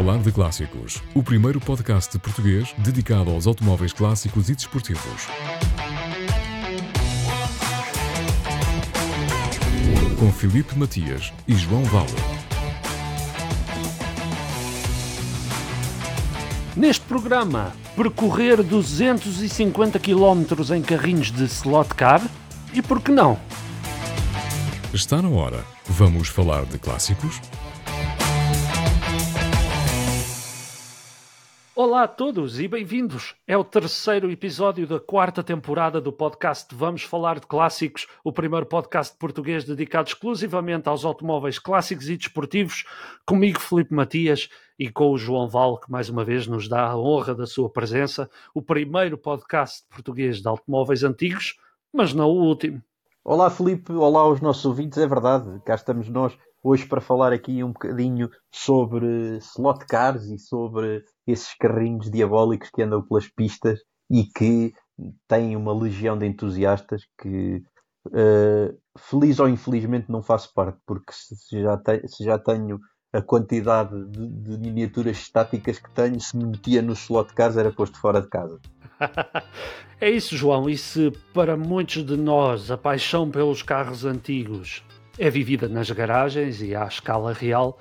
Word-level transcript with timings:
Falar 0.00 0.16
de 0.20 0.32
Clássicos, 0.32 1.02
o 1.14 1.22
primeiro 1.22 1.60
podcast 1.60 2.18
português 2.20 2.74
dedicado 2.78 3.30
aos 3.30 3.46
automóveis 3.46 3.92
clássicos 3.92 4.48
e 4.48 4.54
desportivos. 4.54 5.26
Com 10.18 10.32
Filipe 10.32 10.74
Matias 10.74 11.30
e 11.46 11.54
João 11.54 11.84
Vale. 11.84 12.08
Neste 16.74 17.04
programa, 17.04 17.70
percorrer 17.94 18.62
250 18.62 19.98
km 19.98 20.74
em 20.74 20.80
carrinhos 20.80 21.30
de 21.30 21.44
slot 21.44 21.94
car 21.94 22.22
e 22.72 22.80
por 22.80 23.02
que 23.02 23.12
não? 23.12 23.38
Está 24.94 25.20
na 25.20 25.28
hora. 25.28 25.62
Vamos 25.86 26.28
falar 26.28 26.64
de 26.64 26.78
clássicos? 26.78 27.38
Olá 31.76 32.02
a 32.02 32.08
todos 32.08 32.58
e 32.58 32.66
bem-vindos. 32.66 33.36
É 33.46 33.56
o 33.56 33.62
terceiro 33.62 34.28
episódio 34.28 34.88
da 34.88 34.98
quarta 34.98 35.40
temporada 35.40 36.00
do 36.00 36.12
podcast 36.12 36.74
Vamos 36.74 37.04
Falar 37.04 37.38
de 37.38 37.46
Clássicos, 37.46 38.08
o 38.24 38.32
primeiro 38.32 38.66
podcast 38.66 39.16
português 39.16 39.62
dedicado 39.64 40.08
exclusivamente 40.08 40.88
aos 40.88 41.04
automóveis 41.04 41.60
clássicos 41.60 42.08
e 42.08 42.16
desportivos, 42.16 42.84
comigo 43.24 43.60
Felipe 43.60 43.94
Matias 43.94 44.48
e 44.76 44.90
com 44.90 45.12
o 45.12 45.16
João 45.16 45.48
Val, 45.48 45.78
que 45.78 45.90
mais 45.90 46.08
uma 46.08 46.24
vez 46.24 46.48
nos 46.48 46.68
dá 46.68 46.88
a 46.88 46.98
honra 46.98 47.36
da 47.36 47.46
sua 47.46 47.70
presença, 47.70 48.28
o 48.52 48.60
primeiro 48.60 49.16
podcast 49.16 49.86
português 49.88 50.42
de 50.42 50.48
automóveis 50.48 51.04
antigos, 51.04 51.54
mas 51.92 52.12
não 52.12 52.30
o 52.30 52.42
último. 52.42 52.82
Olá 53.24 53.48
Felipe, 53.48 53.92
olá 53.92 54.22
aos 54.22 54.40
nossos 54.40 54.64
ouvintes, 54.64 54.98
é 54.98 55.06
verdade, 55.06 55.62
cá 55.64 55.76
estamos 55.76 56.08
nós 56.08 56.36
hoje 56.62 56.84
para 56.86 57.00
falar 57.00 57.32
aqui 57.32 57.62
um 57.62 57.72
bocadinho 57.72 58.28
sobre 58.50 59.38
slot 59.38 59.86
cars 59.86 60.24
e 60.24 60.38
sobre 60.38 61.04
esses 61.30 61.54
carrinhos 61.54 62.10
diabólicos 62.10 62.70
que 62.70 62.82
andam 62.82 63.02
pelas 63.02 63.28
pistas 63.28 63.80
e 64.10 64.24
que 64.24 64.72
têm 65.28 65.56
uma 65.56 65.72
legião 65.72 66.18
de 66.18 66.26
entusiastas 66.26 67.02
que, 67.20 67.62
uh, 68.08 68.78
feliz 68.98 69.38
ou 69.38 69.48
infelizmente, 69.48 70.10
não 70.10 70.22
faço 70.22 70.52
parte, 70.54 70.78
porque 70.86 71.12
se 71.12 71.62
já, 71.62 71.76
te, 71.76 72.06
se 72.08 72.24
já 72.24 72.38
tenho 72.38 72.80
a 73.12 73.20
quantidade 73.20 74.04
de, 74.06 74.28
de, 74.28 74.58
miniaturas 74.58 75.18
estáticas 75.18 75.78
que 75.78 75.90
tenho, 75.90 76.20
se 76.20 76.36
me 76.36 76.44
metia 76.44 76.80
no 76.80 76.92
slot 76.92 77.32
cars 77.34 77.56
era 77.56 77.72
posto 77.72 77.98
fora 77.98 78.20
de 78.20 78.28
casa. 78.28 78.60
é 80.00 80.10
isso, 80.10 80.36
João. 80.36 80.68
E 80.68 80.76
se 80.78 81.10
para 81.34 81.56
muitos 81.56 82.04
de 82.04 82.16
nós 82.16 82.70
a 82.70 82.78
paixão 82.78 83.28
pelos 83.30 83.62
carros 83.62 84.04
antigos 84.04 84.84
é 85.18 85.28
vivida 85.28 85.68
nas 85.68 85.90
garagens 85.90 86.62
e 86.62 86.74
à 86.74 86.86
escala 86.86 87.32
real, 87.32 87.78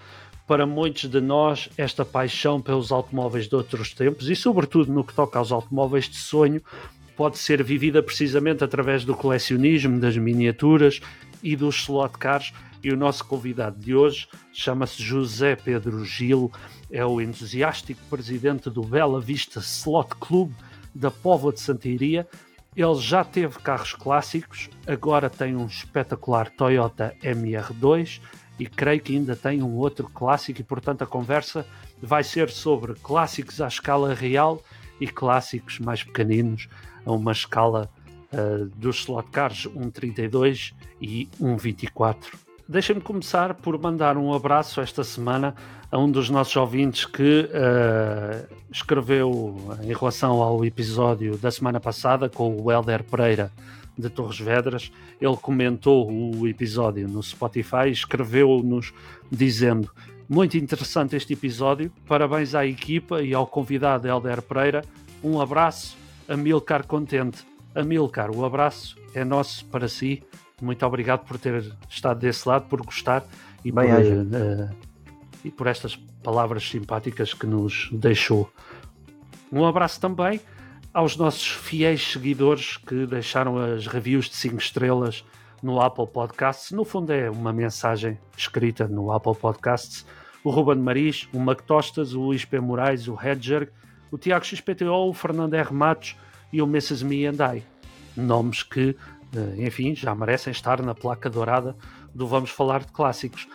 para 0.50 0.66
muitos 0.66 1.08
de 1.08 1.22
nós, 1.22 1.69
esta 1.78 2.03
paixão 2.03 2.59
pelos 2.59 2.92
automóveis 2.92 3.47
de 3.47 3.55
outros 3.55 3.94
tempos 3.94 4.28
e, 4.31 4.36
sobretudo, 4.36 4.92
no 4.92 5.03
que 5.03 5.14
toca 5.14 5.38
aos 5.38 5.52
automóveis 5.52 6.09
de 6.09 6.17
sonho, 6.17 6.59
pode 7.16 7.38
ser 7.38 7.61
vivida 7.61 8.02
precisamente 8.02 8.64
através 8.64 9.05
do 9.05 9.14
colecionismo, 9.14 10.00
das 10.00 10.17
miniaturas 10.17 11.02
e 11.44 11.55
dos 11.55 11.75
slot 11.83 12.17
cars. 12.17 12.52
E 12.83 12.92
o 12.92 12.97
nosso 12.97 13.25
convidado 13.25 13.80
de 13.80 13.94
hoje 13.94 14.27
chama-se 14.52 15.03
José 15.03 15.55
Pedro 15.55 16.03
Gil, 16.03 16.52
é 16.89 17.05
o 17.05 17.22
entusiástico 17.22 18.02
presidente 18.09 18.72
do 18.72 18.81
Bela 18.81 19.22
Vista 19.22 19.59
Slot 19.59 20.16
Club 20.20 20.52
da 20.95 21.11
Póvoa 21.11 21.53
de 21.53 21.61
Santeiria. 21.61 22.27
Ele 22.75 22.95
já 22.95 23.23
teve 23.23 23.59
carros 23.59 23.94
clássicos, 23.94 24.67
agora 24.88 25.30
tem 25.30 25.55
um 25.55 25.67
espetacular 25.67 26.50
Toyota 26.50 27.14
MR2 27.22 28.20
e 28.59 28.67
creio 28.67 28.99
que 28.99 29.15
ainda 29.15 29.36
tem 29.36 29.64
um 29.64 29.75
outro 29.77 30.09
clássico 30.14 30.59
e 30.59 30.64
portanto 30.64 31.02
a 31.02 31.08
conversa 31.08 31.65
vai 32.02 32.23
ser 32.23 32.49
sobre 32.49 32.93
clássicos 32.95 33.61
à 33.61 33.67
escala 33.67 34.14
real 34.14 34.61
e 34.99 35.08
clássicos 35.08 35.80
mais 35.80 36.03
pequeninos 36.03 36.67
a 37.05 37.11
uma 37.11 37.31
escala 37.31 37.89
uh, 38.33 38.65
dos 38.75 38.98
slot 38.98 39.30
cars 39.31 39.65
1.32 39.67 40.73
e 41.02 41.27
1.24. 41.42 42.17
Deixem-me 42.67 43.02
começar 43.02 43.55
por 43.55 43.80
mandar 43.80 44.15
um 44.15 44.31
abraço 44.31 44.80
esta 44.80 45.03
semana 45.03 45.55
a 45.92 45.98
um 45.98 46.11
dos 46.11 46.30
nossos 46.30 46.55
ouvintes 46.55 47.05
que 47.05 47.49
uh, 47.49 48.55
escreveu 48.71 49.58
em 49.81 49.93
relação 49.93 50.42
ao 50.42 50.64
episódio 50.64 51.36
da 51.37 51.49
semana 51.49 51.80
passada 51.80 52.30
com 52.30 52.61
o 52.61 52.71
Helder 52.71 53.03
Pereira 53.03 53.52
de 53.99 54.10
Torres 54.10 54.39
Vedras, 54.39 54.92
ele 55.20 55.36
comentou 55.36 56.10
o 56.10 56.48
episódio 56.48 57.08
no 57.08 57.21
Spotify, 57.21 57.89
escreveu-nos 57.92 58.93
dizendo: 59.30 59.92
Muito 60.27 60.58
interessante 60.58 61.15
este 61.15 61.33
episódio, 61.33 61.92
parabéns 62.08 62.55
à 62.55 62.65
equipa 62.65 63.21
e 63.21 63.33
ao 63.33 63.45
convidado 63.45 64.08
Helder 64.08 64.42
Pereira. 64.42 64.83
Um 65.23 65.42
abraço, 65.42 65.98
Amilcar 66.27 66.87
Contente. 66.87 67.45
Amilcar, 67.76 68.32
o 68.32 68.45
abraço 68.45 68.98
é 69.14 69.26
nosso 69.26 69.65
para 69.65 69.87
si. 69.87 70.23
Muito 70.61 70.86
obrigado 70.86 71.26
por 71.26 71.37
ter 71.37 71.73
estado 71.89 72.20
desse 72.20 72.48
lado, 72.48 72.67
por 72.67 72.81
gostar 72.81 73.26
e, 73.64 73.71
por, 73.71 73.83
uh, 73.83 74.76
e 75.43 75.52
por 75.52 75.67
estas 75.67 75.95
palavras 76.23 76.67
simpáticas 76.70 77.33
que 77.33 77.45
nos 77.45 77.89
deixou. 77.92 78.49
Um 79.52 79.66
abraço 79.66 79.99
também 79.99 80.39
aos 80.94 81.16
nossos 81.16 81.48
fiéis 81.48 82.11
seguidores 82.11 82.77
que 82.77 83.05
deixaram 83.05 83.58
as 83.58 83.88
reviews 83.88 84.30
de 84.30 84.36
5 84.36 84.58
estrelas 84.58 85.23
no 85.61 85.80
Apple 85.82 86.08
Podcasts. 86.08 86.72
No 86.72 86.83
fundo, 86.83 87.11
é 87.11 87.30
uma 87.30 87.54
mensagem 87.54 88.17
escrita 88.36 88.88
no 88.88 89.11
Apple 89.11 89.36
Podcasts. 89.36 90.05
O 90.44 90.49
Ruben 90.49 90.78
Maris, 90.78 91.28
o 91.33 91.39
Mactostas, 91.39 92.14
o 92.14 92.22
Luís 92.22 92.45
P. 92.45 92.60
Moraes, 92.60 93.08
o 93.08 93.17
Hedger, 93.22 93.72
o 94.10 94.17
Tiago 94.17 94.45
XPTO, 94.45 95.10
o 95.10 95.14
Fernando 95.14 95.54
R. 95.54 95.73
Matos 95.73 96.16
e 96.52 96.61
o 96.61 96.66
Mrs. 96.66 97.05
Me 97.05 97.26
and 97.26 97.38
I. 97.55 97.64
Nomes 98.16 98.64
que, 98.64 98.95
eh, 99.36 99.66
enfim, 99.66 99.94
já 99.95 100.16
merecem 100.16 100.52
estar 100.52 100.82
na 100.82 100.95
placa 100.95 101.30
dourada 101.30 101.76
do 102.14 102.26
Vamos 102.26 102.49
Falar 102.49 102.80
de 102.80 102.92
Clássicos. 102.92 103.48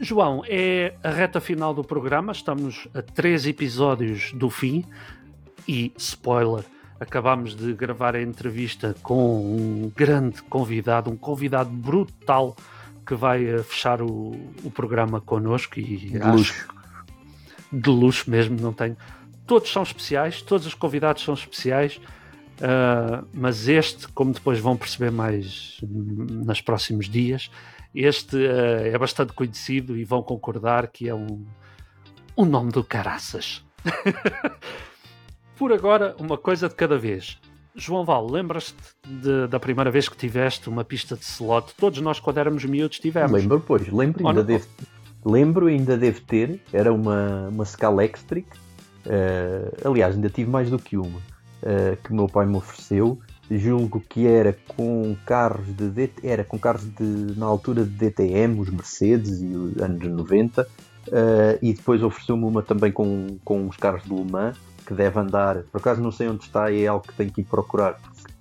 João, 0.00 0.42
é 0.46 0.94
a 1.02 1.10
reta 1.10 1.40
final 1.40 1.72
do 1.72 1.84
programa, 1.84 2.32
estamos 2.32 2.88
a 2.92 3.00
três 3.00 3.46
episódios 3.46 4.32
do 4.32 4.50
fim. 4.50 4.84
E, 5.66 5.92
spoiler, 5.96 6.64
acabámos 6.98 7.54
de 7.54 7.72
gravar 7.72 8.14
a 8.14 8.22
entrevista 8.22 8.94
com 9.02 9.36
um 9.36 9.92
grande 9.94 10.42
convidado, 10.42 11.10
um 11.10 11.16
convidado 11.16 11.70
brutal 11.70 12.56
que 13.06 13.14
vai 13.14 13.44
eh, 13.44 13.62
fechar 13.62 14.00
o, 14.00 14.32
o 14.62 14.70
programa 14.70 15.20
connosco 15.20 15.78
e 15.78 15.96
de 15.96 16.18
luxo. 16.18 16.68
de 17.70 17.90
luxo 17.90 18.30
mesmo, 18.30 18.58
não 18.60 18.72
tenho. 18.72 18.96
Todos 19.46 19.70
são 19.70 19.82
especiais, 19.82 20.40
todos 20.40 20.66
os 20.66 20.74
convidados 20.74 21.22
são 21.22 21.34
especiais, 21.34 22.00
uh, 22.60 23.26
mas 23.34 23.68
este, 23.68 24.08
como 24.08 24.32
depois 24.32 24.58
vão 24.58 24.74
perceber 24.74 25.10
mais 25.10 25.78
nos 25.82 26.62
próximos 26.62 27.10
dias, 27.10 27.50
este 27.94 28.36
uh, 28.36 28.86
é 28.86 28.96
bastante 28.96 29.34
conhecido 29.34 29.98
e 29.98 30.04
vão 30.04 30.22
concordar 30.22 30.88
que 30.88 31.10
é 31.10 31.14
um, 31.14 31.44
um 32.38 32.46
nome 32.46 32.72
do 32.72 32.82
caraças. 32.82 33.62
Por 35.56 35.72
agora, 35.72 36.16
uma 36.18 36.36
coisa 36.36 36.68
de 36.68 36.74
cada 36.74 36.98
vez. 36.98 37.38
João 37.76 38.04
Val, 38.04 38.28
lembras-te 38.28 38.76
da 39.48 39.58
primeira 39.58 39.90
vez 39.90 40.08
que 40.08 40.16
tiveste 40.16 40.68
uma 40.68 40.84
pista 40.84 41.16
de 41.16 41.24
slot? 41.24 41.74
Todos 41.76 42.00
nós, 42.00 42.20
quando 42.20 42.38
éramos 42.38 42.64
miúdos, 42.64 42.98
tivemos. 42.98 43.32
Lembro, 43.32 43.60
pois. 43.60 43.88
Lembro, 43.88 44.26
ainda 44.28 44.44
devo, 44.44 44.66
lembro 45.24 45.66
ainda 45.66 45.96
devo 45.96 46.20
ter. 46.22 46.60
Era 46.72 46.92
uma, 46.92 47.48
uma 47.48 47.64
Scala 47.64 48.04
Extric. 48.04 48.48
Uh, 49.06 49.88
aliás, 49.88 50.14
ainda 50.14 50.28
tive 50.28 50.50
mais 50.50 50.70
do 50.70 50.78
que 50.78 50.96
uma. 50.96 51.18
Uh, 51.18 51.96
que 52.02 52.12
o 52.12 52.14
meu 52.14 52.28
pai 52.28 52.46
me 52.46 52.56
ofereceu. 52.56 53.18
Julgo 53.50 54.00
que 54.08 54.26
era 54.26 54.56
com 54.68 55.14
carros 55.26 55.66
de 55.66 56.10
era 56.22 56.42
com 56.42 56.58
carros 56.58 56.84
de 56.94 57.38
na 57.38 57.46
altura 57.46 57.84
de 57.84 57.90
DTM, 57.90 58.58
os 58.58 58.70
Mercedes 58.70 59.42
e 59.42 59.46
os 59.46 59.76
anos 59.82 60.02
90. 60.02 60.62
Uh, 60.62 60.66
eh, 61.12 61.58
e 61.60 61.74
depois 61.74 62.02
ofereceu-me 62.02 62.44
uma 62.44 62.62
também 62.62 62.90
com, 62.90 63.36
com 63.44 63.68
os 63.68 63.76
carros 63.76 64.02
de 64.04 64.14
Le 64.14 64.24
Mans 64.24 64.56
que 64.84 64.94
deve 64.94 65.18
andar. 65.18 65.62
Por 65.64 65.78
acaso 65.78 66.00
não 66.00 66.12
sei 66.12 66.28
onde 66.28 66.44
está 66.44 66.70
e 66.70 66.84
é 66.84 66.86
algo 66.86 67.06
que 67.06 67.14
tenho 67.14 67.32
que 67.32 67.40
ir 67.40 67.44
procurar. 67.44 67.98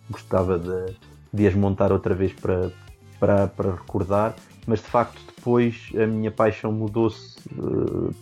Gostava 0.10 0.60
de, 0.60 0.96
de 1.34 1.48
as 1.48 1.56
montar 1.56 1.92
outra 1.92 2.14
vez 2.14 2.34
para, 2.34 2.72
para, 3.20 3.48
para 3.48 3.72
recordar, 3.72 4.36
mas 4.68 4.80
de 4.80 4.86
facto 4.86 5.20
depois 5.36 5.92
a 6.02 6.06
minha 6.06 6.32
paixão 6.32 6.72
mudou-se. 6.72 7.38
Uh, 7.58 8.14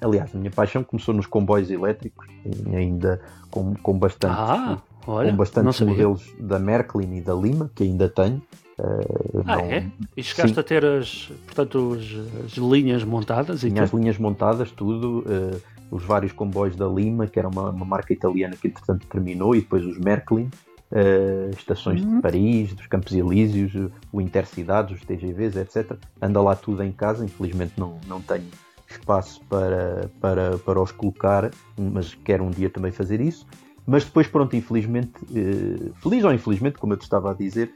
aliás, 0.00 0.34
a 0.34 0.38
minha 0.38 0.50
paixão 0.50 0.82
começou 0.82 1.14
nos 1.14 1.26
comboios 1.26 1.70
elétricos, 1.70 2.26
ainda 2.72 3.20
com, 3.50 3.74
com 3.74 3.98
bastantes, 3.98 4.38
ah, 4.38 4.78
olha, 5.06 5.30
com 5.30 5.36
bastantes 5.36 5.80
modelos 5.80 6.34
da 6.38 6.58
Merklin 6.58 7.16
e 7.16 7.20
da 7.20 7.34
Lima, 7.34 7.70
que 7.74 7.84
ainda 7.84 8.08
tenho. 8.08 8.42
Uh, 8.78 9.42
ah, 9.46 9.56
não... 9.56 9.64
é? 9.64 9.86
E 10.16 10.22
chegaste 10.22 10.54
Sim. 10.54 10.60
a 10.60 10.62
ter 10.62 10.84
as, 10.84 11.32
portanto, 11.46 11.96
as, 11.98 12.44
as 12.44 12.52
linhas 12.52 13.04
montadas? 13.04 13.60
Tinha 13.60 13.82
as 13.82 13.92
linhas 13.92 14.18
montadas, 14.18 14.70
tudo. 14.70 15.24
Uh, 15.26 15.77
os 15.90 16.04
vários 16.04 16.32
comboios 16.32 16.76
da 16.76 16.86
Lima, 16.86 17.26
que 17.26 17.38
era 17.38 17.48
uma, 17.48 17.70
uma 17.70 17.84
marca 17.84 18.12
italiana 18.12 18.56
que 18.56 18.68
entretanto 18.68 19.06
terminou, 19.06 19.54
e 19.54 19.60
depois 19.60 19.84
os 19.84 19.98
Merklin, 19.98 20.50
uh, 20.90 21.50
estações 21.56 22.02
uhum. 22.02 22.16
de 22.16 22.22
Paris, 22.22 22.72
dos 22.74 22.86
Campos 22.86 23.12
Elíseos, 23.12 23.90
o 24.12 24.20
Intercidades, 24.20 24.96
os 24.96 25.04
TGVs, 25.04 25.56
etc. 25.56 25.96
Anda 26.20 26.40
lá 26.40 26.54
tudo 26.54 26.82
em 26.82 26.92
casa, 26.92 27.24
infelizmente 27.24 27.74
não, 27.76 27.98
não 28.06 28.20
tenho 28.20 28.48
espaço 28.88 29.40
para, 29.48 30.10
para, 30.20 30.58
para 30.58 30.80
os 30.80 30.92
colocar, 30.92 31.50
mas 31.76 32.14
quero 32.14 32.44
um 32.44 32.50
dia 32.50 32.70
também 32.70 32.90
fazer 32.90 33.20
isso. 33.20 33.46
Mas 33.86 34.04
depois, 34.04 34.26
pronto, 34.26 34.54
infelizmente, 34.54 35.12
eh, 35.34 35.90
feliz 36.02 36.22
ou 36.22 36.32
infelizmente, 36.32 36.78
como 36.78 36.92
eu 36.92 36.96
te 36.98 37.02
estava 37.02 37.30
a 37.30 37.34
dizer, 37.34 37.74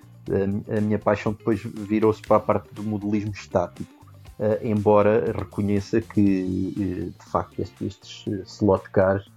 a 0.77 0.81
minha 0.81 0.99
paixão 0.99 1.33
depois 1.33 1.61
virou-se 1.63 2.21
para 2.23 2.37
a 2.37 2.41
parte 2.41 2.73
do 2.75 2.83
modelismo 2.83 3.33
estático. 3.33 4.02
Uh, 4.43 4.67
embora 4.67 5.31
reconheça 5.31 6.01
que, 6.01 6.75
uh, 6.77 7.23
de 7.23 7.31
facto, 7.31 7.61
estes, 7.61 7.81
estes 7.87 8.53
slot 8.55 8.91
cars 8.91 9.31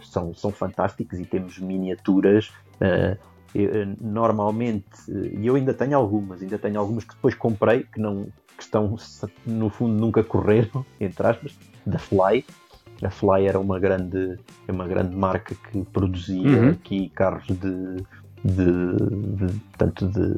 são, 0.00 0.32
são 0.32 0.52
fantásticos 0.52 1.18
e 1.18 1.24
temos 1.24 1.58
miniaturas. 1.58 2.52
Eu, 3.52 3.86
normalmente, 4.00 5.10
e 5.10 5.44
eu 5.44 5.56
ainda 5.56 5.74
tenho 5.74 5.96
algumas, 5.96 6.40
ainda 6.40 6.56
tenho 6.56 6.78
algumas 6.78 7.02
que 7.02 7.14
depois 7.16 7.34
comprei 7.34 7.82
que 7.82 8.00
não 8.00 8.28
que 8.56 8.62
estão 8.62 8.96
no 9.44 9.68
fundo 9.68 9.94
nunca 9.94 10.22
correram, 10.22 10.84
entre 11.00 11.26
aspas, 11.26 11.56
da 11.84 11.98
Fly. 11.98 12.44
A 13.02 13.10
Fly 13.10 13.46
era 13.46 13.58
uma 13.58 13.78
grande, 13.78 14.38
uma 14.68 14.86
grande 14.86 15.14
marca 15.14 15.54
que 15.54 15.82
produzia 15.84 16.48
uhum. 16.48 16.70
aqui 16.70 17.08
carros 17.10 17.46
de, 17.46 17.96
de, 18.44 19.46
de, 19.46 19.60
tanto 19.76 20.06
de, 20.08 20.34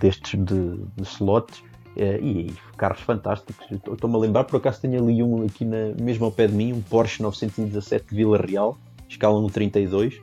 destes 0.00 0.44
de, 0.44 0.76
de 0.96 1.02
slots 1.02 1.62
eh, 1.62 1.73
e, 1.96 2.04
e, 2.04 2.54
carros 2.76 3.00
fantásticos. 3.00 3.66
Estou-me 3.70 4.16
a 4.16 4.18
lembrar, 4.18 4.44
por 4.44 4.56
acaso 4.56 4.80
tenho 4.80 5.02
ali 5.02 5.22
um 5.22 5.44
aqui 5.44 5.64
na, 5.64 5.94
mesmo 6.00 6.24
ao 6.24 6.32
pé 6.32 6.46
de 6.46 6.54
mim, 6.54 6.72
um 6.72 6.80
Porsche 6.80 7.22
917 7.22 8.06
de 8.08 8.16
Vila 8.16 8.38
Real, 8.38 8.78
escala 9.08 9.38
1.32, 9.40 10.20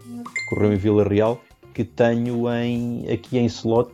correu 0.50 0.74
em 0.74 0.78
Vila 0.78 1.04
Real, 1.04 1.42
que 1.74 1.84
tenho 1.84 2.50
em, 2.52 3.10
aqui 3.12 3.38
em 3.38 3.46
slot, 3.46 3.92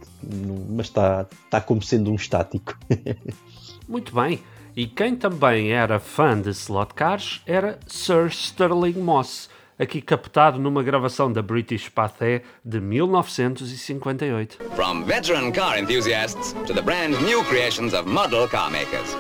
mas 0.70 0.88
está, 0.88 1.28
está 1.46 1.62
como 1.62 1.82
sendo 1.82 2.12
um 2.12 2.16
estático. 2.16 2.78
Muito 3.88 4.14
bem. 4.14 4.40
E 4.76 4.86
quem 4.86 5.16
também 5.16 5.72
era 5.72 6.00
fã 6.00 6.40
de 6.40 6.50
slot 6.52 6.94
cars 6.94 7.42
era 7.48 7.80
Sir 7.88 8.28
Sterling 8.28 9.00
Moss, 9.00 9.50
aqui 9.80 10.02
captado 10.02 10.60
numa 10.60 10.84
gravação 10.84 11.32
da 11.32 11.42
British 11.42 11.90
Pathé 11.90 12.42
de 12.64 12.80
1958. 12.80 14.58
From 14.76 15.04
veteran 15.06 15.52
car 15.52 15.78
enthusiasts 15.78 16.54
to 16.66 16.74
the 16.74 16.82
brand 16.82 17.20
new 17.22 17.44
creations 17.44 17.94
of 17.94 18.08
model 18.08 18.48
car 18.48 18.72
makers. 18.72 19.16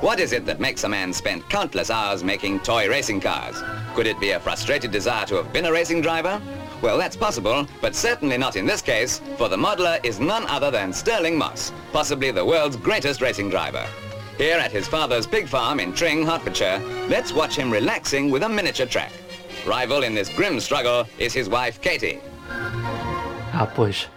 What 0.00 0.20
is 0.20 0.32
it 0.32 0.44
that 0.46 0.60
makes 0.60 0.84
a 0.84 0.88
man 0.88 1.12
spend 1.12 1.48
countless 1.48 1.90
hours 1.90 2.22
making 2.22 2.60
toy 2.60 2.88
racing 2.88 3.20
cars? 3.20 3.62
Could 3.94 4.06
it 4.06 4.18
be 4.20 4.32
a 4.32 4.40
frustrated 4.40 4.90
desire 4.90 5.26
to 5.26 5.36
have 5.36 5.52
been 5.52 5.66
a 5.66 5.72
racing 5.72 6.02
driver? 6.02 6.40
Well, 6.82 6.98
that's 6.98 7.16
possible, 7.16 7.66
but 7.80 7.94
certainly 7.94 8.36
not 8.36 8.56
in 8.56 8.66
this 8.66 8.82
case, 8.82 9.20
for 9.36 9.48
the 9.48 9.56
modeler 9.56 10.04
is 10.04 10.18
none 10.18 10.44
other 10.48 10.70
than 10.70 10.92
Sterling 10.92 11.38
Moss, 11.38 11.72
possibly 11.92 12.32
the 12.32 12.44
world's 12.44 12.76
greatest 12.76 13.20
racing 13.20 13.50
driver. 13.50 13.86
Here 14.36 14.58
at 14.58 14.72
his 14.72 14.88
father's 14.88 15.26
pig 15.26 15.46
farm 15.46 15.78
in 15.78 15.92
Tring, 15.92 16.26
Hertfordshire, 16.26 16.80
let's 17.08 17.32
watch 17.32 17.54
him 17.54 17.70
relaxing 17.70 18.30
with 18.30 18.42
a 18.42 18.48
miniature 18.48 18.86
track. 18.86 19.12
Rival 19.64 20.02
in 20.02 20.14
this 20.14 20.28
grim 20.28 20.58
struggle 20.58 21.06
is 21.18 21.36
his 21.36 21.48
wife 21.48 21.80
Katie. 21.80 22.18
Ah, 23.52 23.64
pois. 23.64 24.10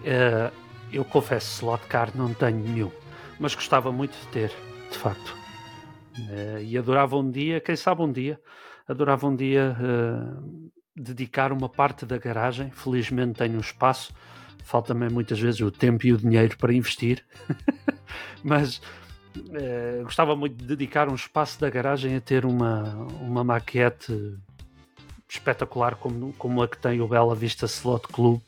Uh, 0.00 0.50
eu 0.92 1.04
confesso, 1.04 1.64
slot 1.64 1.86
car 1.86 2.10
não 2.16 2.34
tenho 2.34 2.58
nenhum, 2.58 2.90
mas 3.38 3.54
gostava 3.54 3.92
muito 3.92 4.18
de 4.18 4.26
ter, 4.28 4.52
de 4.90 4.98
facto. 4.98 5.36
Uh, 6.18 6.62
e 6.62 6.76
adorava 6.76 7.16
um 7.16 7.30
dia, 7.30 7.60
quem 7.60 7.76
sabe 7.76 8.02
um 8.02 8.10
dia, 8.10 8.40
adorava 8.88 9.28
um 9.28 9.36
dia 9.36 9.76
uh, 9.78 10.70
dedicar 10.96 11.52
uma 11.52 11.68
parte 11.68 12.04
da 12.04 12.18
garagem. 12.18 12.70
Felizmente 12.72 13.38
tenho 13.38 13.58
um 13.58 13.60
espaço, 13.60 14.12
falta-me 14.64 15.08
muitas 15.08 15.38
vezes 15.38 15.60
o 15.60 15.70
tempo 15.70 16.04
e 16.08 16.12
o 16.12 16.16
dinheiro 16.18 16.56
para 16.58 16.74
investir, 16.74 17.24
mas 18.42 18.80
gostava 20.02 20.34
muito 20.34 20.56
de 20.56 20.64
dedicar 20.66 21.10
um 21.10 21.14
espaço 21.14 21.60
da 21.60 21.68
garagem 21.68 22.16
a 22.16 22.20
ter 22.22 22.46
uma, 22.46 22.94
uma 23.20 23.44
maquete 23.44 24.38
espetacular 25.28 25.96
como, 25.96 26.32
como 26.34 26.62
a 26.62 26.68
que 26.68 26.78
tem 26.78 27.00
o 27.00 27.08
Bela 27.08 27.34
Vista 27.34 27.66
Slot 27.66 28.08
Club. 28.08 28.40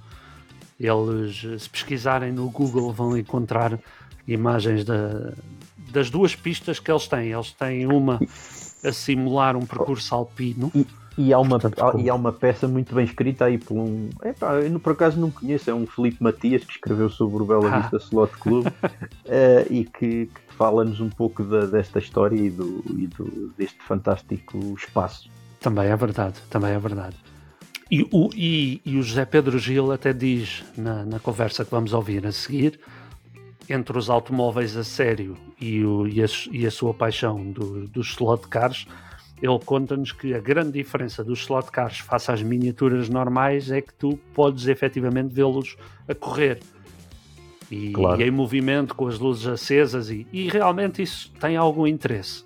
Eles, 0.78 1.62
se 1.62 1.68
pesquisarem 1.68 2.32
no 2.32 2.48
Google, 2.50 2.92
vão 2.92 3.16
encontrar 3.16 3.78
imagens 4.26 4.84
da, 4.84 5.32
das 5.90 6.10
duas 6.10 6.36
pistas 6.36 6.78
que 6.78 6.90
eles 6.90 7.08
têm. 7.08 7.32
Eles 7.32 7.52
têm 7.52 7.86
uma 7.86 8.20
a 8.84 8.92
simular 8.92 9.56
um 9.56 9.66
percurso 9.66 10.14
alpino. 10.14 10.70
E, 10.74 10.86
e 11.16 11.32
há, 11.32 11.38
uma, 11.38 11.58
Portanto, 11.58 11.98
e 11.98 12.08
há 12.08 12.14
uma 12.14 12.32
peça 12.32 12.68
muito 12.68 12.94
bem 12.94 13.04
escrita 13.04 13.46
aí 13.46 13.58
por 13.58 13.76
um. 13.76 14.08
Epá, 14.22 14.54
eu 14.54 14.78
por 14.78 14.92
acaso 14.92 15.18
não 15.18 15.32
conheço, 15.32 15.68
é 15.68 15.74
um 15.74 15.84
Felipe 15.84 16.22
Matias 16.22 16.62
que 16.62 16.72
escreveu 16.72 17.10
sobre 17.10 17.42
o 17.42 17.46
Bela 17.46 17.68
ah. 17.68 17.80
Vista 17.80 17.96
Slot 17.96 18.32
Club 18.38 18.66
uh, 18.66 18.70
e 19.68 19.84
que, 19.84 20.26
que 20.26 20.54
fala-nos 20.56 21.00
um 21.00 21.08
pouco 21.08 21.42
da, 21.42 21.66
desta 21.66 21.98
história 21.98 22.36
e, 22.36 22.50
do, 22.50 22.84
e 22.96 23.08
do, 23.08 23.52
deste 23.58 23.82
fantástico 23.82 24.58
espaço. 24.76 25.28
Também 25.60 25.88
é 25.88 25.96
verdade, 25.96 26.40
também 26.48 26.72
é 26.72 26.78
verdade. 26.78 27.16
E 27.90 28.06
o, 28.12 28.30
e, 28.34 28.80
e 28.84 28.98
o 28.98 29.02
José 29.02 29.24
Pedro 29.24 29.58
Gil 29.58 29.90
até 29.90 30.12
diz 30.12 30.62
na, 30.76 31.04
na, 31.04 31.18
conversa 31.18 31.64
que 31.64 31.70
vamos 31.70 31.92
ouvir 31.92 32.26
a 32.26 32.32
seguir, 32.32 32.78
entre 33.68 33.96
os 33.96 34.10
automóveis 34.10 34.76
a 34.76 34.84
sério 34.84 35.36
e, 35.60 35.84
o, 35.84 36.06
e, 36.06 36.22
a, 36.22 36.26
e 36.52 36.66
a, 36.66 36.70
sua 36.70 36.92
paixão 36.92 37.50
do, 37.50 37.88
dos 37.88 38.08
slot 38.08 38.46
cars, 38.48 38.86
ele 39.40 39.58
conta-nos 39.64 40.12
que 40.12 40.34
a 40.34 40.40
grande 40.40 40.72
diferença 40.72 41.24
dos 41.24 41.40
slot 41.40 41.70
cars 41.70 41.98
face 41.98 42.30
às 42.30 42.42
miniaturas 42.42 43.08
normais 43.08 43.70
é 43.70 43.80
que 43.80 43.94
tu 43.94 44.18
podes 44.34 44.66
efetivamente 44.66 45.34
vê-los 45.34 45.76
a 46.06 46.14
correr. 46.14 46.60
E, 47.70 47.90
claro. 47.92 48.20
e, 48.20 48.24
em 48.24 48.30
movimento 48.30 48.94
com 48.94 49.06
as 49.06 49.18
luzes 49.18 49.46
acesas 49.46 50.10
e, 50.10 50.26
e 50.32 50.48
realmente 50.48 51.02
isso 51.02 51.32
tem 51.40 51.56
algum 51.56 51.86
interesse. 51.86 52.44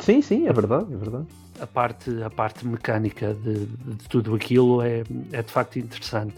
Sim, 0.00 0.20
sim, 0.20 0.48
é 0.48 0.52
verdade, 0.52 0.92
é 0.92 0.96
verdade 0.96 1.26
a 1.62 1.66
parte, 1.66 2.22
a 2.22 2.28
parte 2.28 2.66
mecânica 2.66 3.32
de, 3.32 3.66
de 3.66 4.08
tudo 4.08 4.34
aquilo 4.34 4.82
é, 4.82 5.04
é 5.32 5.42
de 5.42 5.52
facto 5.52 5.78
interessante. 5.78 6.34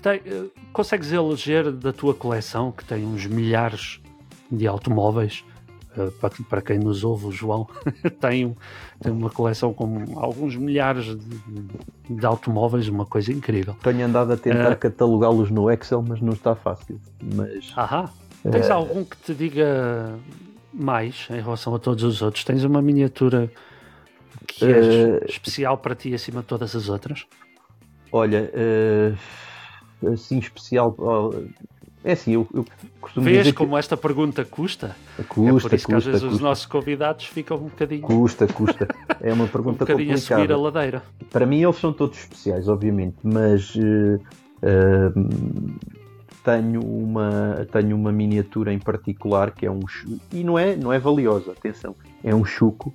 Tem, 0.00 0.20
eh, 0.24 0.44
consegues 0.72 1.10
eleger 1.10 1.72
da 1.72 1.92
tua 1.92 2.14
coleção, 2.14 2.70
que 2.70 2.84
tem 2.84 3.04
uns 3.04 3.26
milhares 3.26 4.00
de 4.50 4.66
automóveis, 4.68 5.44
uh, 5.96 6.12
para, 6.12 6.32
para 6.48 6.62
quem 6.62 6.78
nos 6.78 7.02
ouve, 7.02 7.26
o 7.26 7.32
João 7.32 7.66
tem, 8.20 8.56
tem 9.00 9.12
uma 9.12 9.28
coleção 9.28 9.74
com 9.74 10.04
alguns 10.16 10.54
milhares 10.54 11.04
de, 11.04 11.38
de 12.08 12.24
automóveis, 12.24 12.88
uma 12.88 13.04
coisa 13.04 13.32
incrível. 13.32 13.74
Tenho 13.82 14.06
andado 14.06 14.32
a 14.32 14.36
tentar 14.36 14.72
uh, 14.72 14.76
catalogá-los 14.76 15.50
no 15.50 15.68
Excel, 15.68 16.04
mas 16.06 16.20
não 16.20 16.32
está 16.32 16.54
fácil. 16.54 17.00
Mas, 17.34 17.72
ahá. 17.76 18.08
Tens 18.48 18.70
algum 18.70 19.04
que 19.04 19.16
te 19.16 19.34
diga 19.34 20.14
mais 20.72 21.26
em 21.28 21.40
relação 21.40 21.74
a 21.74 21.78
todos 21.80 22.04
os 22.04 22.22
outros? 22.22 22.44
Tens 22.44 22.62
uma 22.62 22.80
miniatura 22.80 23.50
que 24.46 24.64
é 24.64 25.24
especial 25.26 25.78
para 25.78 25.94
ti 25.94 26.14
acima 26.14 26.40
de 26.40 26.46
todas 26.46 26.74
as 26.74 26.88
outras? 26.88 27.26
Olha, 28.12 28.50
uh, 30.02 30.08
assim 30.12 30.38
especial. 30.38 30.96
é 32.04 32.12
assim, 32.12 32.32
eu, 32.32 32.46
eu 32.54 32.64
costumo 33.00 33.24
Vês 33.24 33.38
dizer 33.38 33.52
como 33.52 33.72
que... 33.72 33.78
esta 33.78 33.96
pergunta 33.96 34.44
custa? 34.44 34.96
Custa, 35.28 35.66
é 35.66 35.70
por 35.70 35.74
isso 35.74 35.86
que 35.86 35.94
às 35.94 36.04
vezes 36.04 36.22
custa. 36.22 36.34
os 36.34 36.40
nossos 36.40 36.66
convidados 36.66 37.26
ficam 37.26 37.56
um 37.56 37.64
bocadinho. 37.64 38.02
Custa, 38.02 38.46
custa. 38.46 38.88
É 39.20 39.32
uma 39.32 39.46
pergunta 39.48 39.84
um 39.84 39.86
bocadinho 39.86 40.14
complicada. 40.14 40.42
a 40.42 40.46
subir 40.46 40.52
a 40.52 40.56
ladeira. 40.56 41.02
Para 41.30 41.46
mim, 41.46 41.62
eles 41.62 41.76
são 41.76 41.92
todos 41.92 42.18
especiais, 42.18 42.68
obviamente, 42.68 43.16
mas. 43.22 43.74
Uh, 43.74 44.20
uh, 44.62 45.98
tenho 46.44 46.80
uma, 46.80 47.66
tenho 47.70 47.94
uma 47.94 48.10
miniatura 48.10 48.72
em 48.72 48.78
particular 48.78 49.50
que 49.50 49.66
é 49.66 49.70
um 49.70 49.80
e 50.32 50.42
não 50.42 50.58
é, 50.58 50.76
não 50.76 50.90
é 50.90 50.98
valiosa, 50.98 51.52
atenção, 51.52 51.94
é 52.24 52.34
um 52.34 52.42
chuco 52.42 52.94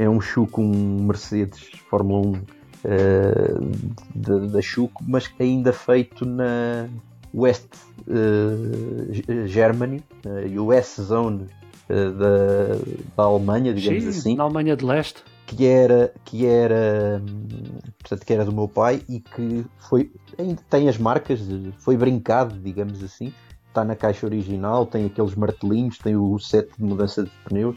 é 0.00 0.08
um 0.08 0.18
Chuco, 0.18 0.62
um 0.62 1.02
Mercedes 1.02 1.70
Fórmula 1.90 2.26
1 2.26 2.32
uh, 4.14 4.46
da 4.48 4.62
Chuco, 4.62 5.04
mas 5.06 5.30
ainda 5.38 5.74
feito 5.74 6.24
na 6.24 6.88
West 7.34 7.68
uh, 8.08 9.46
Germany, 9.46 10.02
uh, 10.24 10.62
US 10.62 10.96
Zone 10.98 11.46
da, 11.86 12.76
da 13.16 13.22
Alemanha, 13.24 13.74
digamos 13.74 14.04
Sim, 14.04 14.08
assim. 14.08 14.36
Na 14.36 14.44
Alemanha 14.44 14.74
de 14.76 14.84
Leste. 14.84 15.22
Que 15.44 15.66
era, 15.66 16.14
que 16.24 16.46
era, 16.46 17.20
portanto, 17.98 18.24
que 18.24 18.32
era 18.32 18.44
do 18.44 18.52
meu 18.52 18.68
pai 18.68 19.02
e 19.08 19.18
que 19.18 19.66
foi, 19.76 20.12
ainda 20.38 20.62
tem 20.70 20.88
as 20.88 20.96
marcas, 20.96 21.40
foi 21.78 21.96
brincado, 21.96 22.56
digamos 22.56 23.02
assim. 23.02 23.34
Está 23.66 23.84
na 23.84 23.96
caixa 23.96 24.24
original, 24.24 24.86
tem 24.86 25.06
aqueles 25.06 25.34
martelinhos, 25.34 25.98
tem 25.98 26.16
o 26.16 26.38
set 26.38 26.70
de 26.78 26.84
mudança 26.84 27.24
de 27.24 27.30
pneus 27.44 27.76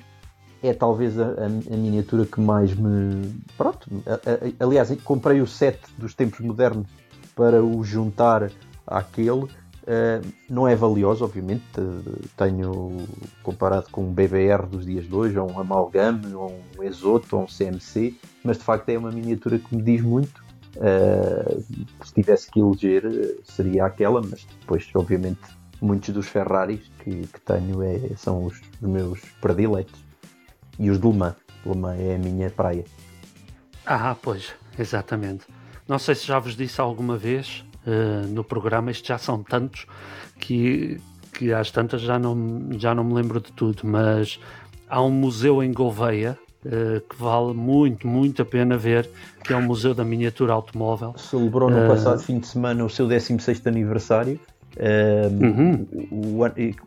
é 0.64 0.74
talvez 0.74 1.20
a, 1.20 1.26
a, 1.26 1.46
a, 1.46 1.78
miniatura 1.78 2.26
que 2.26 2.40
mais 2.40 2.74
me. 2.74 3.34
Pronto, 3.58 3.88
a, 4.08 4.64
aliás, 4.64 4.90
comprei 5.04 5.42
o 5.42 5.48
set 5.48 5.78
dos 5.98 6.16
tempos 6.16 6.40
modernos 6.40 6.88
para 7.36 7.62
o 7.62 7.84
juntar 7.84 8.50
àquele. 8.88 9.44
Uh, 9.84 10.26
não 10.50 10.66
é 10.66 10.76
valioso, 10.76 11.26
obviamente. 11.26 11.64
Uh, 11.78 12.22
tenho 12.38 13.06
comparado 13.44 13.90
com 13.92 14.06
um 14.06 14.14
BBR 14.14 14.66
dos 14.66 14.86
dias 14.86 15.06
de 15.06 15.14
hoje, 15.14 15.38
ou 15.38 15.52
um 15.52 15.60
Amalgame, 15.60 16.34
ou 16.34 16.58
um 16.80 16.84
Exoto, 16.84 17.36
ou 17.36 17.44
um 17.44 17.46
CMC, 17.46 18.16
mas 18.44 18.58
de 18.58 18.64
facto 18.64 18.88
é 18.88 18.98
uma 18.98 19.12
miniatura 19.12 19.60
que 19.60 19.76
me 19.76 19.82
diz 19.82 20.02
muito. 20.02 20.42
Uh, 20.78 21.62
se 22.04 22.14
tivesse 22.14 22.50
que 22.50 22.62
eleger, 22.62 23.04
seria 23.44 23.86
aquela, 23.86 24.22
mas 24.22 24.48
depois, 24.62 24.90
obviamente, 24.96 25.42
muitos 25.82 26.10
dos 26.12 26.28
Ferraris 26.28 26.90
que, 27.00 27.28
que 27.28 27.42
tenho 27.42 27.84
é, 27.84 28.00
são 28.16 28.46
os 28.46 28.62
meus 28.82 29.20
prediletos. 29.42 30.13
E 30.80 30.90
os 30.90 31.00
Mans. 31.00 31.36
Le 31.66 31.76
Mans 31.76 32.00
é 32.00 32.16
a 32.16 32.18
minha 32.18 32.50
praia. 32.50 32.84
Ah, 33.86 34.16
pois, 34.22 34.54
exatamente. 34.78 35.46
Não 35.88 36.00
sei 36.00 36.16
se 36.16 36.26
já 36.26 36.40
vos 36.40 36.56
disse 36.56 36.80
alguma 36.80 37.18
vez 37.18 37.66
uh, 37.86 38.28
no 38.28 38.44
programa, 38.44 38.92
isto 38.92 39.08
já 39.08 39.18
são 39.18 39.44
tantos 39.44 39.86
que, 40.40 41.00
que 41.34 41.54
às 41.54 41.72
tantas 41.72 42.02
já 42.02 42.18
não, 42.18 42.70
já 42.78 42.96
não 42.96 43.04
me 43.04 43.14
lembro 43.14 43.40
de 43.40 43.52
tudo, 43.52 43.82
mas 43.84 44.40
há 44.88 45.02
um 45.02 45.12
museu 45.12 45.62
em 45.62 45.72
Gouveia 45.72 46.38
uh, 46.66 47.02
que 47.02 47.16
vale 47.16 47.54
muito, 47.54 48.08
muito 48.08 48.42
a 48.42 48.46
pena 48.46 48.78
ver, 48.78 49.10
que 49.44 49.54
é 49.54 49.56
o 49.56 49.62
Museu 49.62 49.94
da 49.94 50.04
Miniatura 50.04 50.54
Automóvel. 50.54 51.14
Celebrou 51.18 51.70
no 51.70 51.86
uh, 51.86 51.88
passado 51.88 52.20
fim 52.22 52.40
de 52.40 52.48
semana 52.48 52.84
o 52.84 52.90
seu 52.90 53.08
16 53.08 53.66
aniversário. 53.68 54.40
Uh, 54.76 55.46
uhum. 55.46 55.88
o, 56.10 56.38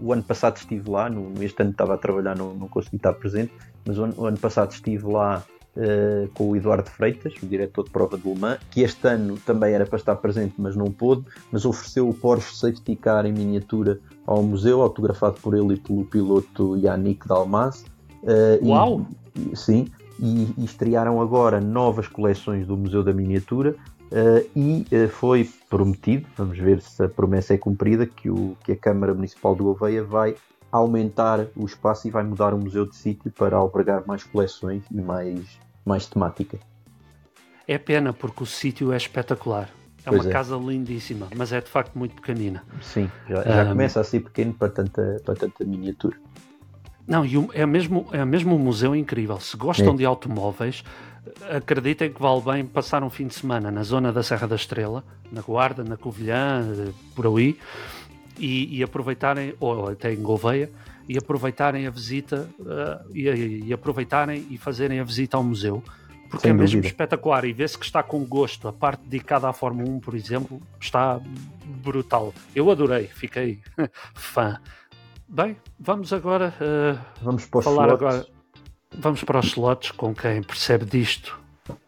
o, 0.00 0.12
ano, 0.12 0.23
passado 0.23 0.57
estive 0.57 0.90
lá, 0.90 1.09
no, 1.09 1.33
este 1.43 1.62
ano 1.62 1.71
estava 1.71 1.95
a 1.95 1.99
trabalhar, 1.99 2.37
não, 2.37 2.52
não 2.52 2.66
consegui 2.66 2.97
estar 2.97 3.12
presente, 3.12 3.52
mas 3.87 3.99
o 3.99 4.05
ano, 4.05 4.14
o 4.16 4.26
ano 4.26 4.38
passado 4.38 4.73
estive 4.73 5.07
lá 5.07 5.45
uh, 5.76 6.28
com 6.35 6.50
o 6.50 6.57
Eduardo 6.57 6.90
Freitas, 6.90 7.35
o 7.43 7.47
diretor 7.47 7.85
de 7.85 7.90
prova 7.90 8.19
de 8.19 8.28
Le 8.28 8.38
Mans, 8.38 8.59
que 8.71 8.83
este 8.83 9.07
ano 9.07 9.38
também 9.47 9.75
era 9.75 9.87
para 9.87 9.99
estar 9.99 10.16
presente, 10.16 10.55
mas 10.59 10.75
não 10.75 10.87
pôde, 10.87 11.25
mas 11.52 11.64
ofereceu 11.64 12.09
o 12.09 12.14
Porsche 12.14 12.55
Safety 12.55 12.97
Car 12.97 13.26
em 13.26 13.33
miniatura 13.33 14.00
ao 14.26 14.43
museu, 14.43 14.83
autografado 14.83 15.40
por 15.40 15.55
ele 15.55 15.75
e 15.75 15.76
pelo 15.76 16.05
piloto 16.05 16.76
Yannick 16.76 17.26
Dalmas. 17.26 17.85
Uh, 18.23 18.66
Uau! 18.66 19.07
E, 19.35 19.57
sim, 19.57 19.87
e, 20.19 20.49
e, 20.59 20.64
estrearam 20.64 21.21
agora 21.21 21.61
novas 21.61 22.09
coleções 22.09 22.66
do 22.66 22.76
Museu 22.76 23.02
da 23.02 23.12
Miniatura. 23.12 23.76
Uh, 24.07 24.49
e 24.55 24.87
foi 25.09 25.50
prometido, 25.69 26.26
vamos 26.37 26.57
ver 26.57 26.81
se 26.81 27.02
a 27.02 27.09
promessa 27.09 27.55
é 27.55 27.59
cumprida, 27.59 28.07
que, 28.07 28.31
o, 28.31 28.57
que 28.64 28.73
a 28.73 28.76
Câmara 28.76 29.12
Municipal 29.12 29.55
do 29.55 29.64
Gouveia 29.64 30.02
vai 30.05 30.37
aumentar 30.76 31.47
o 31.56 31.64
espaço 31.64 32.06
e 32.06 32.11
vai 32.11 32.23
mudar 32.23 32.54
o 32.54 32.59
museu 32.59 32.87
de 32.87 32.97
sítio 32.97 33.30
para 33.30 33.56
albergar 33.56 34.04
mais 34.06 34.25
coleções 34.25 34.85
e 34.90 35.00
mais, 35.00 35.59
mais 35.85 36.06
temática. 36.06 36.59
É 37.66 37.78
pena 37.78 38.12
porque 38.12 38.42
o 38.42 38.47
sítio 38.47 38.92
é 38.92 38.97
espetacular. 38.97 39.68
É 40.04 40.11
pois 40.11 40.23
uma 40.23 40.30
é. 40.30 40.33
casa 40.33 40.56
lindíssima, 40.56 41.26
mas 41.37 41.52
é 41.52 41.61
de 41.61 41.68
facto 41.68 41.99
muito 41.99 42.14
pequenina. 42.14 42.62
Sim, 42.80 43.11
já, 43.28 43.42
já 43.42 43.64
um, 43.64 43.68
começa 43.71 44.00
a 44.00 44.04
ser 44.04 44.21
pequeno 44.21 44.54
para 44.54 44.68
tanta, 44.68 45.21
para 45.25 45.35
tanta 45.35 45.64
miniatura. 45.64 46.16
Não, 47.06 47.25
e 47.25 47.35
é 47.52 47.66
mesmo, 47.66 48.06
é 48.12 48.25
mesmo 48.25 48.54
um 48.54 48.59
museu 48.59 48.95
incrível. 48.95 49.40
Se 49.40 49.56
gostam 49.56 49.95
é. 49.95 49.97
de 49.97 50.04
automóveis, 50.04 50.85
acreditem 51.50 52.12
que 52.12 52.21
vale 52.21 52.40
bem 52.40 52.64
passar 52.64 53.02
um 53.02 53.11
fim 53.11 53.26
de 53.26 53.35
semana 53.35 53.71
na 53.71 53.83
zona 53.83 54.12
da 54.12 54.23
Serra 54.23 54.47
da 54.47 54.56
Estrela, 54.56 55.04
na 55.30 55.40
Guarda, 55.40 55.83
na 55.83 55.97
Covilhã, 55.97 56.64
por 57.14 57.26
aí, 57.26 57.59
e, 58.38 58.78
e 58.78 58.83
aproveitarem, 58.83 59.55
ou 59.61 59.88
até 59.88 60.12
em 60.12 60.23
Gouveia, 60.23 60.71
e 61.09 61.16
aproveitarem 61.16 61.87
a 61.87 61.90
visita 61.90 62.49
uh, 62.61 63.14
e, 63.14 63.28
e, 63.66 63.73
aproveitarem 63.73 64.47
e 64.50 64.59
fazerem 64.59 64.99
a 64.99 65.05
visita 65.05 65.37
ao 65.37 65.45
museu 65.45 65.83
porque 66.28 66.43
Sem 66.43 66.50
é 66.50 66.55
mesmo 66.55 66.78
dúvida. 66.78 66.88
espetacular 66.88 67.45
e 67.45 67.52
vê-se 67.52 67.78
que 67.78 67.85
está 67.85 68.02
com 68.02 68.25
gosto. 68.25 68.66
A 68.66 68.73
parte 68.73 69.02
dedicada 69.05 69.49
à 69.49 69.52
Fórmula 69.52 69.88
1, 69.88 70.00
por 70.00 70.14
exemplo, 70.14 70.61
está 70.81 71.21
brutal. 71.64 72.35
Eu 72.55 72.71
adorei, 72.71 73.07
fiquei 73.07 73.61
fã. 74.14 74.59
Bem, 75.28 75.57
vamos 75.78 76.12
agora 76.12 76.52
uh, 76.61 76.99
vamos 77.23 77.47
para 77.47 77.62
falar 77.62 77.87
slots. 77.87 78.02
agora. 78.02 78.26
Vamos 78.99 79.25
para 79.25 79.38
os 79.40 79.47
slots 79.47 79.90
com 79.93 80.14
quem 80.14 80.43
percebe 80.43 80.85
disto 80.85 81.38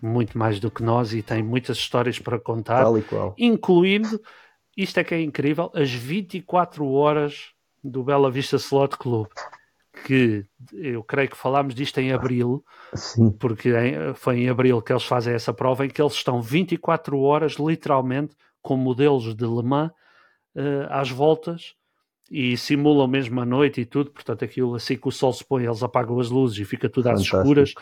muito 0.02 0.36
mais 0.36 0.58
do 0.58 0.70
que 0.70 0.82
nós 0.82 1.12
e 1.12 1.22
tem 1.22 1.42
muitas 1.42 1.78
histórias 1.78 2.18
para 2.18 2.38
contar, 2.38 2.84
incluindo 3.36 4.20
isto 4.78 4.98
é 4.98 5.04
que 5.04 5.12
é 5.12 5.20
incrível, 5.20 5.72
as 5.74 5.90
24 5.90 6.88
horas 6.88 7.50
do 7.82 8.04
Bela 8.04 8.30
Vista 8.30 8.54
Slot 8.56 8.96
Club. 8.96 9.26
Que 10.06 10.46
eu 10.72 11.02
creio 11.02 11.28
que 11.28 11.36
falámos 11.36 11.74
disto 11.74 11.98
em 11.98 12.12
abril, 12.12 12.64
Sim. 12.94 13.32
porque 13.32 13.72
foi 14.14 14.38
em 14.38 14.48
abril 14.48 14.80
que 14.80 14.92
eles 14.92 15.02
fazem 15.02 15.34
essa 15.34 15.52
prova, 15.52 15.84
em 15.84 15.88
que 15.88 16.00
eles 16.00 16.12
estão 16.12 16.40
24 16.40 17.18
horas, 17.18 17.54
literalmente, 17.54 18.36
com 18.62 18.76
modelos 18.76 19.34
de 19.34 19.44
Le 19.44 19.62
Mans 19.64 19.90
uh, 20.54 20.86
às 20.90 21.10
voltas 21.10 21.74
e 22.30 22.56
simulam 22.56 23.08
mesmo 23.08 23.40
a 23.40 23.44
noite 23.44 23.80
e 23.80 23.84
tudo. 23.84 24.12
Portanto, 24.12 24.44
aquilo 24.44 24.76
assim 24.76 24.96
que 24.96 25.08
o 25.08 25.10
sol 25.10 25.32
se 25.32 25.44
põe, 25.44 25.64
eles 25.64 25.82
apagam 25.82 26.20
as 26.20 26.30
luzes 26.30 26.56
e 26.58 26.64
fica 26.64 26.88
tudo 26.88 27.08
às 27.08 27.14
Fantástico. 27.14 27.36
escuras 27.38 27.74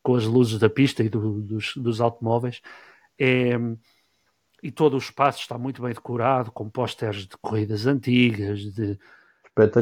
com 0.00 0.14
as 0.14 0.24
luzes 0.24 0.60
da 0.60 0.70
pista 0.70 1.02
e 1.02 1.08
do, 1.08 1.40
dos, 1.42 1.72
dos 1.76 2.00
automóveis. 2.00 2.60
É, 3.18 3.58
e 4.62 4.70
todo 4.70 4.94
o 4.94 4.98
espaço 4.98 5.40
está 5.40 5.56
muito 5.56 5.82
bem 5.82 5.92
decorado, 5.92 6.50
com 6.50 6.68
pósteres 6.68 7.26
de 7.26 7.36
corridas 7.40 7.86
antigas, 7.86 8.60
de 8.60 8.98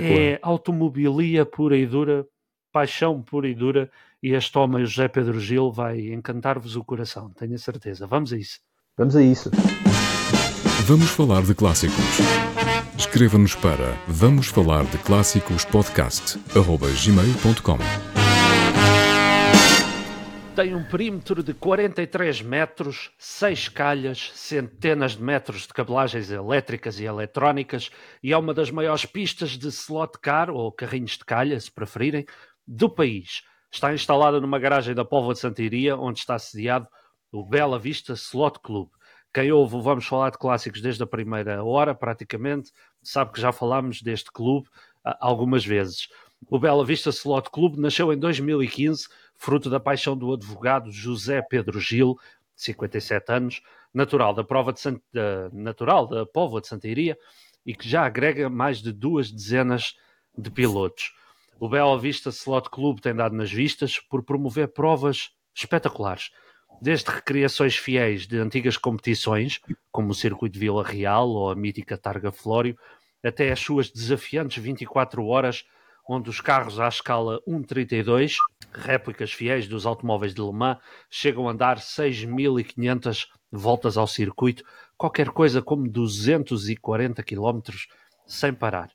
é 0.01 0.39
automobilia 0.43 1.45
pura 1.45 1.77
e 1.77 1.87
dura, 1.87 2.27
paixão 2.73 3.21
pura 3.21 3.47
e 3.47 3.55
dura, 3.55 3.91
e 4.23 4.33
este 4.33 4.57
homem, 4.57 4.85
José 4.87 5.09
Pedro 5.09 5.39
Gil, 5.39 5.71
vai 5.71 6.13
encantar-vos 6.13 6.77
o 6.77 6.85
coração, 6.85 7.31
tenho 7.31 7.55
a 7.55 7.59
certeza. 7.59 8.07
Vamos 8.07 8.33
a 8.33 8.39
isso. 8.39 8.61
Vamos 8.97 9.15
a 9.15 9.23
isso. 9.23 9.51
Vamos 10.87 11.11
falar 11.11 11.43
de 11.43 11.55
clássicos. 11.55 12.19
Escreva-nos 12.97 13.55
para 13.55 13.93
vamos 14.09 14.47
falar 14.47 14.85
de 14.85 14.99
clássicos 14.99 15.65
podcast, 15.67 16.39
gmail.com 16.55 18.16
tem 20.57 20.75
um 20.75 20.83
perímetro 20.83 21.43
de 21.43 21.53
43 21.53 22.41
metros, 22.41 23.11
6 23.19 23.69
calhas, 23.69 24.31
centenas 24.35 25.15
de 25.15 25.23
metros 25.23 25.67
de 25.67 25.69
cabelagens 25.69 26.31
elétricas 26.31 26.99
e 26.99 27.05
eletrónicas 27.05 27.91
e 28.23 28.33
é 28.33 28.39
uma 28.39 28.55
das 28.55 28.71
maiores 28.71 29.05
pistas 29.05 29.51
de 29.51 29.69
slot 29.69 30.19
car, 30.19 30.49
ou 30.49 30.73
carrinhos 30.73 31.19
de 31.19 31.27
calha, 31.27 31.61
se 31.61 31.71
preferirem, 31.71 32.25
do 32.67 32.89
país. 32.89 33.43
Está 33.71 33.93
instalada 33.93 34.41
numa 34.41 34.59
garagem 34.59 34.95
da 34.95 35.05
Póvoa 35.05 35.35
de 35.35 35.41
Santiria, 35.41 35.95
onde 35.95 36.21
está 36.21 36.39
sediado 36.39 36.89
o 37.31 37.45
Bela 37.45 37.79
Vista 37.79 38.15
Slot 38.15 38.59
Club. 38.61 38.89
Quem 39.35 39.53
ouve, 39.53 39.79
vamos 39.83 40.07
falar 40.07 40.31
de 40.31 40.39
clássicos 40.39 40.81
desde 40.81 41.03
a 41.03 41.07
primeira 41.07 41.63
hora, 41.63 41.95
praticamente, 41.95 42.73
sabe 43.03 43.31
que 43.31 43.43
já 43.43 43.53
falámos 43.53 44.01
deste 44.01 44.33
clube 44.33 44.71
ah, 45.05 45.19
algumas 45.21 45.67
vezes. 45.67 46.09
O 46.49 46.59
Bela 46.59 46.85
Vista 46.85 47.11
Slot 47.11 47.51
Club 47.51 47.77
nasceu 47.77 48.11
em 48.11 48.19
2015 48.19 49.09
fruto 49.39 49.69
da 49.69 49.81
paixão 49.81 50.17
do 50.17 50.33
advogado 50.33 50.91
José 50.91 51.43
Pedro 51.43 51.81
Gil, 51.81 52.17
57 52.55 53.33
anos, 53.33 53.63
natural 53.93 54.35
da 54.35 54.45
prova 54.45 54.73
de 54.73 54.81
Sant... 54.81 55.01
natural 55.53 56.07
da 56.07 56.27
Póvoa 56.27 56.61
de 56.61 56.69
Santa 56.69 56.89
Iria 56.89 57.17
e 57.65 57.75
que 57.75 57.89
já 57.89 58.05
agrega 58.05 58.49
mais 58.49 58.81
de 58.81 58.93
duas 58.93 59.31
dezenas 59.31 59.95
de 60.37 60.51
pilotos. 60.51 61.15
O 61.59 61.69
Bela 61.69 61.99
Vista 61.99 62.29
Slot 62.29 62.69
Club 62.71 63.01
tem 63.01 63.15
dado 63.15 63.35
nas 63.35 63.51
vistas 63.51 63.99
por 63.99 64.23
promover 64.23 64.69
provas 64.69 65.31
espetaculares, 65.55 66.31
desde 66.81 67.11
recriações 67.11 67.77
fiéis 67.77 68.27
de 68.27 68.39
antigas 68.39 68.77
competições, 68.77 69.61
como 69.91 70.11
o 70.11 70.15
Circuito 70.15 70.53
de 70.55 70.61
Vila 70.61 70.85
Real 70.85 71.29
ou 71.29 71.51
a 71.51 71.57
mítica 71.57 71.97
Targa 71.97 72.31
Flório, 72.31 72.79
até 73.25 73.51
as 73.51 73.61
suas 73.61 73.91
desafiantes 73.91 74.63
24 74.63 75.25
horas 75.25 75.65
onde 76.09 76.31
os 76.31 76.41
carros 76.41 76.79
à 76.79 76.89
escala 76.89 77.41
1.32, 77.47 78.37
réplicas 78.73 79.33
fiéis 79.33 79.67
dos 79.67 79.87
automóveis 79.87 80.35
de 80.35 80.41
Le 80.41 80.53
Mans, 80.53 80.79
chegam 81.11 81.49
a 81.49 81.53
dar 81.53 81.79
6.500 81.79 83.27
voltas 83.51 83.97
ao 83.97 84.07
circuito, 84.07 84.65
qualquer 84.97 85.31
coisa 85.31 85.61
como 85.63 85.89
240 85.89 87.23
km 87.23 87.61
sem 88.27 88.53
parar. 88.53 88.91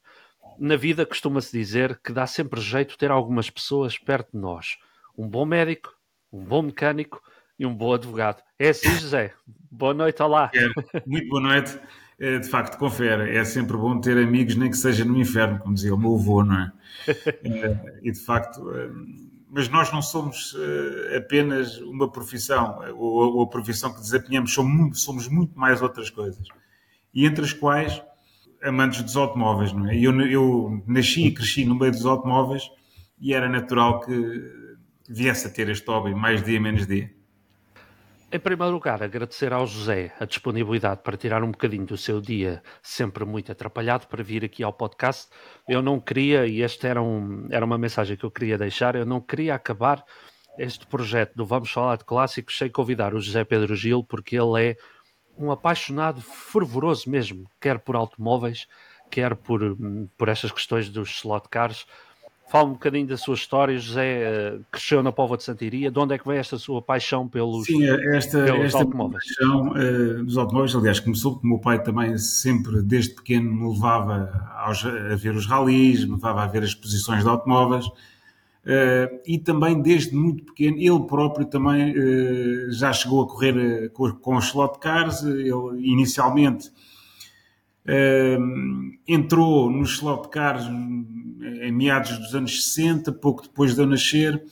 Na 0.58 0.76
vida 0.76 1.06
costuma-se 1.06 1.52
dizer 1.52 2.00
que 2.04 2.12
dá 2.12 2.28
sempre 2.28 2.62
jeito 2.62 2.98
ter 2.98 3.12
algumas 3.12 3.50
pessoas 3.50 3.98
perto 3.98 4.32
de 4.34 4.40
nós. 4.40 4.78
Um 5.18 5.28
bom 5.28 5.46
médico, 5.46 5.94
um 6.32 6.44
bom 6.44 6.62
mecânico 6.62 7.22
e 7.58 7.66
um 7.66 7.76
bom 7.76 7.94
advogado. 7.94 8.42
É 8.60 8.70
assim, 8.70 8.90
José. 9.00 9.34
Boa 9.70 9.94
noite, 9.94 10.22
olá. 10.22 10.52
É, 10.54 11.00
muito 11.06 11.30
boa 11.30 11.42
noite. 11.42 11.80
É, 12.22 12.38
de 12.38 12.48
facto, 12.48 12.78
confere, 12.78 13.36
é 13.36 13.44
sempre 13.44 13.76
bom 13.76 14.00
ter 14.00 14.16
amigos, 14.16 14.56
nem 14.56 14.70
que 14.70 14.78
seja 14.78 15.04
no 15.04 15.18
inferno, 15.18 15.58
como 15.58 15.74
dizia 15.74 15.96
o 15.96 15.98
meu 15.98 16.14
avô, 16.14 16.44
não 16.44 16.56
é? 16.56 16.72
é 17.08 17.98
e 18.04 18.12
de 18.12 18.20
facto, 18.20 18.70
é, 18.76 18.90
mas 19.50 19.68
nós 19.70 19.92
não 19.92 20.04
somos 20.04 20.56
apenas 21.18 21.80
uma 21.80 22.10
profissão, 22.12 22.80
ou 22.96 23.42
a 23.42 23.48
profissão 23.48 23.92
que 23.92 24.00
desempenhamos, 24.00 24.54
somos 24.54 24.72
muito, 24.72 25.00
somos 25.00 25.28
muito 25.28 25.58
mais 25.58 25.82
outras 25.82 26.12
coisas. 26.12 26.48
E 27.12 27.26
entre 27.26 27.44
as 27.44 27.54
quais, 27.54 28.02
amantes 28.64 29.02
dos 29.02 29.18
automóveis, 29.18 29.74
não 29.74 29.90
é? 29.90 29.98
Eu, 29.98 30.22
eu 30.22 30.84
nasci 30.86 31.26
e 31.26 31.34
cresci 31.34 31.66
no 31.66 31.74
meio 31.74 31.92
dos 31.92 32.06
automóveis 32.06 32.70
e 33.20 33.34
era 33.34 33.50
natural 33.50 34.00
que 34.00 34.14
viesse 35.10 35.48
a 35.48 35.50
ter 35.50 35.68
este 35.70 35.88
hobby 35.88 36.14
mais 36.14 36.44
dia 36.44 36.62
menos 36.62 36.86
dia. 36.86 37.12
Em 38.34 38.40
primeiro 38.40 38.72
lugar, 38.72 39.04
agradecer 39.04 39.52
ao 39.52 39.68
José 39.68 40.14
a 40.18 40.24
disponibilidade 40.24 41.02
para 41.04 41.18
tirar 41.18 41.44
um 41.44 41.52
bocadinho 41.52 41.86
do 41.86 41.98
seu 41.98 42.22
dia, 42.22 42.64
sempre 42.82 43.26
muito 43.26 43.52
atrapalhado, 43.52 44.08
para 44.08 44.24
vir 44.24 44.46
aqui 44.46 44.64
ao 44.64 44.72
podcast. 44.72 45.30
Eu 45.68 45.82
não 45.82 46.00
queria, 46.00 46.48
e 46.48 46.62
esta 46.62 46.88
era, 46.88 47.02
um, 47.02 47.50
era 47.52 47.66
uma 47.66 47.78
mensagem 47.78 48.16
que 48.16 48.24
eu 48.24 48.32
queria 48.32 48.58
deixar, 48.58 48.96
eu 48.96 49.06
não 49.06 49.20
queria 49.20 49.54
acabar 49.54 50.02
este 50.58 50.88
projeto 50.88 51.36
do 51.36 51.46
Vamos 51.46 51.70
Falar 51.70 51.98
de 51.98 52.06
Clássicos 52.06 52.58
sem 52.58 52.70
convidar 52.70 53.14
o 53.14 53.20
José 53.20 53.44
Pedro 53.44 53.76
Gil, 53.76 54.02
porque 54.02 54.38
ele 54.38 54.64
é 54.66 54.78
um 55.38 55.52
apaixonado 55.52 56.22
fervoroso 56.22 57.10
mesmo, 57.10 57.50
quer 57.60 57.80
por 57.80 57.98
automóveis, 57.98 58.66
quer 59.10 59.36
por, 59.36 59.60
por 60.18 60.30
estas 60.30 60.54
questões 60.54 60.90
dos 60.90 61.10
slot 61.18 61.50
cars 61.50 61.86
Fala 62.52 62.68
um 62.68 62.74
bocadinho 62.74 63.08
da 63.08 63.16
sua 63.16 63.34
história, 63.34 63.80
José 63.80 64.58
uh, 64.58 64.66
cresceu 64.70 65.02
na 65.02 65.10
Póvoa 65.10 65.38
de 65.38 65.44
Santiria, 65.46 65.90
de 65.90 65.98
onde 65.98 66.16
é 66.16 66.18
que 66.18 66.28
vem 66.28 66.38
esta 66.38 66.58
sua 66.58 66.82
paixão 66.82 67.26
pelos, 67.26 67.66
Sim, 67.66 67.82
esta, 68.14 68.44
pelos 68.44 68.66
esta 68.66 68.80
automóveis? 68.80 69.24
paixão 69.24 69.70
uh, 69.70 70.26
dos 70.26 70.38
automóveis, 70.38 70.76
aliás, 70.76 71.00
começou 71.00 71.32
porque 71.32 71.48
o 71.48 71.50
meu 71.50 71.60
pai 71.60 71.82
também 71.82 72.18
sempre, 72.18 72.82
desde 72.82 73.16
pequeno, 73.16 73.50
me 73.54 73.74
levava 73.74 74.52
aos, 74.58 74.86
a 74.86 75.16
ver 75.16 75.34
os 75.34 75.46
ralis, 75.46 76.04
me 76.04 76.12
levava 76.12 76.44
a 76.44 76.48
ver 76.48 76.64
as 76.64 76.72
exposições 76.72 77.24
de 77.24 77.30
automóveis, 77.30 77.86
Uh, 78.64 79.20
e 79.26 79.40
também 79.40 79.82
desde 79.82 80.16
muito 80.16 80.44
pequeno, 80.44 80.78
ele 80.78 81.08
próprio 81.08 81.48
também 81.48 81.98
uh, 81.98 82.72
já 82.72 82.94
chegou 82.94 83.24
a 83.24 83.28
correr 83.28 83.90
com, 83.90 84.12
com 84.12 84.36
os 84.36 84.46
slot 84.50 84.78
cars. 84.78 85.24
Ele 85.24 85.80
inicialmente 85.80 86.72
entrou 89.08 89.70
nos 89.70 89.94
slot 89.94 90.30
cars 90.30 90.66
em 90.66 91.72
meados 91.72 92.18
dos 92.18 92.36
anos 92.36 92.66
60, 92.66 93.12
pouco 93.14 93.44
depois 93.44 93.76
de 93.76 93.82
eu 93.82 93.88
nascer, 93.88 94.44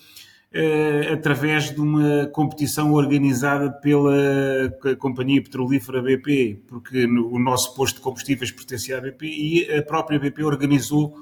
através 1.14 1.74
de 1.74 1.80
uma 1.80 2.26
competição 2.28 2.94
organizada 2.94 3.72
pela 3.72 4.76
Companhia 4.98 5.44
Petrolífera 5.44 6.02
BP, 6.02 6.64
porque 6.68 7.06
o 7.06 7.38
nosso 7.38 7.76
posto 7.76 7.98
de 7.98 8.02
combustíveis 8.02 8.52
pertencia 8.52 8.98
à 8.98 9.02
BP 9.02 9.26
e 9.26 9.78
a 9.78 9.84
própria 9.84 10.20
BP 10.20 10.44
organizou 10.44 11.16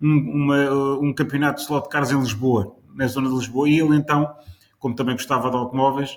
um, 0.00 0.16
uma, 0.16 0.98
um 1.00 1.12
campeonato 1.12 1.58
de 1.58 1.62
slot 1.62 1.88
cars 1.88 2.12
em 2.12 2.20
Lisboa, 2.20 2.76
na 2.94 3.06
zona 3.08 3.28
de 3.28 3.34
Lisboa, 3.34 3.68
e 3.68 3.80
ele 3.80 3.96
então, 3.96 4.32
como 4.78 4.94
também 4.94 5.14
gostava 5.16 5.50
de 5.50 5.56
automóveis, 5.56 6.16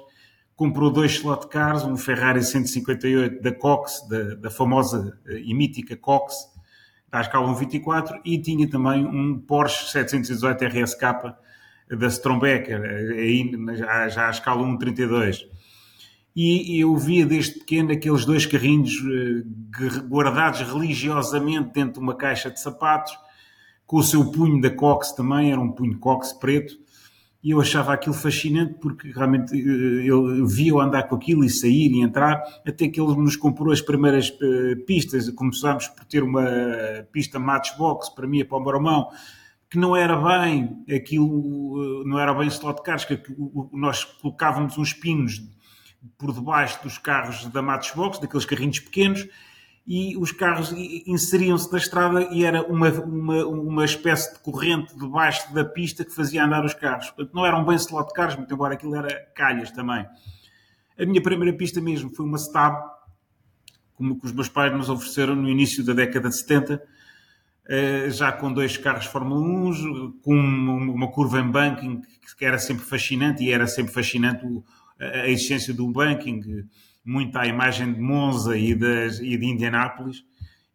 comprou 0.62 0.92
dois 0.92 1.14
slot 1.14 1.48
cars, 1.48 1.84
um 1.84 1.98
Ferrari 1.98 2.44
158 2.44 3.42
da 3.42 3.52
Cox, 3.52 4.08
da, 4.08 4.36
da 4.36 4.52
famosa 4.52 5.20
e 5.28 5.56
mítica 5.56 5.98
Cox, 5.98 6.36
da 7.10 7.20
escala 7.20 7.48
124, 7.48 8.22
e 8.24 8.40
tinha 8.40 8.70
também 8.70 9.04
um 9.04 9.40
Porsche 9.40 9.90
718 9.92 10.66
RSK 10.66 11.36
da 11.98 12.08
Strombecker, 12.10 12.80
aí 12.80 13.52
já, 13.76 14.28
à 14.28 14.30
escala 14.30 14.64
132. 14.64 15.48
E 16.36 16.80
eu 16.80 16.96
via 16.96 17.26
desde 17.26 17.58
pequeno 17.58 17.92
aqueles 17.92 18.24
dois 18.24 18.46
carrinhos 18.46 18.94
guardados 20.08 20.62
religiosamente 20.62 21.74
dentro 21.74 21.94
de 21.94 22.00
uma 22.02 22.14
caixa 22.14 22.52
de 22.52 22.60
sapatos, 22.60 23.18
com 23.88 23.98
o 23.98 24.04
seu 24.04 24.32
punho 24.32 24.62
da 24.62 24.70
Cox 24.70 25.12
também, 25.14 25.52
era 25.52 25.60
um 25.60 25.72
punho 25.72 25.98
Cox 25.98 26.34
preto, 26.34 26.76
e 27.44 27.52
eu 27.52 27.60
achava 27.60 27.94
aquilo 27.94 28.14
fascinante 28.14 28.76
porque 28.76 29.12
realmente 29.12 29.56
ele 29.56 30.46
via-o 30.46 30.80
andar 30.80 31.04
com 31.04 31.16
aquilo 31.16 31.44
e 31.44 31.50
sair 31.50 31.92
e 31.92 32.02
entrar, 32.02 32.42
até 32.66 32.88
que 32.88 33.02
ele 33.02 33.16
nos 33.16 33.36
comprou 33.36 33.72
as 33.72 33.82
primeiras 33.82 34.32
pistas, 34.86 35.30
começámos 35.32 35.88
por 35.88 36.06
ter 36.06 36.22
uma 36.22 36.46
pista 37.12 37.40
Matchbox 37.40 38.10
para 38.10 38.28
mim 38.28 38.40
e 38.40 38.44
para 38.44 38.60
que 39.70 39.78
não 39.78 39.96
era 39.96 40.18
bem 40.18 40.84
aquilo, 40.94 42.04
não 42.06 42.20
era 42.20 42.34
bem 42.34 42.48
slot 42.50 42.84
cars, 42.84 43.06
que 43.06 43.20
nós 43.72 44.04
colocávamos 44.04 44.78
uns 44.78 44.94
pinos 44.94 45.42
por 46.18 46.34
debaixo 46.34 46.84
dos 46.84 46.98
carros 46.98 47.46
da 47.48 47.62
Matchbox, 47.62 48.20
daqueles 48.20 48.46
carrinhos 48.46 48.80
pequenos, 48.80 49.28
e 49.86 50.16
os 50.18 50.32
carros 50.32 50.72
inseriam-se 51.08 51.72
na 51.72 51.78
estrada 51.78 52.24
e 52.32 52.46
era 52.46 52.62
uma, 52.64 52.90
uma, 52.90 53.46
uma 53.46 53.86
espécie 53.86 54.34
de 54.34 54.40
corrente 54.40 54.96
debaixo 54.98 55.52
da 55.54 55.66
pista 55.66 56.06
que 56.06 56.14
fazia 56.14 56.46
andar 56.46 56.64
os 56.64 56.74
carros. 56.74 57.10
Portanto, 57.10 57.34
não 57.34 57.46
eram 57.46 57.66
bem 57.66 57.76
slot 57.76 58.14
cars, 58.14 58.36
muito 58.36 58.54
embora 58.54 58.76
aquilo 58.76 58.96
era 58.96 59.14
calhas 59.36 59.72
também. 59.72 60.06
A 60.98 61.06
minha 61.06 61.22
primeira 61.22 61.56
pista 61.58 61.82
mesmo 61.82 62.14
foi 62.14 62.26
uma 62.26 62.38
Stab, 62.38 62.76
como 63.96 64.20
que 64.20 64.26
os 64.26 64.32
meus 64.32 64.50
pais 64.50 64.72
nos 64.72 64.90
ofereceram 64.90 65.36
no 65.36 65.50
início 65.50 65.84
da 65.84 65.94
década 65.94 66.30
de 66.30 66.38
70, 66.38 66.82
eh, 67.68 68.10
já 68.10 68.32
com 68.32 68.54
dois 68.54 68.78
carros 68.78 69.06
Fórmula 69.06 69.42
1, 69.42 70.20
com 70.22 70.36
uma 70.36 71.12
curva 71.12 71.40
em 71.40 71.50
banking 71.50 72.02
que 72.38 72.46
era 72.46 72.58
sempre 72.58 72.86
fascinante 72.86 73.44
e 73.44 73.52
era 73.52 73.68
sempre 73.68 73.94
fascinante 73.94 74.46
a 75.00 75.28
existência 75.28 75.74
do 75.74 75.88
banking 75.92 76.68
muito 77.04 77.38
à 77.38 77.46
imagem 77.46 77.94
de 77.94 78.00
Monza 78.00 78.58
e, 78.58 78.72
e 78.72 78.76
de 79.38 79.46
Indianápolis 79.46 80.24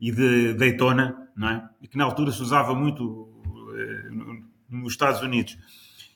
e 0.01 0.11
de 0.13 0.55
Daytona, 0.55 1.31
não 1.37 1.49
é? 1.49 1.69
E 1.81 1.89
que 1.89 1.97
na 1.97 2.05
altura 2.05 2.33
se 2.33 2.43
usava 2.43 2.75
muito 2.75 3.05
uh, 3.05 4.45
nos 4.69 4.93
Estados 4.93 5.21
Unidos. 5.23 5.57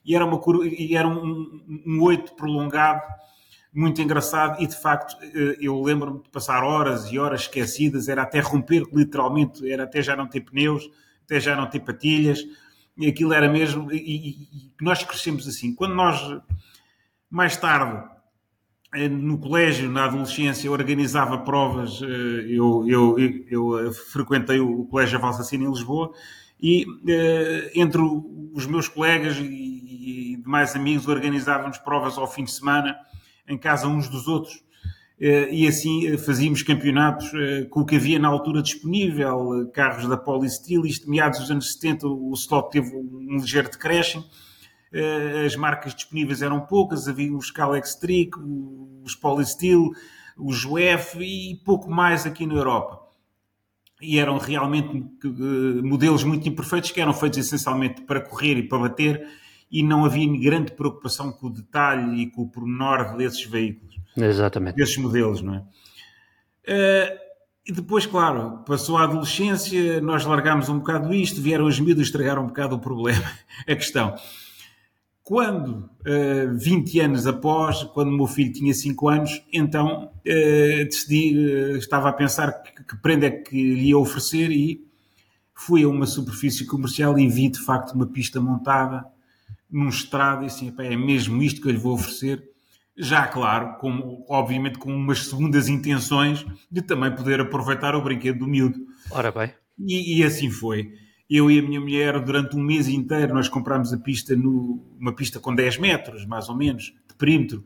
E 0.05 0.15
era, 0.15 0.25
uma, 0.25 0.41
e 0.65 0.97
era 0.97 1.07
um, 1.07 1.83
um 1.87 2.03
oito 2.03 2.35
prolongado, 2.35 3.03
muito 3.73 4.03
engraçado, 4.03 4.61
e 4.61 4.67
de 4.67 4.77
facto 4.77 5.13
uh, 5.13 5.57
eu 5.61 5.81
lembro-me 5.81 6.23
de 6.23 6.29
passar 6.29 6.65
horas 6.65 7.11
e 7.13 7.19
horas 7.19 7.43
esquecidas, 7.43 8.09
era 8.09 8.23
até 8.23 8.41
romper 8.41 8.85
literalmente, 8.93 9.71
era 9.71 9.85
até 9.85 10.03
já 10.03 10.17
não 10.17 10.27
ter 10.27 10.41
pneus, 10.41 10.91
até 11.25 11.39
já 11.39 11.55
não 11.55 11.69
ter 11.69 11.81
patilhas, 11.81 12.45
e 12.97 13.07
aquilo 13.07 13.33
era 13.33 13.49
mesmo, 13.49 13.91
e, 13.93 13.97
e, 13.97 14.29
e 14.29 14.73
nós 14.81 15.05
crescemos 15.05 15.47
assim. 15.49 15.75
Quando 15.75 15.95
nós, 15.95 16.21
mais 17.31 17.57
tarde, 17.57 18.03
no 19.11 19.39
colégio, 19.39 19.89
na 19.91 20.05
adolescência, 20.07 20.71
organizava 20.71 21.39
provas. 21.39 22.01
Eu, 22.03 22.85
eu, 22.89 23.17
eu 23.49 23.93
frequentei 23.93 24.59
o 24.59 24.85
Colégio 24.85 25.21
Valsacina 25.21 25.65
em 25.65 25.71
Lisboa 25.71 26.13
e 26.61 26.85
entre 27.75 28.01
os 28.53 28.67
meus 28.67 28.89
colegas 28.89 29.37
e 29.39 30.37
demais 30.43 30.75
amigos 30.75 31.07
organizávamos 31.07 31.79
provas 31.79 32.19
ao 32.19 32.31
fim 32.31 32.45
de 32.45 32.51
semana 32.51 32.97
em 33.49 33.57
casa 33.57 33.87
uns 33.87 34.09
dos 34.09 34.27
outros 34.27 34.63
e 35.21 35.67
assim 35.69 36.17
fazíamos 36.19 36.63
campeonatos 36.63 37.31
com 37.69 37.81
o 37.81 37.87
que 37.87 37.97
havia 37.97 38.19
na 38.19 38.29
altura 38.29 38.63
disponível, 38.63 39.71
carros 39.73 40.09
da 40.09 40.17
Polysteel, 40.17 40.85
isto 40.85 41.09
meados 41.09 41.39
dos 41.39 41.51
anos 41.51 41.73
70 41.75 42.09
o 42.09 42.33
stock 42.35 42.73
teve 42.73 42.95
um 42.95 43.37
ligeiro 43.39 43.71
decréscimo 43.71 44.25
eh, 44.25 44.50
as 45.47 45.55
marcas 45.55 45.95
disponíveis 45.95 46.43
eram 46.43 46.61
poucas, 46.61 47.07
havia 47.07 47.33
os 47.33 47.51
Calextric, 47.51 48.33
os 49.05 49.15
Polysteel, 49.15 49.91
os 50.37 50.65
UF 50.65 51.19
e 51.21 51.57
pouco 51.65 51.91
mais 51.91 52.27
aqui 52.27 52.47
na 52.47 52.55
Europa. 52.55 53.01
E 54.03 54.19
eram 54.19 54.39
realmente 54.39 54.97
eh, 54.97 55.83
modelos 55.83 56.25
muito 56.25 56.49
imperfeitos 56.49 56.91
que 56.91 57.01
eram 57.01 57.13
feitos 57.13 57.39
essencialmente 57.39 58.01
para 58.03 58.21
correr 58.21 58.57
e 58.57 58.67
para 58.67 58.79
bater 58.79 59.29
e 59.71 59.83
não 59.83 60.05
havia 60.05 60.27
grande 60.41 60.73
preocupação 60.73 61.31
com 61.31 61.47
o 61.47 61.51
detalhe 61.51 62.23
e 62.23 62.31
com 62.31 62.43
o 62.43 62.49
pormenor 62.51 63.17
desses 63.17 63.45
veículos. 63.45 63.95
Exatamente. 64.17 64.75
Desses 64.75 64.97
modelos, 64.97 65.43
não 65.43 65.55
é? 65.55 65.59
Uh, 65.59 67.19
e 67.67 67.73
depois, 67.73 68.07
claro, 68.07 68.65
passou 68.67 68.97
a 68.97 69.05
adolescência, 69.05 70.01
nós 70.01 70.25
largámos 70.25 70.69
um 70.69 70.79
bocado 70.79 71.15
isto, 71.15 71.41
vieram 71.41 71.67
as 71.67 71.79
miúdas 71.79 72.07
estragar 72.07 72.39
um 72.39 72.47
bocado 72.47 72.75
o 72.75 72.79
problema, 72.81 73.31
a 73.69 73.77
questão. 73.77 74.17
Quando, 75.31 75.89
uh, 76.01 76.59
20 76.59 76.99
anos 76.99 77.25
após, 77.25 77.85
quando 77.85 78.09
o 78.09 78.17
meu 78.17 78.27
filho 78.27 78.53
tinha 78.53 78.75
5 78.75 79.09
anos, 79.09 79.41
então 79.53 80.07
uh, 80.07 80.85
decidi, 80.87 81.39
uh, 81.39 81.77
estava 81.77 82.09
a 82.09 82.13
pensar 82.13 82.51
que, 82.51 82.83
que 82.83 82.97
prenda 82.97 83.27
é 83.27 83.31
que 83.31 83.55
lhe 83.55 83.91
ia 83.91 83.97
oferecer 83.97 84.51
e 84.51 84.85
fui 85.55 85.85
a 85.85 85.89
uma 85.89 86.05
superfície 86.05 86.67
comercial 86.67 87.17
e 87.17 87.29
vi 87.29 87.49
de 87.49 87.61
facto 87.61 87.93
uma 87.93 88.09
pista 88.09 88.41
montada 88.41 89.07
num 89.71 89.89
estrado 89.89 90.43
e 90.43 90.47
assim, 90.47 90.75
é 90.77 90.97
mesmo 90.97 91.41
isto 91.41 91.61
que 91.61 91.69
eu 91.69 91.73
lhe 91.73 91.79
vou 91.79 91.95
oferecer. 91.95 92.43
Já, 92.99 93.25
claro, 93.29 93.79
com, 93.79 94.27
obviamente 94.29 94.81
com 94.81 94.93
umas 94.93 95.27
segundas 95.27 95.69
intenções 95.69 96.45
de 96.69 96.83
também 96.83 97.15
poder 97.15 97.41
aproveitar 97.41 97.95
o 97.95 98.03
brinquedo 98.03 98.41
do 98.41 98.49
miúdo. 98.49 98.81
Ora 99.13 99.31
bem. 99.31 99.55
E, 99.79 100.19
e 100.19 100.25
assim 100.25 100.51
foi. 100.51 100.93
Eu 101.31 101.49
e 101.49 101.61
a 101.61 101.63
minha 101.63 101.81
mulher, 101.81 102.19
durante 102.19 102.57
um 102.57 102.61
mês 102.61 102.89
inteiro, 102.89 103.33
nós 103.33 103.49
comprámos 103.49 103.93
a 103.93 103.97
pista, 103.97 104.35
no, 104.35 104.83
uma 104.99 105.15
pista 105.15 105.39
com 105.39 105.55
10 105.55 105.79
metros, 105.79 106.27
mais 106.27 106.49
ou 106.49 106.57
menos, 106.57 106.93
de 107.09 107.15
perímetro, 107.17 107.65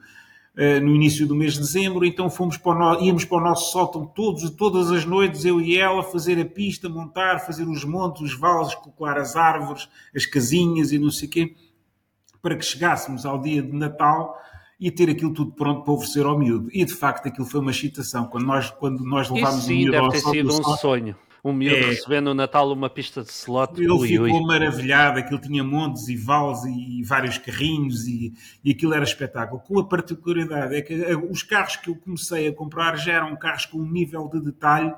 uh, 0.55 0.85
no 0.85 0.95
início 0.95 1.27
do 1.27 1.35
mês 1.35 1.55
de 1.55 1.61
dezembro. 1.61 2.05
Então 2.05 2.29
fomos 2.29 2.59
para 2.59 2.99
o 2.99 3.03
íamos 3.03 3.25
para 3.25 3.39
o 3.39 3.41
nosso 3.41 3.73
sótão 3.73 4.05
todos, 4.05 4.51
todas 4.51 4.91
as 4.91 5.07
noites, 5.07 5.47
eu 5.47 5.63
e 5.63 5.79
ela, 5.79 6.03
fazer 6.03 6.39
a 6.39 6.45
pista, 6.45 6.91
montar, 6.91 7.39
fazer 7.39 7.67
os 7.67 7.87
montes, 7.87 8.21
os 8.21 8.39
vales, 8.39 8.75
colocar 8.75 9.17
as 9.17 9.35
árvores, 9.35 9.89
as 10.15 10.27
casinhas 10.27 10.93
e 10.93 10.99
não 10.99 11.11
sei 11.11 11.27
o 11.27 11.31
quê, 11.31 11.55
para 12.43 12.57
que 12.57 12.65
chegássemos 12.67 13.25
ao 13.25 13.41
dia 13.41 13.63
de 13.63 13.73
Natal 13.73 14.39
e 14.79 14.91
ter 14.91 15.09
aquilo 15.09 15.33
tudo 15.33 15.53
pronto 15.53 15.85
para 15.85 15.95
oferecer 15.95 16.27
ao 16.27 16.39
miúdo. 16.39 16.69
E 16.71 16.85
de 16.85 16.93
facto 16.93 17.29
aquilo 17.29 17.47
foi 17.47 17.61
uma 17.61 17.71
excitação. 17.71 18.27
Quando 18.27 18.45
nós, 18.45 18.69
quando 18.69 19.03
nós 19.05 19.31
levámos 19.31 19.61
Isso 19.61 19.69
sim, 19.69 19.73
o 19.73 19.79
miúdo 19.79 19.93
deve 19.93 20.05
ao 20.05 20.11
ter 20.11 20.21
sido 20.21 20.51
um 20.51 20.77
sonho 20.77 21.17
um 21.45 21.53
miúdo 21.53 21.77
é. 21.77 21.87
recebendo 21.91 22.27
no 22.27 22.35
Natal 22.35 22.73
uma 22.73 22.89
pista 22.89 23.23
de 23.23 23.29
slot. 23.29 23.79
Ele 23.79 23.91
ui, 23.91 24.09
ficou 24.09 24.41
ui. 24.41 24.47
maravilhado, 24.47 25.19
aquilo 25.19 25.39
tinha 25.39 25.63
montes 25.63 26.09
e 26.09 26.17
vales 26.17 26.65
e 26.65 27.03
vários 27.03 27.37
carrinhos 27.37 28.07
e, 28.07 28.33
e 28.65 28.71
aquilo 28.71 28.95
era 28.95 29.05
espetáculo. 29.05 29.61
Com 29.61 29.79
a 29.79 29.85
particularidade 29.87 30.75
é 30.75 30.81
que 30.81 30.95
eh, 30.95 31.15
os 31.15 31.43
carros 31.43 31.77
que 31.77 31.91
eu 31.91 31.97
comecei 31.97 32.49
a 32.49 32.53
comprar 32.53 32.97
já 32.97 33.13
eram 33.13 33.37
carros 33.37 33.67
com 33.67 33.79
um 33.79 33.91
nível 33.91 34.27
de 34.33 34.41
detalhe 34.41 34.91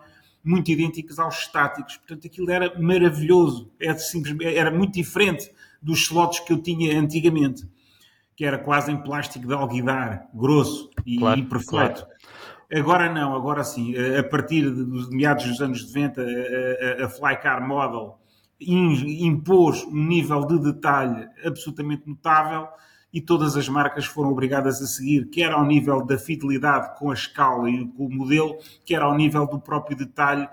muito 0.44 0.70
idênticos 0.70 1.18
aos 1.18 1.40
estáticos. 1.40 1.96
Portanto, 1.96 2.24
aquilo 2.28 2.48
era 2.48 2.80
maravilhoso. 2.80 3.72
Era, 3.80 3.98
simplesmente, 3.98 4.56
era 4.56 4.70
muito 4.70 4.94
diferente 4.94 5.50
dos 5.82 6.02
slots 6.02 6.38
que 6.40 6.52
eu 6.52 6.62
tinha 6.62 6.96
antigamente, 6.96 7.68
que 8.36 8.44
era 8.44 8.56
quase 8.56 8.92
em 8.92 9.02
plástico 9.02 9.48
de 9.48 9.52
alguidar, 9.52 10.28
grosso 10.32 10.90
e 11.04 11.18
claro, 11.18 11.40
imperfeito. 11.40 12.04
Claro. 12.04 12.06
Agora 12.72 13.12
não, 13.12 13.34
agora 13.34 13.62
sim. 13.62 13.94
A 14.18 14.22
partir 14.22 14.70
de 14.70 15.14
meados 15.14 15.44
dos 15.44 15.60
anos 15.60 15.84
90, 15.86 16.20
a, 16.20 16.24
a, 16.24 17.06
a 17.06 17.08
Flycar 17.08 17.66
Model 17.66 18.18
impôs 18.60 19.84
um 19.84 20.06
nível 20.06 20.46
de 20.46 20.58
detalhe 20.58 21.28
absolutamente 21.44 22.08
notável 22.08 22.68
e 23.12 23.20
todas 23.20 23.56
as 23.56 23.68
marcas 23.68 24.04
foram 24.04 24.30
obrigadas 24.30 24.80
a 24.82 24.86
seguir, 24.86 25.30
quer 25.30 25.52
ao 25.52 25.64
nível 25.64 26.04
da 26.04 26.18
fidelidade 26.18 26.98
com 26.98 27.10
a 27.10 27.14
escala 27.14 27.70
e 27.70 27.86
com 27.88 28.06
o 28.06 28.14
modelo, 28.14 28.58
quer 28.84 29.02
ao 29.02 29.16
nível 29.16 29.46
do 29.46 29.60
próprio 29.60 29.96
detalhe, 29.96 30.48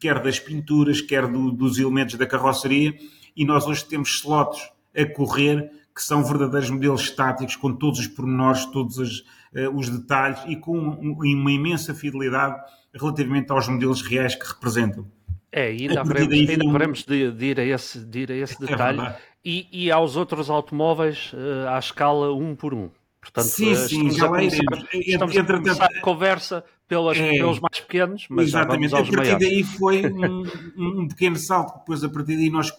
quer 0.00 0.22
das 0.22 0.38
pinturas, 0.38 1.00
quer 1.00 1.26
do, 1.26 1.50
dos 1.50 1.78
elementos 1.78 2.16
da 2.16 2.26
carroceria. 2.26 2.94
E 3.36 3.44
nós 3.44 3.66
hoje 3.66 3.84
temos 3.84 4.10
slots 4.10 4.70
a 4.96 5.06
correr 5.06 5.70
que 5.94 6.02
são 6.02 6.24
verdadeiros 6.24 6.70
modelos 6.70 7.02
estáticos, 7.02 7.56
com 7.56 7.72
todos 7.74 8.00
os 8.00 8.08
pormenores, 8.08 8.64
todos 8.66 8.98
os, 8.98 9.20
uh, 9.54 9.70
os 9.74 9.88
detalhes 9.88 10.40
e 10.46 10.56
com 10.56 10.76
uma 10.76 11.52
imensa 11.52 11.94
fidelidade 11.94 12.60
relativamente 12.92 13.50
aos 13.52 13.68
modelos 13.68 14.02
reais 14.02 14.34
que 14.34 14.46
representam. 14.46 15.06
É, 15.52 15.68
ainda 15.68 16.02
veremos, 16.02 16.32
ainda 16.34 16.72
veremos 16.72 17.04
de, 17.04 17.30
de, 17.30 17.44
ir 17.46 17.60
a 17.60 17.64
esse, 17.64 18.00
de 18.00 18.18
ir 18.20 18.32
a 18.32 18.34
esse 18.34 18.56
é 18.62 18.66
detalhe 18.66 19.00
é 19.00 19.16
e, 19.44 19.68
e, 19.70 19.90
aos 19.90 20.16
outros 20.16 20.50
automóveis 20.50 21.32
uh, 21.32 21.68
à 21.68 21.78
escala 21.78 22.34
um 22.34 22.56
por 22.56 22.74
um. 22.74 22.90
Portanto, 23.20 23.44
sim, 23.44 23.72
uh, 23.72 23.76
sim, 23.76 24.10
já 24.10 24.28
lá 24.28 24.42
iremos. 24.42 24.84
Estamos 24.92 25.36
a 25.36 25.44
começar 25.44 25.84
a 25.84 26.00
conversa 26.00 26.64
pelas, 26.88 27.18
é, 27.18 27.30
pelos 27.32 27.60
mais 27.60 27.78
pequenos, 27.78 28.26
mas 28.28 28.48
exatamente. 28.48 28.90
já 28.90 28.96
vamos 28.98 29.08
aos 29.08 29.14
a 29.14 29.16
partir 29.16 29.32
maiores. 29.32 29.48
daí 29.48 29.62
foi 29.62 30.06
um, 30.06 31.02
um, 31.02 31.08
pequeno 31.08 31.36
salto, 31.36 31.78
depois 31.78 32.02
a 32.02 32.08
partir 32.08 32.36
daí 32.36 32.50
nós 32.50 32.72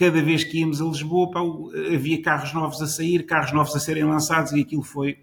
cada 0.00 0.22
vez 0.22 0.42
que 0.42 0.60
íamos 0.60 0.80
a 0.80 0.84
Lisboa 0.86 1.30
pá, 1.30 1.40
havia 1.94 2.22
carros 2.22 2.54
novos 2.54 2.80
a 2.80 2.86
sair, 2.86 3.26
carros 3.26 3.52
novos 3.52 3.76
a 3.76 3.78
serem 3.78 4.02
lançados 4.04 4.50
e 4.52 4.60
aquilo 4.62 4.82
foi 4.82 5.18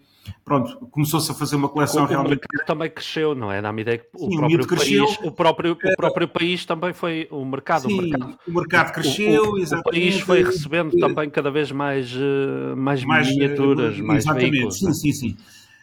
pronto, 0.46 0.86
começou-se 0.92 1.32
a 1.32 1.34
fazer 1.34 1.56
uma 1.56 1.68
coleção 1.68 2.04
o, 2.04 2.06
realmente. 2.06 2.28
O 2.28 2.40
mercado 2.42 2.68
também 2.68 2.92
cresceu, 2.92 3.34
não 3.34 3.52
é? 3.52 3.60
Na 3.60 3.72
ideia 3.72 3.98
que 3.98 4.06
o, 4.14 4.30
Sim, 4.30 4.38
próprio, 4.38 4.64
o, 4.64 4.68
país, 4.68 5.20
o, 5.24 5.32
próprio, 5.32 5.72
o 5.72 5.96
próprio 5.96 6.28
país 6.28 6.64
também 6.64 6.94
foi 6.94 7.28
o 7.32 7.44
mercado. 7.44 7.88
Sim, 7.88 7.98
o 7.98 8.02
mercado, 8.04 8.40
o 8.48 8.52
mercado 8.52 8.94
cresceu, 8.94 9.44
o, 9.46 9.64
o, 9.64 9.84
país 9.84 10.20
foi 10.20 10.44
recebendo 10.44 10.96
também 11.00 11.28
cada 11.28 11.50
vez 11.50 11.72
mais, 11.72 12.14
eh, 12.14 12.76
mais, 12.76 13.04
mais 13.04 13.28
miniaturas, 13.30 13.98
uh, 13.98 14.04
mais 14.04 14.26
exatamente, 14.26 14.52
veículos. 14.52 14.78
Sim, 14.78 14.90
é? 14.90 14.94
sim, 14.94 15.12
sim. 15.12 15.38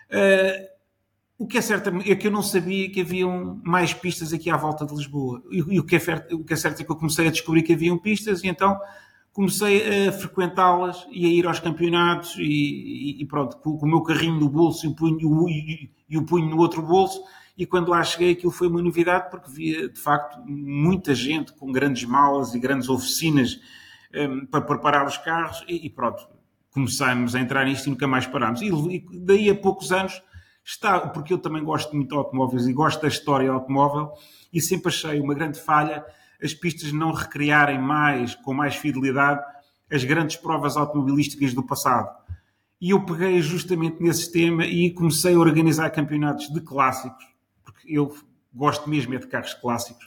Uh, 0.08 0.73
o 1.38 1.46
que 1.46 1.58
é 1.58 1.60
certo 1.60 1.90
é 2.06 2.14
que 2.14 2.26
eu 2.26 2.30
não 2.30 2.42
sabia 2.42 2.88
que 2.90 3.00
haviam 3.00 3.60
mais 3.64 3.92
pistas 3.92 4.32
aqui 4.32 4.50
à 4.50 4.56
volta 4.56 4.86
de 4.86 4.94
Lisboa. 4.94 5.42
E, 5.50 5.56
e 5.56 5.80
o, 5.80 5.84
que 5.84 5.96
é, 5.96 6.00
o 6.32 6.44
que 6.44 6.52
é 6.52 6.56
certo 6.56 6.80
é 6.80 6.84
que 6.84 6.90
eu 6.90 6.96
comecei 6.96 7.26
a 7.26 7.30
descobrir 7.30 7.62
que 7.62 7.72
haviam 7.72 7.98
pistas 7.98 8.42
e 8.44 8.48
então 8.48 8.78
comecei 9.32 10.08
a 10.08 10.12
frequentá-las 10.12 11.04
e 11.10 11.26
a 11.26 11.28
ir 11.28 11.46
aos 11.46 11.58
campeonatos 11.58 12.36
e, 12.38 13.20
e 13.20 13.26
pronto, 13.26 13.56
com, 13.56 13.76
com, 13.76 13.84
o 13.84 13.88
meu 13.88 14.02
carrinho 14.02 14.38
no 14.38 14.48
bolso 14.48 14.86
e 14.86 14.88
o, 14.88 14.94
punho, 14.94 15.48
e, 15.48 15.90
e 16.08 16.16
o 16.16 16.24
punho 16.24 16.48
no 16.48 16.58
outro 16.58 16.80
bolso. 16.80 17.20
E 17.58 17.66
quando 17.66 17.88
lá 17.88 18.02
cheguei, 18.04 18.32
aquilo 18.32 18.52
foi 18.52 18.68
uma 18.68 18.80
novidade, 18.80 19.30
porque 19.30 19.50
via 19.50 19.88
de 19.88 19.98
facto 19.98 20.40
muita 20.46 21.14
gente 21.14 21.52
com 21.52 21.70
grandes 21.72 22.04
malas 22.04 22.54
e 22.54 22.60
grandes 22.60 22.88
oficinas 22.88 23.60
um, 24.14 24.46
para 24.46 24.60
preparar 24.60 25.04
os 25.06 25.18
carros, 25.18 25.64
e, 25.68 25.86
e 25.86 25.90
pronto, 25.90 26.28
começámos 26.70 27.34
a 27.34 27.40
entrar 27.40 27.64
nisto 27.64 27.86
e 27.86 27.90
nunca 27.90 28.06
mais 28.06 28.26
parámos. 28.26 28.62
E, 28.62 28.68
e 28.68 29.04
daí 29.18 29.50
a 29.50 29.54
poucos 29.54 29.90
anos 29.90 30.22
está, 30.64 31.00
porque 31.00 31.32
eu 31.32 31.38
também 31.38 31.62
gosto 31.62 31.94
muito 31.94 32.08
de 32.10 32.16
automóveis 32.16 32.66
e 32.66 32.72
gosto 32.72 33.02
da 33.02 33.08
história 33.08 33.50
automóvel, 33.50 34.12
e 34.52 34.60
sempre 34.60 34.88
achei 34.88 35.20
uma 35.20 35.34
grande 35.34 35.60
falha 35.60 36.04
as 36.42 36.52
pistas 36.52 36.92
não 36.92 37.12
recriarem 37.12 37.80
mais, 37.80 38.34
com 38.34 38.52
mais 38.52 38.76
fidelidade, 38.76 39.40
as 39.90 40.04
grandes 40.04 40.36
provas 40.36 40.76
automobilísticas 40.76 41.54
do 41.54 41.62
passado. 41.62 42.14
E 42.80 42.90
eu 42.90 43.04
peguei 43.04 43.40
justamente 43.40 44.02
nesse 44.02 44.30
tema 44.30 44.66
e 44.66 44.90
comecei 44.90 45.34
a 45.34 45.38
organizar 45.38 45.88
campeonatos 45.90 46.52
de 46.52 46.60
clássicos, 46.60 47.24
porque 47.62 47.86
eu 47.88 48.14
gosto 48.52 48.90
mesmo 48.90 49.14
é 49.14 49.18
de 49.18 49.26
carros 49.26 49.54
clássicos. 49.54 50.06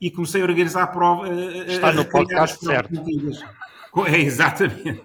E 0.00 0.10
comecei 0.12 0.40
a 0.40 0.44
organizar 0.44 0.86
provas. 0.88 1.30
Está 1.66 1.92
no 1.92 2.04
podcast 2.04 2.64
certo. 2.64 2.94
É, 4.06 4.20
exatamente. 4.20 5.02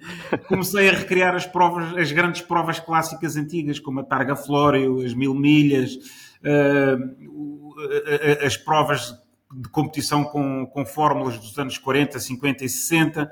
Comecei 0.47 0.89
a 0.89 0.93
recriar 0.93 1.35
as 1.35 1.45
provas, 1.45 1.97
as 1.97 2.11
grandes 2.11 2.41
provas 2.41 2.79
clássicas 2.79 3.35
antigas, 3.35 3.79
como 3.79 4.01
a 4.01 4.03
Targa 4.03 4.35
Flório, 4.35 5.03
as 5.03 5.13
Mil 5.13 5.33
Milhas, 5.33 5.95
uh, 6.43 7.75
as 8.45 8.57
provas 8.57 9.13
de 9.55 9.69
competição 9.69 10.23
com, 10.23 10.65
com 10.65 10.85
fórmulas 10.85 11.37
dos 11.37 11.57
anos 11.57 11.77
40, 11.77 12.19
50 12.19 12.65
e 12.65 12.69
60, 12.69 13.31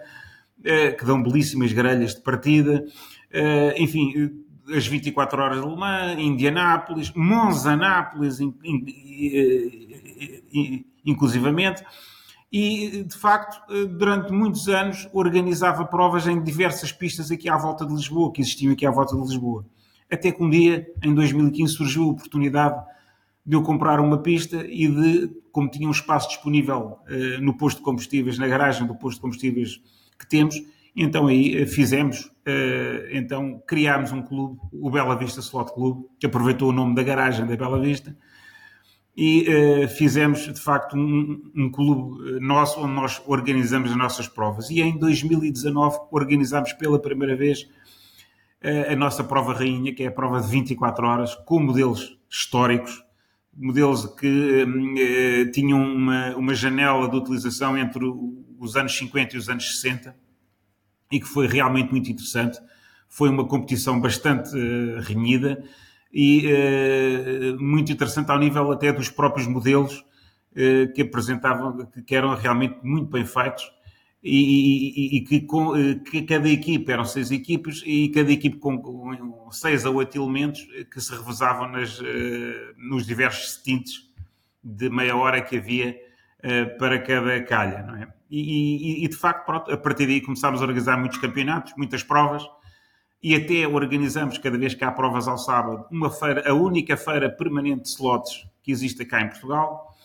eh, 0.63 0.91
que 0.91 1.03
dão 1.03 1.21
belíssimas 1.21 1.73
grelhas 1.73 2.13
de 2.13 2.21
partida. 2.21 2.85
Eh, 3.31 3.75
enfim, 3.77 4.31
as 4.75 4.85
24 4.85 5.41
horas 5.41 5.61
de 5.61 5.67
Le 5.67 5.75
Mans, 5.75 6.19
Indianápolis, 6.19 7.11
Monzanápolis, 7.15 8.39
in, 8.39 8.53
in, 8.63 8.85
in, 10.53 10.85
inclusivamente. 11.05 11.83
E, 12.51 13.03
de 13.03 13.15
facto, 13.15 13.61
eh, 13.73 13.85
durante 13.85 14.33
muitos 14.33 14.67
anos 14.67 15.07
organizava 15.13 15.85
provas 15.85 16.27
em 16.27 16.43
diversas 16.43 16.91
pistas 16.91 17.31
aqui 17.31 17.49
à 17.49 17.55
volta 17.55 17.85
de 17.85 17.93
Lisboa, 17.93 18.31
que 18.33 18.41
existiam 18.41 18.73
aqui 18.73 18.85
à 18.85 18.91
volta 18.91 19.15
de 19.15 19.21
Lisboa. 19.21 19.65
Até 20.11 20.33
que 20.33 20.43
um 20.43 20.49
dia, 20.49 20.85
em 21.01 21.15
2015, 21.15 21.73
surgiu 21.73 22.03
a 22.03 22.07
oportunidade 22.07 22.83
de 23.45 23.55
eu 23.55 23.63
comprar 23.63 24.01
uma 24.01 24.17
pista 24.17 24.65
e 24.67 24.85
de, 24.89 25.29
como 25.53 25.69
tinha 25.69 25.87
um 25.87 25.91
espaço 25.91 26.27
disponível 26.27 26.99
uh, 27.07 27.41
no 27.41 27.57
posto 27.57 27.77
de 27.77 27.83
combustíveis, 27.83 28.37
na 28.37 28.47
garagem 28.47 28.85
do 28.85 28.95
posto 28.95 29.15
de 29.15 29.21
combustíveis 29.21 29.81
que 30.19 30.27
temos, 30.27 30.61
então 30.93 31.27
aí 31.27 31.63
uh, 31.63 31.67
fizemos, 31.67 32.29
então 33.11 33.63
criámos 33.65 34.11
um 34.11 34.21
clube, 34.21 34.59
o 34.73 34.91
Bela 34.91 35.15
Vista 35.15 35.39
Slot 35.39 35.73
Clube, 35.73 36.05
que 36.19 36.25
aproveitou 36.25 36.69
o 36.69 36.71
nome 36.73 36.93
da 36.93 37.01
garagem 37.01 37.45
da 37.47 37.55
Bela 37.55 37.79
Vista, 37.79 38.15
e 39.15 39.87
fizemos 39.97 40.41
de 40.51 40.59
facto 40.59 40.95
um, 40.95 41.51
um 41.55 41.69
clube 41.69 42.39
nosso 42.39 42.79
onde 42.79 42.93
nós 42.93 43.21
organizamos 43.25 43.91
as 43.91 43.97
nossas 43.97 44.27
provas. 44.27 44.69
E 44.69 44.81
em 44.81 44.97
2019 44.97 45.99
organizámos 46.11 46.73
pela 46.73 46.99
primeira 46.99 47.35
vez 47.35 47.67
a 48.89 48.95
nossa 48.95 49.23
prova 49.23 49.53
rainha, 49.53 49.93
que 49.93 50.03
é 50.03 50.07
a 50.07 50.11
prova 50.11 50.39
de 50.39 50.47
24 50.47 51.05
horas, 51.05 51.35
com 51.35 51.59
modelos 51.59 52.17
históricos, 52.29 53.03
modelos 53.53 54.05
que 54.15 54.65
eh, 54.97 55.45
tinham 55.51 55.81
uma, 55.83 56.35
uma 56.35 56.53
janela 56.53 57.09
de 57.09 57.17
utilização 57.17 57.77
entre 57.77 58.03
os 58.59 58.75
anos 58.75 58.95
50 58.97 59.35
e 59.35 59.37
os 59.37 59.49
anos 59.49 59.79
60 59.79 60.15
e 61.11 61.19
que 61.19 61.27
foi 61.27 61.47
realmente 61.47 61.91
muito 61.91 62.09
interessante. 62.09 62.59
Foi 63.09 63.29
uma 63.29 63.45
competição 63.45 63.99
bastante 63.99 64.55
renhida 65.01 65.61
e 66.13 66.45
uh, 66.47 67.63
muito 67.63 67.91
interessante 67.91 68.29
ao 68.29 68.39
nível 68.39 68.71
até 68.71 68.91
dos 68.91 69.09
próprios 69.09 69.47
modelos 69.47 69.99
uh, 70.51 70.91
que 70.93 71.01
apresentavam, 71.01 71.87
que 72.05 72.15
eram 72.15 72.35
realmente 72.35 72.77
muito 72.83 73.09
bem 73.09 73.25
feitos 73.25 73.71
e, 74.23 75.15
e, 75.15 75.17
e 75.17 75.21
que, 75.21 75.41
com, 75.41 75.75
eh, 75.75 75.95
que, 75.95 76.21
cada 76.23 76.47
equipe, 76.47 76.91
eram 76.91 77.05
seis 77.05 77.31
equipes, 77.31 77.81
e 77.85 78.09
cada 78.09 78.31
equipe 78.31 78.57
com 78.57 79.49
seis 79.51 79.85
a 79.85 79.89
oito 79.89 80.17
elementos 80.17 80.67
que 80.91 81.01
se 81.01 81.11
revezavam 81.11 81.67
nas, 81.69 81.99
eh, 81.99 82.73
nos 82.77 83.05
diversos 83.05 83.53
stints 83.53 84.09
de 84.63 84.89
meia 84.89 85.15
hora 85.15 85.41
que 85.41 85.57
havia 85.57 85.99
eh, 86.43 86.65
para 86.65 86.99
cada 86.99 87.41
calha, 87.43 87.81
não 87.81 87.95
é? 87.95 88.07
E, 88.29 89.03
e, 89.03 89.07
de 89.09 89.15
facto, 89.17 89.45
pronto, 89.45 89.71
a 89.71 89.77
partir 89.77 90.05
daí 90.05 90.21
começámos 90.21 90.61
a 90.61 90.63
organizar 90.63 90.97
muitos 90.97 91.17
campeonatos, 91.17 91.73
muitas 91.75 92.01
provas, 92.01 92.43
e 93.21 93.35
até 93.35 93.67
organizamos, 93.67 94.37
cada 94.37 94.57
vez 94.57 94.73
que 94.73 94.83
há 94.83 94.91
provas 94.91 95.27
ao 95.27 95.37
sábado, 95.37 95.85
uma 95.91 96.09
feira, 96.09 96.49
a 96.49 96.53
única 96.53 96.97
feira 96.97 97.29
permanente 97.29 97.83
de 97.83 97.89
slots 97.89 98.47
que 98.63 98.71
existe 98.71 99.05
cá 99.05 99.21
em 99.21 99.29
Portugal. 99.29 99.95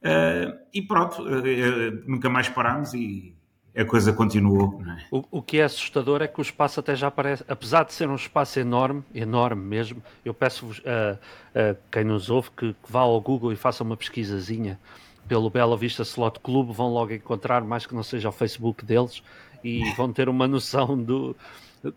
Uh, 0.00 0.56
e 0.72 0.82
pronto, 0.82 1.22
uh, 1.22 2.02
nunca 2.06 2.30
mais 2.30 2.48
parámos 2.48 2.94
e, 2.94 3.36
a 3.76 3.84
coisa 3.84 4.10
continuou. 4.12 4.82
É? 4.86 5.04
O, 5.10 5.24
o, 5.30 5.42
que 5.42 5.58
é 5.58 5.64
assustador 5.64 6.22
é 6.22 6.26
que 6.26 6.40
o 6.40 6.42
espaço 6.42 6.80
até 6.80 6.96
já 6.96 7.10
parece, 7.10 7.44
apesar 7.46 7.84
de 7.84 7.92
ser 7.92 8.08
um 8.08 8.14
espaço 8.14 8.58
enorme, 8.58 9.04
enorme 9.14 9.62
mesmo, 9.62 10.02
eu 10.24 10.32
peço-vos 10.32 10.80
a, 10.86 11.18
a, 11.58 11.76
quem 11.92 12.02
nos 12.02 12.30
ouve 12.30 12.50
que, 12.56 12.72
que, 12.72 12.90
vá 12.90 13.00
ao 13.00 13.20
Google 13.20 13.52
e 13.52 13.56
faça 13.56 13.84
uma 13.84 13.96
pesquisazinha 13.96 14.80
pelo 15.28 15.50
Bela 15.50 15.76
Vista 15.76 16.02
Slot 16.02 16.40
Club, 16.40 16.70
vão 16.70 16.88
logo 16.88 17.12
encontrar, 17.12 17.62
mais 17.62 17.84
que 17.84 17.94
não 17.94 18.02
seja 18.02 18.30
o 18.30 18.32
Facebook 18.32 18.82
deles, 18.82 19.22
e 19.62 19.92
vão 19.92 20.10
ter 20.10 20.28
uma 20.28 20.48
noção 20.48 20.96
do, 20.96 21.36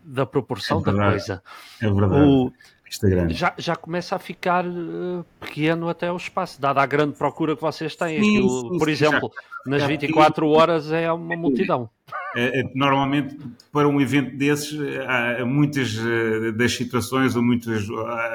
da 0.04 0.26
proporção 0.26 0.80
é 0.80 0.84
da 0.84 0.92
coisa. 0.92 1.42
É 1.80 1.90
verdade. 1.90 2.22
O, 2.22 2.52
Instagram. 2.90 3.30
Já, 3.30 3.54
já 3.56 3.76
começa 3.76 4.16
a 4.16 4.18
ficar 4.18 4.66
uh, 4.66 5.24
pequeno 5.38 5.88
até 5.88 6.10
o 6.10 6.16
espaço, 6.16 6.60
dada 6.60 6.82
a 6.82 6.86
grande 6.86 7.16
procura 7.16 7.54
que 7.54 7.62
vocês 7.62 7.94
têm. 7.94 8.22
Sim, 8.22 8.36
Aquilo, 8.38 8.60
sim, 8.62 8.78
por 8.78 8.86
sim, 8.86 8.90
exemplo, 8.90 9.32
já, 9.32 9.70
nas 9.70 9.82
já 9.82 9.88
24 9.88 10.48
horas 10.48 10.90
é 10.90 11.10
uma 11.12 11.36
multidão. 11.36 11.88
É, 12.34 12.60
é, 12.60 12.70
normalmente, 12.74 13.36
para 13.72 13.88
um 13.88 14.00
evento 14.00 14.36
desses, 14.36 14.76
há 15.06 15.44
muitas 15.44 15.96
uh, 15.96 16.52
das 16.52 16.74
situações, 16.74 17.36
ou 17.36 17.42
muitas, 17.42 17.86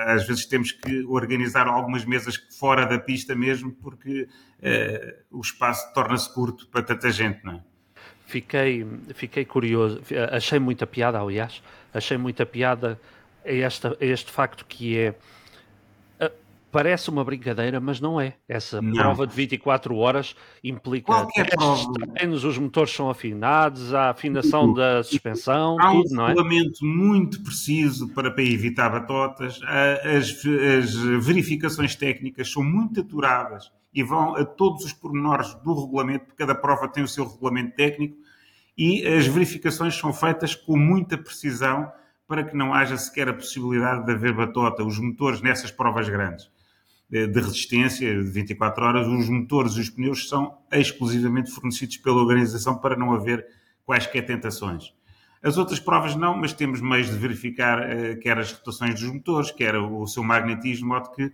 às 0.07 0.25
vezes 0.25 0.45
temos 0.45 0.71
que 0.71 1.03
organizar 1.05 1.67
algumas 1.67 2.05
mesas 2.05 2.35
fora 2.57 2.85
da 2.85 2.97
pista 2.97 3.35
mesmo, 3.35 3.73
porque 3.73 4.23
uh, 4.23 5.37
o 5.37 5.41
espaço 5.41 5.93
torna-se 5.93 6.33
curto 6.33 6.67
para 6.67 6.81
tanta 6.81 7.11
gente, 7.11 7.43
não 7.43 7.53
é? 7.53 7.63
Fiquei, 8.25 8.85
fiquei 9.13 9.45
curioso, 9.45 10.01
achei 10.31 10.59
muita 10.59 10.87
piada, 10.87 11.19
aliás, 11.19 11.61
achei 11.93 12.17
muita 12.17 12.45
piada 12.45 12.99
a, 13.45 13.51
esta, 13.51 13.95
a 13.99 14.05
este 14.05 14.31
facto 14.31 14.65
que 14.65 14.97
é 14.97 15.15
parece 16.75 17.09
uma 17.09 17.23
brincadeira, 17.23 17.79
mas 17.79 18.01
não 18.01 18.19
é. 18.19 18.33
Essa 18.49 18.81
não. 18.81 18.91
prova 18.91 19.25
de 19.25 19.33
24 19.33 19.95
horas 19.95 20.35
implica 20.61 21.05
Qualquer 21.05 21.49
prova. 21.49 21.93
treinos, 22.13 22.43
os 22.43 22.57
motores 22.57 22.91
são 22.93 23.09
afinados, 23.09 23.93
a 23.93 24.09
afinação 24.09 24.67
tudo. 24.67 24.75
da 24.75 25.01
suspensão, 25.01 25.77
Há 25.79 25.91
tudo, 25.91 26.11
um 26.11 26.15
não 26.17 26.25
é? 26.25 26.27
regulamento 26.27 26.85
muito 26.85 27.41
preciso 27.41 28.09
para, 28.09 28.29
para 28.29 28.43
evitar 28.43 28.89
batotas. 28.89 29.57
As, 29.63 30.45
as 30.79 30.93
verificações 31.25 31.95
técnicas 31.95 32.51
são 32.51 32.61
muito 32.61 32.99
aturadas 32.99 33.71
e 33.95 34.03
vão 34.03 34.35
a 34.35 34.43
todos 34.43 34.83
os 34.83 34.93
pormenores 34.93 35.55
do 35.63 35.73
regulamento, 35.73 36.35
cada 36.35 36.53
prova 36.53 36.87
tem 36.87 37.03
o 37.03 37.07
seu 37.07 37.25
regulamento 37.25 37.75
técnico 37.75 38.17
e 38.77 39.07
as 39.07 39.25
verificações 39.25 39.95
são 39.95 40.13
feitas 40.13 40.53
com 40.53 40.77
muita 40.77 41.17
precisão 41.17 41.89
para 42.27 42.43
que 42.43 42.55
não 42.55 42.73
haja 42.73 42.97
sequer 42.97 43.29
a 43.29 43.33
possibilidade 43.33 44.05
de 44.05 44.11
haver 44.11 44.33
batota. 44.33 44.83
Os 44.83 44.99
motores 44.99 45.41
nessas 45.41 45.71
provas 45.71 46.09
grandes 46.09 46.49
de 47.09 47.39
resistência 47.39 48.13
de 48.15 48.29
24 48.29 48.83
horas, 48.83 49.07
os 49.07 49.29
motores 49.29 49.73
e 49.73 49.79
os 49.79 49.89
pneus 49.89 50.27
são 50.27 50.57
exclusivamente 50.71 51.51
fornecidos 51.51 51.97
pela 51.97 52.17
organização 52.17 52.77
para 52.77 52.95
não 52.95 53.13
haver 53.13 53.45
quaisquer 53.85 54.25
tentações. 54.25 54.93
As 55.41 55.57
outras 55.57 55.79
provas 55.79 56.15
não, 56.15 56.35
mas 56.35 56.53
temos 56.53 56.81
meios 56.81 57.07
de 57.07 57.17
verificar 57.17 57.79
uh, 57.79 58.19
quer 58.19 58.37
as 58.39 58.51
rotações 58.51 58.99
dos 58.99 59.11
motores, 59.11 59.51
quer 59.51 59.75
o 59.75 60.07
seu 60.07 60.23
magnetismo, 60.23 60.85
de 60.85 60.85
modo 60.85 61.11
que, 61.11 61.25
uh, 61.25 61.31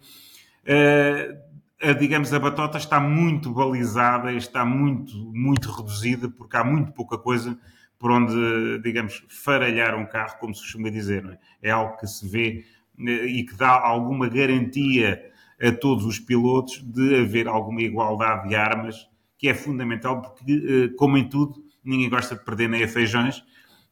a, 1.82 1.94
digamos, 1.94 2.34
a 2.34 2.39
batota 2.39 2.78
está 2.78 3.00
muito 3.00 3.52
balizada, 3.54 4.32
está 4.34 4.63
muito, 4.63 5.15
muito 5.34 5.72
reduzida, 5.72 6.30
porque 6.30 6.56
há 6.56 6.63
muito 6.63 6.91
pouca 6.94 7.17
coisa 7.17 7.58
por 7.98 8.12
onde, 8.12 8.80
digamos, 8.82 9.24
faralhar 9.30 9.96
um 9.96 10.06
carro, 10.06 10.39
como 10.39 10.56
se 10.56 10.62
costuma 10.62 10.89
dizer. 10.89 11.39
É? 11.62 11.70
é? 11.70 11.72
algo 11.72 11.98
que 11.98 12.08
se 12.08 12.28
vê 12.28 12.65
eh, 13.00 13.26
e 13.26 13.46
que 13.46 13.56
dá 13.56 13.70
alguma 13.70 14.28
garantia 14.28 15.22
a 15.62 15.72
todos 15.72 16.06
os 16.06 16.20
pilotos 16.20 16.82
de 16.84 17.22
haver 17.22 17.48
alguma 17.48 17.82
igualdade 17.82 18.50
de 18.50 18.56
armas, 18.56 19.08
que 19.38 19.48
é 19.48 19.54
fundamental, 19.54 20.22
porque, 20.22 20.52
eh, 20.52 20.96
como 20.98 21.17
em 21.17 21.30
tudo, 21.30 21.63
ninguém 21.84 22.10
gosta 22.10 22.36
de 22.36 22.44
perder 22.44 22.70
nem 22.70 22.84
a 22.84 22.88
feijões, 22.88 23.44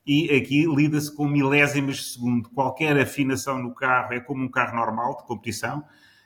e 0.05 0.35
aqui 0.35 0.65
lida-se 0.65 1.15
com 1.15 1.27
milésimas 1.27 1.97
de 1.97 2.03
segundo. 2.03 2.49
Qualquer 2.49 2.97
afinação 2.99 3.59
no 3.61 3.75
carro 3.75 4.13
é 4.13 4.19
como 4.19 4.43
um 4.43 4.49
carro 4.49 4.75
normal 4.75 5.17
de 5.17 5.27
competição, 5.27 5.83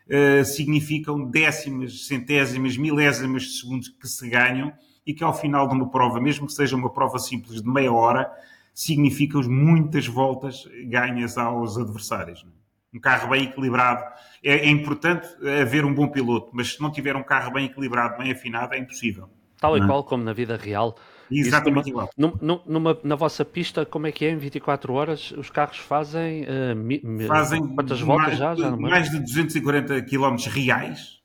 uh, 0.08 0.46
significam 0.46 1.26
décimas, 1.30 2.08
centésimas, 2.08 2.78
milésimas 2.78 3.44
de 3.44 3.60
segundos 3.60 3.90
que 3.90 4.08
se 4.08 4.30
ganham 4.30 4.74
e 5.06 5.14
que 5.14 5.24
ao 5.24 5.34
final 5.34 5.68
de 5.68 5.74
uma 5.74 5.90
prova, 5.90 6.20
mesmo 6.20 6.48
que 6.48 6.54
seja 6.54 6.76
uma 6.76 6.90
prova 6.90 7.20
simples 7.20 7.62
de 7.62 7.68
meia 7.68 7.92
hora, 7.92 8.32
significam 8.74 9.42
muitas 9.44 10.08
voltas 10.08 10.66
ganhas 10.86 11.38
aos 11.38 11.78
adversários. 11.78 12.46
Um 12.94 13.00
carro 13.00 13.30
bem 13.30 13.44
equilibrado. 13.44 14.04
É, 14.44 14.56
é, 14.58 14.70
importante 14.70 15.28
haver 15.62 15.84
um 15.84 15.94
bom 15.94 16.08
piloto, 16.08 16.52
mas 16.54 16.74
se 16.74 16.82
não 16.82 16.92
tiver 16.92 17.16
um 17.16 17.24
carro 17.24 17.52
bem 17.52 17.66
equilibrado, 17.66 18.18
bem 18.18 18.32
afinado, 18.32 18.74
é 18.74 18.78
impossível. 18.78 19.30
Tal 19.60 19.78
e 19.78 19.82
é? 19.82 19.86
qual 19.86 20.04
como 20.04 20.24
na 20.24 20.34
vida 20.34 20.58
real. 20.58 20.96
Exatamente 21.40 21.92
numa, 21.92 22.08
igual. 22.08 22.60
Numa, 22.68 22.98
na 23.04 23.16
vossa 23.16 23.44
pista, 23.44 23.86
como 23.86 24.08
é 24.08 24.12
que 24.12 24.26
é? 24.26 24.32
Em 24.32 24.38
24 24.38 24.94
horas, 24.94 25.32
os 25.32 25.50
carros 25.50 25.78
fazem. 25.78 26.44
Uh, 26.44 26.76
mi, 26.76 27.02
fazem 27.28 27.68
quantas 27.68 28.02
voltas 28.02 28.28
mais, 28.28 28.38
já? 28.38 28.56
já 28.56 28.76
mais 28.76 29.10
de 29.10 29.20
240 29.20 30.02
km 30.04 30.36
reais 30.48 31.24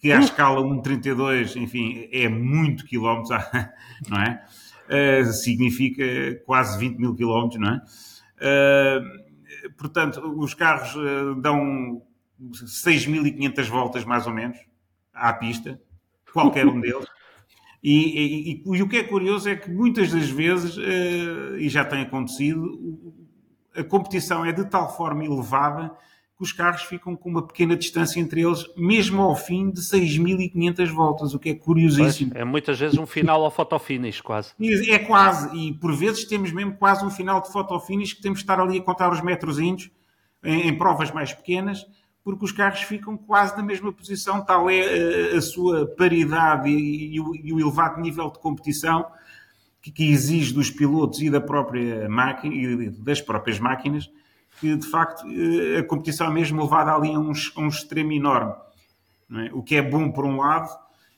que 0.00 0.12
à 0.12 0.18
uh. 0.18 0.20
escala 0.20 0.60
1,32, 0.60 1.56
enfim, 1.56 2.08
é 2.12 2.28
muito 2.28 2.84
quilómetros, 2.84 3.30
não 4.08 4.20
é? 4.20 4.44
Uh, 4.88 5.24
significa 5.32 6.04
quase 6.44 6.78
20 6.78 6.98
mil 6.98 7.14
quilómetros, 7.14 7.60
não 7.60 7.74
é? 7.74 7.82
Uh, 8.40 9.72
portanto, 9.78 10.20
os 10.38 10.52
carros 10.52 10.94
uh, 10.96 11.34
dão 11.40 12.02
6.500 12.40 13.68
voltas, 13.68 14.04
mais 14.04 14.26
ou 14.26 14.32
menos, 14.32 14.58
à 15.12 15.32
pista, 15.32 15.80
qualquer 16.32 16.66
um 16.66 16.80
deles. 16.80 17.06
E, 17.82 17.92
e, 17.92 18.52
e, 18.52 18.76
e, 18.76 18.82
o 18.82 18.88
que 18.88 18.98
é 18.98 19.02
curioso 19.02 19.48
é 19.48 19.56
que 19.56 19.70
muitas 19.70 20.12
das 20.12 20.28
vezes, 20.28 20.76
e 21.58 21.68
já 21.68 21.84
tem 21.84 22.02
acontecido, 22.02 22.78
a 23.74 23.82
competição 23.82 24.44
é 24.44 24.52
de 24.52 24.64
tal 24.64 24.94
forma 24.94 25.24
elevada 25.24 25.90
que 26.40 26.44
os 26.44 26.52
carros 26.52 26.82
ficam 26.82 27.14
com 27.14 27.28
uma 27.28 27.46
pequena 27.46 27.76
distância 27.76 28.18
entre 28.18 28.40
eles, 28.40 28.64
mesmo 28.74 29.20
ao 29.20 29.36
fim 29.36 29.70
de 29.70 29.82
6.500 29.82 30.86
voltas, 30.88 31.34
o 31.34 31.38
que 31.38 31.50
é 31.50 31.54
curiosíssimo. 31.54 32.30
Pois, 32.30 32.40
é 32.40 32.44
muitas 32.46 32.78
vezes 32.78 32.98
um 32.98 33.04
final 33.04 33.44
ao 33.44 33.50
fotofinish, 33.50 34.22
quase. 34.22 34.54
É 34.88 34.98
quase, 35.00 35.54
e 35.54 35.74
por 35.74 35.94
vezes 35.94 36.24
temos 36.24 36.50
mesmo 36.50 36.76
quase 36.78 37.04
um 37.04 37.10
final 37.10 37.42
de 37.42 37.52
fotofinish 37.52 38.14
que 38.14 38.22
temos 38.22 38.38
de 38.38 38.44
estar 38.44 38.58
ali 38.58 38.78
a 38.78 38.82
contar 38.82 39.12
os 39.12 39.20
metrozinhos 39.20 39.90
em, 40.42 40.68
em 40.68 40.78
provas 40.78 41.10
mais 41.10 41.30
pequenas, 41.30 41.84
porque 42.22 42.44
os 42.44 42.52
carros 42.52 42.82
ficam 42.82 43.16
quase 43.16 43.56
na 43.56 43.62
mesma 43.62 43.92
posição, 43.92 44.44
tal 44.44 44.68
é 44.68 44.80
a, 44.80 44.84
eh, 44.84 45.36
a 45.36 45.40
sua 45.40 45.86
paridade 45.86 46.68
e, 46.68 47.14
e, 47.14 47.20
o, 47.20 47.34
e, 47.34 47.52
o, 47.52 47.60
elevado 47.60 48.00
nível 48.00 48.30
de 48.30 48.38
competição 48.38 49.06
que, 49.80 49.90
que 49.90 50.10
exige 50.10 50.52
dos 50.52 50.70
pilotos 50.70 51.20
e 51.22 51.30
da 51.30 51.40
própria 51.40 52.08
máquina 52.08 52.54
e 52.54 52.90
das 52.90 53.20
próprias 53.20 53.58
máquinas 53.58 54.10
que 54.60 54.76
de 54.76 54.86
facto 54.86 55.26
eh, 55.26 55.78
a 55.78 55.84
competição 55.84 56.26
é 56.26 56.30
mesmo 56.30 56.62
levada 56.62 56.94
ali 56.94 57.14
a 57.14 57.18
um, 57.18 57.32
a 57.32 57.60
um 57.60 57.68
extremo 57.68 58.12
enorme. 58.12 58.54
É? 59.32 59.50
O 59.52 59.62
que 59.62 59.76
é 59.76 59.82
bom 59.82 60.10
por 60.10 60.26
um 60.26 60.38
lado 60.38 60.68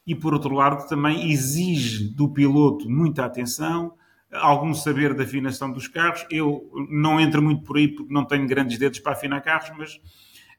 e 0.07 0.15
por 0.15 0.33
outro 0.33 0.55
lado 0.55 0.87
também 0.89 1.31
exige 1.31 2.05
do 2.05 2.29
piloto 2.29 2.89
muita 2.89 3.25
atenção, 3.25 3.95
algum 4.33 4.73
saber 4.75 5.15
da 5.15 5.25
afinação 5.25 5.73
dos 5.73 5.89
carros. 5.89 6.25
Eu 6.31 6.71
não 6.89 7.21
entro 7.21 7.43
muito 7.43 7.65
por 7.65 7.77
aí 7.77 7.89
porque 7.89 8.13
não 8.13 8.25
tenho 8.25 8.47
grandes 8.47 8.79
dedos 8.79 9.01
para 9.01 9.13
afinar 9.13 9.41
carros, 9.41 9.71
mas 9.77 10.01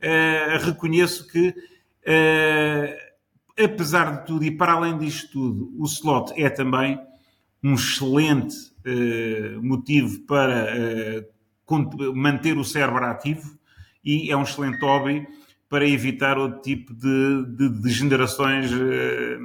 uh, 0.02 0.66
reconheço 0.66 1.28
que, 1.28 1.50
uh, 1.50 3.64
apesar 3.64 4.20
de 4.20 4.26
tudo 4.26 4.46
e 4.46 4.52
para 4.52 4.74
além 4.74 4.98
disto 4.98 5.32
tudo, 5.32 5.72
o 5.78 5.86
slot 5.86 6.34
é 6.36 6.50
também 6.50 7.00
um 7.64 7.76
excelente 7.76 8.56
uh, 8.86 9.62
motivo 9.62 10.22
para 10.22 11.26
manter 12.14 12.58
o 12.58 12.64
cérebro 12.64 13.06
ativo 13.06 13.58
e 14.04 14.32
é 14.32 14.38
um 14.38 14.44
excelente 14.44 14.80
hobby 14.80 15.26
para 15.70 15.88
evitar 15.88 16.38
outro 16.38 16.62
tipo 16.62 16.94
de, 16.94 17.46
de 17.58 17.70
degenerações 17.82 18.72
eh, 18.72 19.40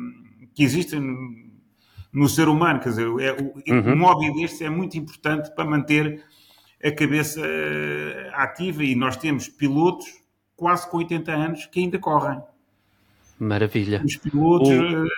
que 0.54 0.62
existem 0.62 1.00
no 2.12 2.28
ser 2.28 2.48
humano. 2.48 2.80
Quer 2.80 2.90
dizer, 2.90 3.06
é, 3.20 3.72
uhum. 3.72 3.94
um 3.94 4.02
hobby 4.02 4.34
deste 4.34 4.62
é 4.62 4.68
muito 4.68 4.98
importante 4.98 5.54
para 5.54 5.64
manter 5.64 6.22
a 6.84 6.90
cabeça 6.90 7.40
eh, 7.42 8.30
ativa 8.34 8.84
e 8.84 8.94
nós 8.94 9.16
temos 9.16 9.48
pilotos 9.48 10.06
quase 10.58 10.90
com 10.90 10.98
80 10.98 11.32
anos 11.32 11.66
que 11.66 11.80
ainda 11.80 11.98
correm. 11.98 12.42
Maravilha. 13.38 14.02
Os 14.04 14.16
pilotos. 14.16 14.68
O 14.68 15.08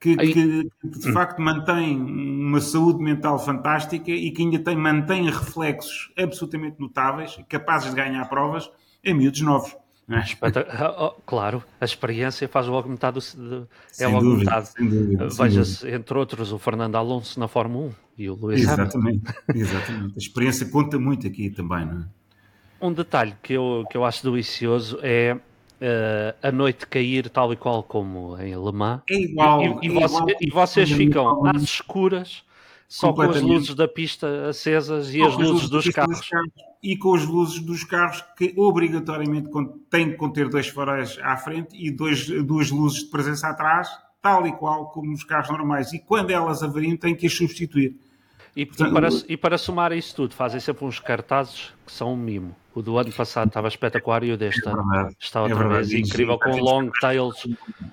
que, 0.00 0.16
que, 0.16 0.32
que, 0.32 0.70
de 0.82 1.12
facto 1.12 1.40
mantém 1.40 1.96
uma 1.96 2.60
saúde 2.60 3.00
mental 3.00 3.38
fantástica 3.38 4.10
e 4.10 4.32
que 4.32 4.42
ainda 4.42 4.58
tem, 4.58 4.76
mantém 4.76 5.30
reflexos 5.30 6.12
absolutamente 6.18 6.80
notáveis, 6.80 7.38
capazes 7.48 7.90
de 7.90 7.94
ganhar 7.94 8.24
provas 8.28 8.68
em 9.04 9.14
miúdos 9.14 9.40
novos. 9.42 9.76
É? 10.10 10.20
Oh, 10.88 11.04
oh, 11.06 11.10
claro, 11.24 11.62
a 11.80 11.84
experiência 11.84 12.48
faz 12.48 12.66
logo 12.66 12.88
metade 12.88 13.20
do, 13.36 13.68
é 13.98 14.06
logo 14.08 14.24
dúvida, 14.24 14.50
metade. 14.50 15.36
Veja-se, 15.36 15.88
entre 15.88 16.18
outros, 16.18 16.52
o 16.52 16.58
Fernando 16.58 16.96
Alonso 16.96 17.38
na 17.38 17.46
Fórmula 17.46 17.86
1 17.86 17.92
e 18.18 18.28
o 18.28 18.34
Luís 18.34 18.62
Exatamente, 18.62 19.32
exatamente. 19.54 20.14
A 20.16 20.18
experiência 20.18 20.66
conta 20.66 20.98
muito 20.98 21.28
aqui 21.28 21.48
também, 21.48 21.86
não 21.86 22.00
é? 22.00 22.21
Um 22.82 22.92
detalhe 22.92 23.34
que 23.42 23.52
eu, 23.52 23.86
que 23.88 23.96
eu 23.96 24.04
acho 24.04 24.28
delicioso 24.28 24.98
é 25.02 25.34
uh, 25.34 26.36
a 26.42 26.50
noite 26.50 26.86
cair 26.86 27.28
tal 27.30 27.52
e 27.52 27.56
qual 27.56 27.82
como 27.82 28.36
em 28.38 28.54
Le 28.54 28.72
Mans. 28.72 29.02
É 29.08 29.14
igual. 29.14 29.62
E, 29.62 29.88
e, 29.88 29.96
é 29.96 30.00
você, 30.00 30.16
igual, 30.16 30.28
e 30.40 30.50
vocês 30.50 30.90
ficam 30.90 31.46
às 31.46 31.62
escuras 31.62 32.44
só 32.92 33.10
com 33.10 33.22
as 33.22 33.40
luzes 33.40 33.74
da 33.74 33.88
pista 33.88 34.48
acesas 34.50 35.14
e 35.14 35.22
as 35.22 35.34
luzes, 35.34 35.50
luzes 35.50 35.70
dos, 35.70 35.88
carros. 35.88 36.18
dos, 36.18 36.28
carros. 36.28 36.52
E 36.82 36.96
com 36.96 37.14
as 37.14 37.24
luzes 37.24 37.60
dos 37.60 37.84
carros 37.84 38.22
que 38.36 38.52
obrigatoriamente 38.54 39.48
têm 39.88 40.10
que 40.10 40.16
conter 40.16 40.50
dois 40.50 40.68
faróis 40.68 41.18
à 41.22 41.36
frente 41.38 41.74
e 41.74 41.90
dois, 41.90 42.26
duas 42.44 42.70
luzes 42.70 43.04
de 43.04 43.10
presença 43.10 43.48
atrás, 43.48 43.88
tal 44.20 44.46
e 44.46 44.52
qual 44.52 44.90
como 44.90 45.10
nos 45.10 45.24
carros 45.24 45.48
normais. 45.48 45.92
E 45.94 46.00
quando 46.00 46.32
elas 46.32 46.62
avariam, 46.62 46.94
têm 46.96 47.16
que 47.16 47.26
as 47.26 47.32
substituir. 47.32 47.96
E, 48.54 48.66
Portanto, 48.66 48.90
e, 48.90 48.92
para, 48.92 49.08
e 49.28 49.36
para 49.36 49.58
somar 49.58 49.92
isso 49.92 50.14
tudo, 50.14 50.34
fazem 50.34 50.60
sempre 50.60 50.84
uns 50.84 51.00
cartazes 51.00 51.72
que 51.86 51.92
são 51.92 52.12
um 52.12 52.16
mimo. 52.16 52.54
O 52.74 52.80
do 52.80 52.96
ano 52.96 53.12
passado 53.12 53.48
estava 53.48 53.68
espetacular 53.68 54.24
e 54.24 54.32
o 54.32 54.36
deste 54.36 54.66
é 54.66 54.70
ano 54.70 55.10
está 55.20 55.40
é 55.40 55.42
outra 55.42 55.64
é 55.64 55.68
vez 55.68 55.92
incrível, 55.92 56.38
com 56.38 56.56
long 56.56 56.90
tails. 57.00 57.46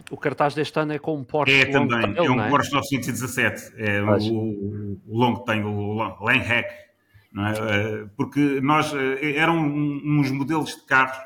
O 0.09 0.15
cartaz 0.15 0.53
deste 0.53 0.79
ano 0.79 0.93
é 0.93 0.99
com 0.99 1.17
um 1.17 1.23
Porsche 1.23 1.61
É 1.61 1.65
também, 1.65 2.13
tail, 2.13 2.25
é 2.25 2.29
um 2.29 2.41
é? 2.41 2.49
Porsche 2.49 2.71
917, 2.71 3.73
é 3.77 4.01
o, 4.01 4.99
o, 5.05 5.17
long 5.17 5.35
tail, 5.43 5.67
o 5.67 5.93
long 5.93 6.39
hack. 6.39 6.65
É? 6.65 7.51
Eh, 7.59 8.05
porque 8.15 8.61
nós, 8.61 8.93
eh, 8.93 9.35
eram 9.35 9.57
uns 9.59 10.31
modelos 10.31 10.77
de 10.77 10.83
carros 10.83 11.17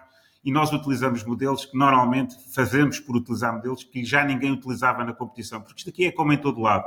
e 0.43 0.51
nós 0.51 0.73
utilizamos 0.73 1.23
modelos 1.23 1.65
que 1.65 1.77
normalmente 1.77 2.35
fazemos 2.53 2.99
por 2.99 3.15
utilizar 3.15 3.53
modelos 3.53 3.83
que 3.83 4.03
já 4.03 4.25
ninguém 4.25 4.51
utilizava 4.51 5.03
na 5.05 5.13
competição, 5.13 5.61
porque 5.61 5.79
isto 5.79 5.89
aqui 5.89 6.05
é 6.05 6.11
como 6.11 6.33
em 6.33 6.37
todo 6.37 6.59
lado. 6.59 6.85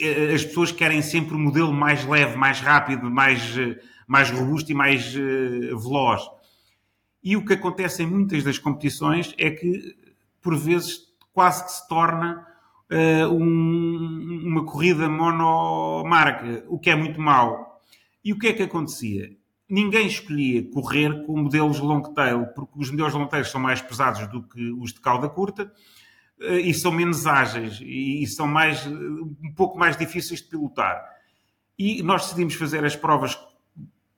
Eh, 0.00 0.34
as 0.34 0.44
pessoas 0.44 0.72
querem 0.72 1.02
sempre 1.02 1.34
o 1.34 1.38
um 1.38 1.40
modelo 1.40 1.72
mais 1.72 2.04
leve, 2.04 2.36
mais 2.36 2.60
rápido, 2.60 3.10
mais 3.10 3.56
mais 4.06 4.30
robusto 4.30 4.70
e 4.70 4.74
mais 4.74 5.14
uh, 5.16 5.78
veloz. 5.78 6.22
E 7.22 7.36
o 7.36 7.44
que 7.44 7.54
acontece 7.54 8.02
em 8.02 8.06
muitas 8.06 8.44
das 8.44 8.58
competições 8.58 9.34
é 9.36 9.50
que, 9.50 9.96
por 10.40 10.56
vezes, 10.56 11.00
quase 11.32 11.64
que 11.64 11.72
se 11.72 11.88
torna 11.88 12.46
uh, 12.90 13.28
um, 13.32 14.44
uma 14.46 14.64
corrida 14.64 15.08
monomarca, 15.08 16.64
o 16.68 16.78
que 16.78 16.90
é 16.90 16.94
muito 16.94 17.20
mau. 17.20 17.80
E 18.24 18.32
o 18.32 18.38
que 18.38 18.48
é 18.48 18.52
que 18.52 18.62
acontecia? 18.62 19.32
Ninguém 19.68 20.06
escolhia 20.06 20.70
correr 20.70 21.24
com 21.26 21.36
modelos 21.36 21.80
long 21.80 22.02
tail, 22.02 22.46
porque 22.54 22.78
os 22.78 22.90
modelos 22.90 23.14
long 23.14 23.26
tail 23.26 23.44
são 23.44 23.60
mais 23.60 23.82
pesados 23.82 24.28
do 24.28 24.42
que 24.42 24.70
os 24.70 24.92
de 24.92 25.00
cauda 25.00 25.28
curta 25.28 25.72
e 26.38 26.74
são 26.74 26.92
menos 26.92 27.26
ágeis 27.26 27.80
e, 27.82 28.26
são 28.26 28.46
mais, 28.46 28.86
um 28.86 29.52
pouco 29.54 29.78
mais 29.78 29.96
difíceis 29.96 30.40
de 30.40 30.48
pilotar. 30.48 31.02
E 31.78 32.02
nós 32.02 32.22
decidimos 32.22 32.54
fazer 32.54 32.84
as 32.84 32.96
provas 32.96 33.38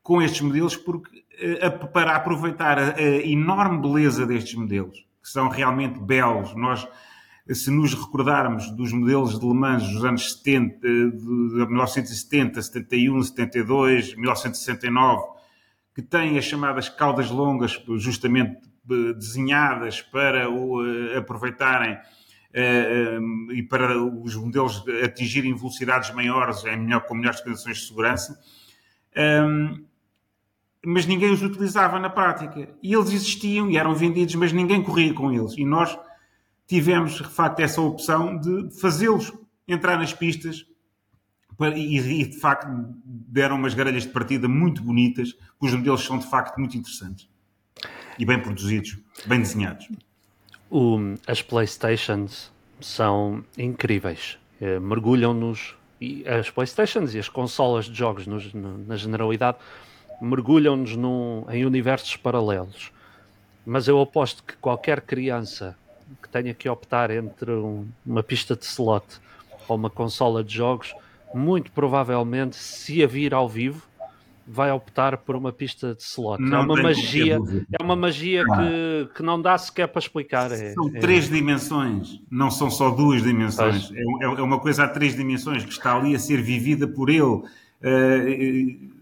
com 0.03 0.23
estes 0.23 0.41
modelos 0.41 0.77
porque, 0.77 1.25
uh, 1.43 1.89
para 1.89 2.17
aproveitar 2.17 2.79
a, 2.79 3.01
enorme 3.25 3.81
beleza 3.81 4.27
destes 4.27 4.55
modelos, 4.55 5.07
que 5.23 5.29
são 5.29 5.49
realmente 5.49 6.01
belos. 6.01 6.55
Nós 6.55 6.89
se 7.55 7.71
nos 7.71 7.95
recordarmos 7.95 8.71
dos 8.71 8.93
modelos 8.93 9.39
de 9.39 9.47
Le 9.47 9.55
Mans 9.55 9.83
dos 9.89 10.05
anos 10.05 10.35
70, 10.35 10.81
de 10.81 11.67
1970, 11.67 12.61
71, 12.61 13.23
72, 13.23 14.15
1969, 14.15 15.23
que 15.95 16.03
têm 16.03 16.37
as 16.37 16.45
chamadas 16.45 16.89
caudas 16.89 17.31
longas, 17.31 17.83
justamente 17.97 18.57
eh, 18.57 18.68
desenhadas 18.89 20.01
para 20.03 20.51
o 20.51 20.85
eh, 20.85 21.19
aproveitarem 21.19 21.95
uh, 21.95 23.53
e 23.53 23.63
para 23.63 24.03
os 24.03 24.35
modelos 24.37 24.83
atingirem 25.05 25.55
velocidades 25.55 26.13
maiores 26.15 26.65
em 26.65 26.77
melhor, 26.77 27.01
com 27.07 27.15
melhores 27.15 27.41
condições 27.41 27.79
de 27.79 27.87
segurança. 27.87 28.39
Mas 30.85 31.07
ninguém 31.07 31.33
os 31.33 31.43
utilizava 31.43 31.99
na 31.99 32.09
prática. 32.09 32.69
E 32.83 32.95
eles 32.95 33.11
existiam 33.11 33.71
e 33.71 33.77
eram 33.77 33.95
vendidos, 33.95 34.35
mas 34.37 34.53
ninguém 34.53 34.83
corria 34.83 35.13
com 35.13 35.33
eles. 35.33 35.57
E 35.59 35.65
nós 35.65 35.99
tivemos, 36.67 37.15
de 37.15 37.25
facto, 37.25 37.61
essa 37.61 37.81
opção 37.81 38.39
de 38.39 38.71
fazê-los 38.81 39.33
entrar 39.67 39.99
nas 39.99 40.13
pistas 40.13 40.65
e, 41.77 42.25
de 42.27 42.39
facto, 42.39 42.69
deram 43.05 43.57
umas 43.57 43.75
grelhas 43.75 44.05
de 44.05 44.11
partida 44.11 44.47
muito 44.47 44.81
bonitas, 44.83 45.35
os 45.61 45.75
modelos 45.75 46.05
são, 46.05 46.17
de 46.17 46.31
facto, 46.31 46.57
muito 46.59 46.77
interessantes 46.77 47.29
e 48.19 48.25
bem 48.25 48.41
produzidos, 48.41 48.99
bem 49.27 49.41
desenhados. 49.41 49.89
O, 50.71 50.99
as 51.27 51.41
Playstations 51.41 52.51
são 52.81 53.45
incríveis. 53.57 54.39
Eh, 54.61 54.79
mergulham-nos, 54.79 55.75
as 56.27 56.51
Playstations 56.51 57.15
e 57.15 57.19
as 57.19 57.29
consolas 57.29 57.87
de 57.87 57.95
jogos 57.95 58.27
nos, 58.27 58.53
no, 58.53 58.79
na 58.79 58.97
generalidade, 58.97 59.59
mergulham-nos 60.21 60.93
em 61.51 61.65
universos 61.65 62.17
paralelos. 62.17 62.91
Mas 63.65 63.87
eu 63.87 64.01
aposto 64.01 64.43
que 64.43 64.57
qualquer 64.57 65.01
criança 65.01 65.77
que 66.23 66.29
tenha 66.29 66.55
que 66.55 66.69
optar 66.69 67.11
entre 67.11 67.51
um, 67.51 67.87
uma 68.05 68.23
pista 68.23 68.57
de 68.57 68.65
slot 68.65 69.05
ou 69.69 69.77
uma 69.77 69.91
consola 69.91 70.43
de 70.43 70.55
jogos, 70.55 70.95
muito 71.35 71.71
provavelmente, 71.73 72.57
se 72.57 73.03
a 73.03 73.07
vir 73.07 73.35
ao 73.35 73.49
vivo, 73.49 73.87
vai 74.49 74.73
optar 74.73 75.19
por 75.19 75.37
uma 75.37 75.53
pista 75.53 75.95
de 75.95 76.03
slot. 76.03 76.43
Não 76.43 76.59
é 76.59 76.61
uma 76.63 76.83
magia, 76.83 77.39
é 77.79 77.83
uma 77.83 77.95
magia 77.95 78.45
que, 78.45 79.15
que 79.15 79.23
não 79.23 79.41
dá 79.41 79.59
sequer 79.59 79.89
para 79.89 79.99
explicar. 80.01 80.51
É, 80.51 80.73
são 80.73 80.89
é, 80.95 81.01
três 81.01 81.27
é... 81.27 81.35
dimensões, 81.35 82.21
não 82.31 82.51
são 82.51 82.71
só 82.71 82.91
duas 82.91 83.23
dimensões. 83.23 83.91
É, 83.93 84.01
é, 84.01 84.25
é, 84.25 84.43
uma 84.43 84.59
coisa 84.59 84.85
a 84.85 84.89
três 84.89 85.15
dimensões 85.15 85.65
que 85.65 85.71
está 85.71 85.95
ali 85.95 86.15
a 86.15 86.19
ser 86.19 86.41
vivida 86.41 86.89
por 86.89 87.11
ele. 87.11 87.43
Uh, 87.81 88.99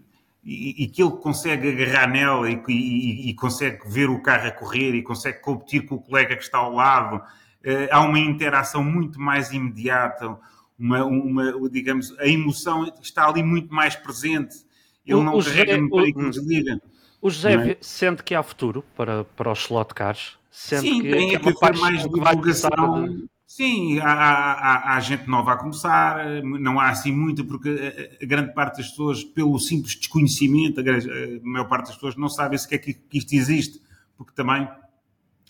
e, 0.49 0.83
e, 0.83 0.87
que 0.87 1.03
ele 1.03 1.11
consegue 1.11 1.69
agarrar 1.69 2.07
nela 2.07 2.49
e, 2.49 2.61
e, 2.69 3.29
e, 3.29 3.33
consegue 3.33 3.79
ver 3.89 4.09
o 4.09 4.21
carro 4.21 4.47
a 4.47 4.51
correr 4.51 4.93
e 4.95 5.01
consegue 5.01 5.41
competir 5.41 5.85
com 5.85 5.95
o 5.95 5.99
colega 5.99 6.37
que 6.37 6.43
está 6.43 6.59
ao 6.59 6.73
lado. 6.73 7.17
Uh, 7.17 7.87
há 7.91 8.01
uma 8.01 8.19
interação 8.19 8.81
muito 8.81 9.19
mais 9.19 9.51
imediata, 9.51 10.37
uma, 10.79 11.03
uma, 11.03 11.69
digamos, 11.69 12.17
a 12.19 12.27
emoção 12.27 12.89
está 13.01 13.27
ali 13.27 13.43
muito 13.43 13.73
mais 13.73 13.95
presente. 13.95 14.66
Ele 15.07 15.19
o, 15.19 15.23
não 15.23 15.37
o 15.37 15.43
carrega 15.43 15.77
no 15.77 15.89
para 15.89 16.05
que 16.05 16.29
desliga. 16.29 16.81
O 17.21 17.29
José 17.29 17.71
é? 17.71 17.77
sente 17.81 18.21
que 18.21 18.35
há 18.35 18.43
futuro 18.43 18.83
para, 18.95 19.23
para 19.23 19.51
os 19.51 19.59
slot 19.59 19.93
cars? 19.93 20.37
Sente 20.51 20.81
Sim, 20.81 21.01
que, 21.01 21.09
tem 21.09 21.29
que, 21.29 21.39
que 21.39 21.65
haver 21.65 21.79
mais 21.79 22.03
divulgação. 22.03 23.07
De 23.07 23.27
Sim, 23.47 23.99
há, 23.99 24.11
há, 24.11 24.95
há, 24.95 24.99
gente 24.99 25.25
nova 25.25 25.53
a 25.53 25.55
começar, 25.57 26.43
não 26.43 26.81
há 26.81 26.89
assim 26.89 27.13
muita, 27.13 27.45
porque 27.45 27.69
a, 27.69 28.23
a 28.23 28.27
grande 28.27 28.53
parte 28.53 28.77
das 28.77 28.89
pessoas, 28.89 29.23
pelo 29.23 29.57
simples 29.57 29.95
desconhecimento, 29.95 30.81
a, 30.81 30.83
a, 30.83 31.39
maior 31.43 31.65
parte 31.69 31.85
das 31.85 31.95
pessoas 31.95 32.17
não 32.17 32.27
sabe 32.27 32.57
sequer 32.57 32.79
que, 32.79 32.93
que 32.93 33.17
isto 33.17 33.33
existe, 33.33 33.81
porque 34.17 34.33
também 34.33 34.67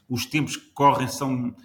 os 0.07 0.27
tempos 0.27 0.55
que 0.55 0.67
correm 0.67 1.07
são 1.07 1.55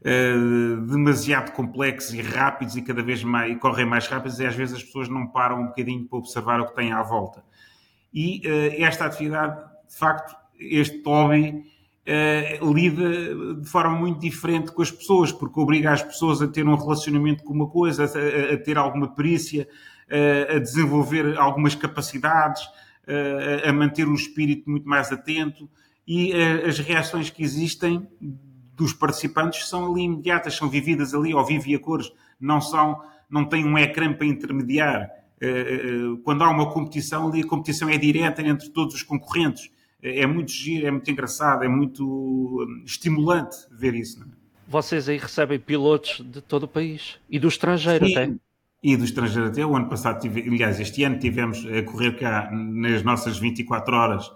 uh, 0.00 0.80
demasiado 0.86 1.52
complexos 1.52 2.14
e 2.14 2.20
rápidos 2.20 2.76
e 2.76 2.82
cada 2.82 3.02
vez 3.02 3.22
mais 3.22 3.52
e 3.52 3.56
correm 3.56 3.86
mais 3.86 4.06
rápidos 4.06 4.38
e 4.38 4.46
às 4.46 4.54
vezes 4.54 4.76
as 4.76 4.82
pessoas 4.82 5.08
não 5.08 5.26
param 5.26 5.62
um 5.62 5.66
bocadinho 5.66 6.06
para 6.06 6.18
observar 6.18 6.60
o 6.60 6.66
que 6.66 6.74
têm 6.74 6.92
à 6.92 7.02
volta. 7.02 7.42
E 8.12 8.42
uh, 8.46 8.82
esta 8.82 9.06
atividade, 9.06 9.56
de 9.88 9.96
facto, 9.96 10.36
este 10.58 11.02
hobby 11.04 11.64
uh, 12.06 12.72
lida 12.72 13.54
de 13.60 13.68
forma 13.68 13.96
muito 13.96 14.20
diferente 14.20 14.72
com 14.72 14.82
as 14.82 14.90
pessoas, 14.90 15.30
porque 15.30 15.60
obriga 15.60 15.92
as 15.92 16.02
pessoas 16.02 16.40
a 16.40 16.48
ter 16.48 16.66
um 16.66 16.74
relacionamento 16.74 17.44
com 17.44 17.52
uma 17.52 17.68
coisa, 17.68 18.04
a, 18.04 18.54
a 18.54 18.56
ter 18.56 18.78
alguma 18.78 19.14
perícia, 19.14 19.68
uh, 20.08 20.56
a 20.56 20.58
desenvolver 20.58 21.38
algumas 21.38 21.74
capacidades, 21.74 22.62
a 23.66 23.72
manter 23.72 24.06
um 24.06 24.12
espírito 24.12 24.68
muito 24.68 24.86
mais 24.86 25.10
atento 25.10 25.66
e 26.06 26.30
as 26.66 26.78
reações 26.78 27.30
que 27.30 27.42
existem 27.42 28.06
dos 28.78 28.92
participantes 28.92 29.68
são 29.68 29.90
ali 29.90 30.02
imediatas, 30.02 30.54
são 30.54 30.70
vividas 30.70 31.12
ali 31.12 31.32
ao 31.32 31.44
vivo 31.44 31.68
e 31.68 31.74
a 31.74 31.78
cores, 31.78 32.10
não 32.40 32.60
são, 32.60 33.02
não 33.28 33.44
tem 33.44 33.66
um 33.66 33.76
ecrã 33.76 34.12
para 34.12 34.26
intermediar. 34.26 35.10
Quando 36.24 36.42
há 36.44 36.48
uma 36.48 36.70
competição, 36.72 37.28
ali 37.28 37.42
a 37.42 37.46
competição 37.46 37.88
é 37.88 37.98
direta 37.98 38.40
entre 38.42 38.70
todos 38.70 38.94
os 38.94 39.02
concorrentes 39.02 39.70
é, 40.02 40.20
é 40.20 40.26
muito 40.26 40.50
giro, 40.50 40.86
é 40.86 40.90
muito 40.90 41.10
engraçado, 41.10 41.64
é 41.64 41.68
muito 41.68 42.04
hum, 42.04 42.82
estimulante 42.84 43.56
ver 43.70 43.94
isso. 43.94 44.22
É? 44.22 44.26
Vocês 44.66 45.08
aí 45.08 45.16
recebem 45.16 45.58
pilotos 45.58 46.24
de 46.24 46.40
todo 46.40 46.64
o 46.64 46.68
país 46.68 47.18
e 47.28 47.38
do 47.38 47.48
estrangeiro 47.48 48.06
Sim. 48.06 48.16
até. 48.16 48.34
E 48.82 48.96
do 48.96 49.04
estrangeiro 49.04 49.48
até. 49.48 49.64
O 49.66 49.74
ano 49.74 49.88
passado, 49.88 50.20
tive, 50.20 50.42
aliás, 50.42 50.78
este 50.78 51.02
ano 51.02 51.18
tivemos 51.18 51.66
a 51.66 51.82
correr 51.82 52.16
cá 52.16 52.50
nas 52.52 53.02
nossas 53.02 53.38
24 53.38 53.96
horas, 53.96 54.30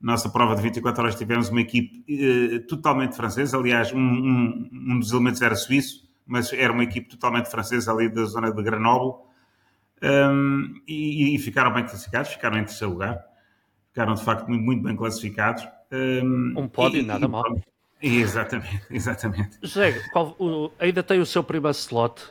nossa 0.00 0.28
prova 0.28 0.54
de 0.54 0.62
24 0.62 1.02
horas, 1.02 1.14
tivemos 1.16 1.48
uma 1.48 1.60
equipe 1.60 2.04
eh, 2.08 2.60
totalmente 2.60 3.16
francesa. 3.16 3.56
Aliás, 3.56 3.92
um, 3.92 3.98
um, 3.98 4.70
um, 4.72 4.98
dos 5.00 5.12
elementos 5.12 5.42
era 5.42 5.54
suíço, 5.56 6.08
mas 6.26 6.52
era 6.52 6.72
uma 6.72 6.84
equipe 6.84 7.08
totalmente 7.08 7.50
francesa 7.50 7.92
ali 7.92 8.08
da 8.08 8.24
zona 8.24 8.52
de 8.52 8.62
Grenoble. 8.62 9.26
Um, 10.00 10.80
e, 10.86 11.34
e, 11.34 11.38
ficaram 11.38 11.72
bem 11.72 11.84
classificados, 11.84 12.30
ficaram 12.30 12.58
em 12.58 12.64
terceiro 12.64 12.92
lugar 12.92 13.28
ficaram 13.98 14.14
de 14.14 14.22
facto 14.22 14.48
muito, 14.48 14.64
muito 14.64 14.82
bem 14.82 14.94
classificados. 14.94 15.66
Um, 15.90 16.68
pódio, 16.68 17.00
e, 17.00 17.02
nada 17.02 17.26
e, 17.26 17.28
mal. 17.28 17.44
Exatamente, 18.00 18.82
exatamente. 18.90 19.58
José, 19.62 20.00
qual, 20.12 20.36
o, 20.38 20.70
ainda 20.78 21.02
tem 21.02 21.20
o 21.20 21.26
seu 21.26 21.42
primeiro 21.42 21.76
slot? 21.76 22.22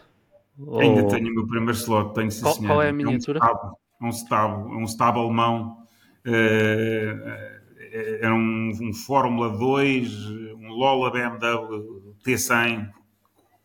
Ainda 0.79 1.03
ou... 1.03 1.07
tenho 1.09 1.29
o 1.29 1.35
meu 1.35 1.47
primeiro 1.47 1.73
slot, 1.73 2.13
tenho 2.13 2.31
sim, 2.31 2.41
qual, 2.41 2.57
qual 2.57 2.81
é 2.81 2.89
a 2.89 2.93
miniatura? 2.93 3.39
É 3.43 4.05
um 4.05 4.09
stab, 4.09 4.67
um 4.67 4.83
stab, 4.83 5.17
um 5.17 5.21
alemão. 5.21 5.87
Uh, 6.25 7.56
era 7.91 8.33
um, 8.33 8.71
um 8.81 8.93
Fórmula 8.93 9.49
2, 9.49 10.29
um 10.55 10.67
Lola 10.69 11.11
BMW 11.11 12.13
T100, 12.25 12.89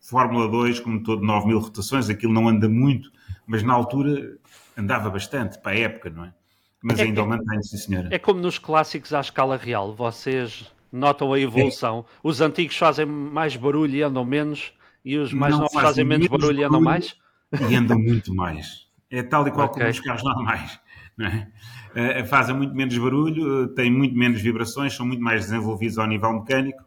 Fórmula 0.00 0.48
2, 0.48 0.80
como 0.80 1.02
todo 1.02 1.24
9 1.24 1.46
mil 1.46 1.58
rotações, 1.58 2.08
aquilo 2.08 2.32
não 2.32 2.48
anda 2.48 2.68
muito, 2.68 3.10
mas 3.46 3.62
na 3.62 3.72
altura 3.72 4.36
andava 4.76 5.08
bastante 5.10 5.58
para 5.58 5.72
a 5.72 5.78
época, 5.78 6.10
não 6.10 6.24
é? 6.24 6.34
Mas 6.82 6.98
é, 6.98 7.04
ainda 7.04 7.20
é, 7.20 7.24
o 7.24 7.28
mantém, 7.28 7.62
sim 7.62 7.76
senhora. 7.76 8.08
É 8.10 8.18
como 8.18 8.40
nos 8.40 8.58
clássicos 8.58 9.14
à 9.14 9.20
escala 9.20 9.56
real, 9.56 9.94
vocês 9.94 10.72
notam 10.90 11.32
a 11.32 11.38
evolução. 11.38 12.04
É. 12.08 12.18
Os 12.22 12.40
antigos 12.40 12.76
fazem 12.76 13.06
mais 13.06 13.54
barulho 13.56 13.94
e 13.94 14.02
andam 14.02 14.24
menos, 14.24 14.72
e 15.04 15.16
os 15.16 15.32
mais 15.32 15.54
novos 15.54 15.72
fazem, 15.72 15.88
fazem 15.88 16.04
menos 16.04 16.26
barulho, 16.26 16.60
e 16.60 16.64
andam 16.64 16.80
mais? 16.80 17.16
E 17.70 17.74
andam 17.74 17.98
muito 17.98 18.34
mais. 18.34 18.88
É 19.10 19.22
tal 19.22 19.46
e 19.46 19.50
qual 19.50 19.66
okay. 19.66 19.82
como 19.82 19.90
os 19.90 20.00
carros 20.00 20.24
normais. 20.24 20.80
É? 21.20 21.46
Uh, 21.92 22.26
fazem 22.26 22.56
muito 22.56 22.74
menos 22.74 22.96
barulho, 22.96 23.68
têm 23.68 23.90
muito 23.90 24.16
menos 24.16 24.40
vibrações, 24.40 24.94
são 24.94 25.04
muito 25.04 25.22
mais 25.22 25.42
desenvolvidos 25.42 25.98
ao 25.98 26.06
nível 26.06 26.32
mecânico. 26.32 26.82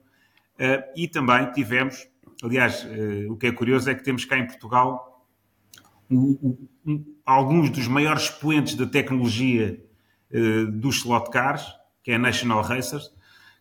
Uh, 0.59 0.81
e 0.95 1.07
também 1.07 1.51
tivemos, 1.51 2.07
aliás, 2.43 2.83
uh, 2.83 3.31
o 3.31 3.37
que 3.37 3.47
é 3.47 3.51
curioso 3.51 3.89
é 3.89 3.93
que 3.93 4.03
temos 4.03 4.25
cá 4.25 4.37
em 4.37 4.47
Portugal 4.47 5.27
um, 6.09 6.57
alguns 7.23 7.69
dos 7.69 7.87
maiores 7.87 8.23
expoentes 8.23 8.75
da 8.75 8.85
tecnologia 8.85 9.83
dos 10.73 10.97
slot 10.97 11.31
cars, 11.31 11.65
que 12.03 12.11
é 12.11 12.15
a 12.15 12.19
National 12.19 12.61
Racers, 12.61 13.11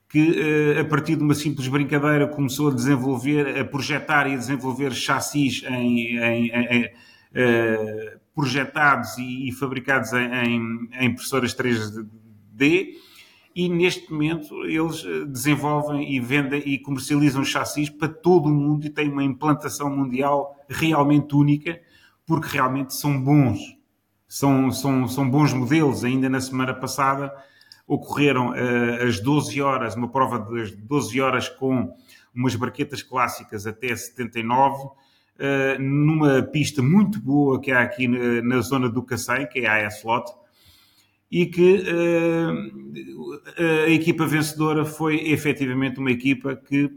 que 0.08 0.76
a 0.78 0.84
partir 0.84 1.16
de 1.16 1.22
uma 1.22 1.34
simples 1.34 1.68
brincadeira 1.68 2.26
começou 2.26 2.70
a 2.70 2.74
desenvolver, 2.74 3.58
a 3.58 3.64
projetar 3.64 4.26
e 4.26 4.34
a 4.34 4.36
desenvolver 4.36 4.92
chassis 4.92 5.62
em, 5.62 6.18
em, 6.18 6.50
em 6.52 6.90
projetados 8.34 9.16
e, 9.18 9.48
e 9.48 9.52
fabricados 9.52 10.12
em, 10.12 10.88
em, 10.92 11.06
impressoras 11.06 11.54
3D 11.54 12.94
e 13.54 13.68
neste 13.68 14.10
momento 14.10 14.64
eles 14.64 15.04
eh, 15.04 15.24
desenvolvem 15.26 16.12
e 16.12 16.18
vendem 16.18 16.60
e 16.66 16.78
comercializam 16.78 17.44
chassis 17.44 17.88
para 17.88 18.08
todo 18.08 18.46
o 18.46 18.52
mundo 18.52 18.84
e 18.84 18.90
têm 18.90 19.08
uma 19.08 19.22
implantação 19.22 19.88
mundial 19.88 20.56
realmente 20.68 21.36
única, 21.36 21.80
porque 22.26 22.48
realmente 22.48 22.94
são 22.94 23.22
bons. 23.22 23.60
São, 24.26 24.72
são, 24.72 25.06
são 25.06 25.30
bons 25.30 25.52
modelos. 25.52 26.02
Ainda 26.02 26.28
na 26.28 26.40
semana 26.40 26.74
passada 26.74 27.32
ocorreram 27.86 28.50
uh, 28.50 29.06
as 29.06 29.20
12 29.20 29.62
horas, 29.62 29.94
uma 29.94 30.08
prova 30.08 30.40
de 30.40 30.74
12 30.74 31.20
horas 31.20 31.48
com 31.48 31.94
umas 32.34 32.56
barquetas 32.56 33.02
clássicas 33.02 33.66
até 33.66 33.94
79, 33.94 34.88
uh, 35.38 35.80
numa 35.80 36.42
pista 36.42 36.82
muito 36.82 37.20
boa 37.20 37.60
que 37.60 37.70
há 37.70 37.82
aqui 37.82 38.08
na, 38.08 38.42
na 38.42 38.60
zona 38.60 38.88
do 38.88 39.02
Cacém, 39.02 39.46
que 39.46 39.60
é 39.60 39.66
a 39.66 39.86
AS-Lot, 39.86 40.32
e 41.30 41.46
que 41.46 41.82
uh, 41.82 43.86
a 43.86 43.90
equipa 43.90 44.26
vencedora 44.26 44.84
foi 44.84 45.28
efetivamente 45.28 45.98
uma 45.98 46.10
equipa 46.10 46.54
que 46.54 46.90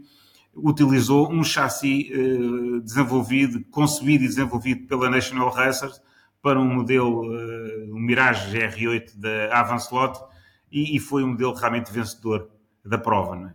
utilizou 0.54 1.32
um 1.32 1.42
chassi 1.44 2.10
uh, 2.12 2.80
desenvolvido, 2.80 3.64
concebido 3.70 4.24
e 4.24 4.28
desenvolvido 4.28 4.86
pela 4.86 5.10
National 5.10 5.50
Racers 5.50 6.00
para 6.42 6.60
um 6.60 6.66
modelo, 6.66 7.22
uh, 7.22 7.94
um 7.94 7.98
Mirage 7.98 8.56
GR8 8.56 9.16
da 9.16 9.58
Avancelot 9.58 10.18
e, 10.70 10.96
e, 10.96 11.00
foi 11.00 11.24
um 11.24 11.28
modelo 11.28 11.54
realmente 11.54 11.92
vencedor 11.92 12.50
da 12.84 12.98
prova. 12.98 13.36
Não 13.36 13.48
é? 13.48 13.54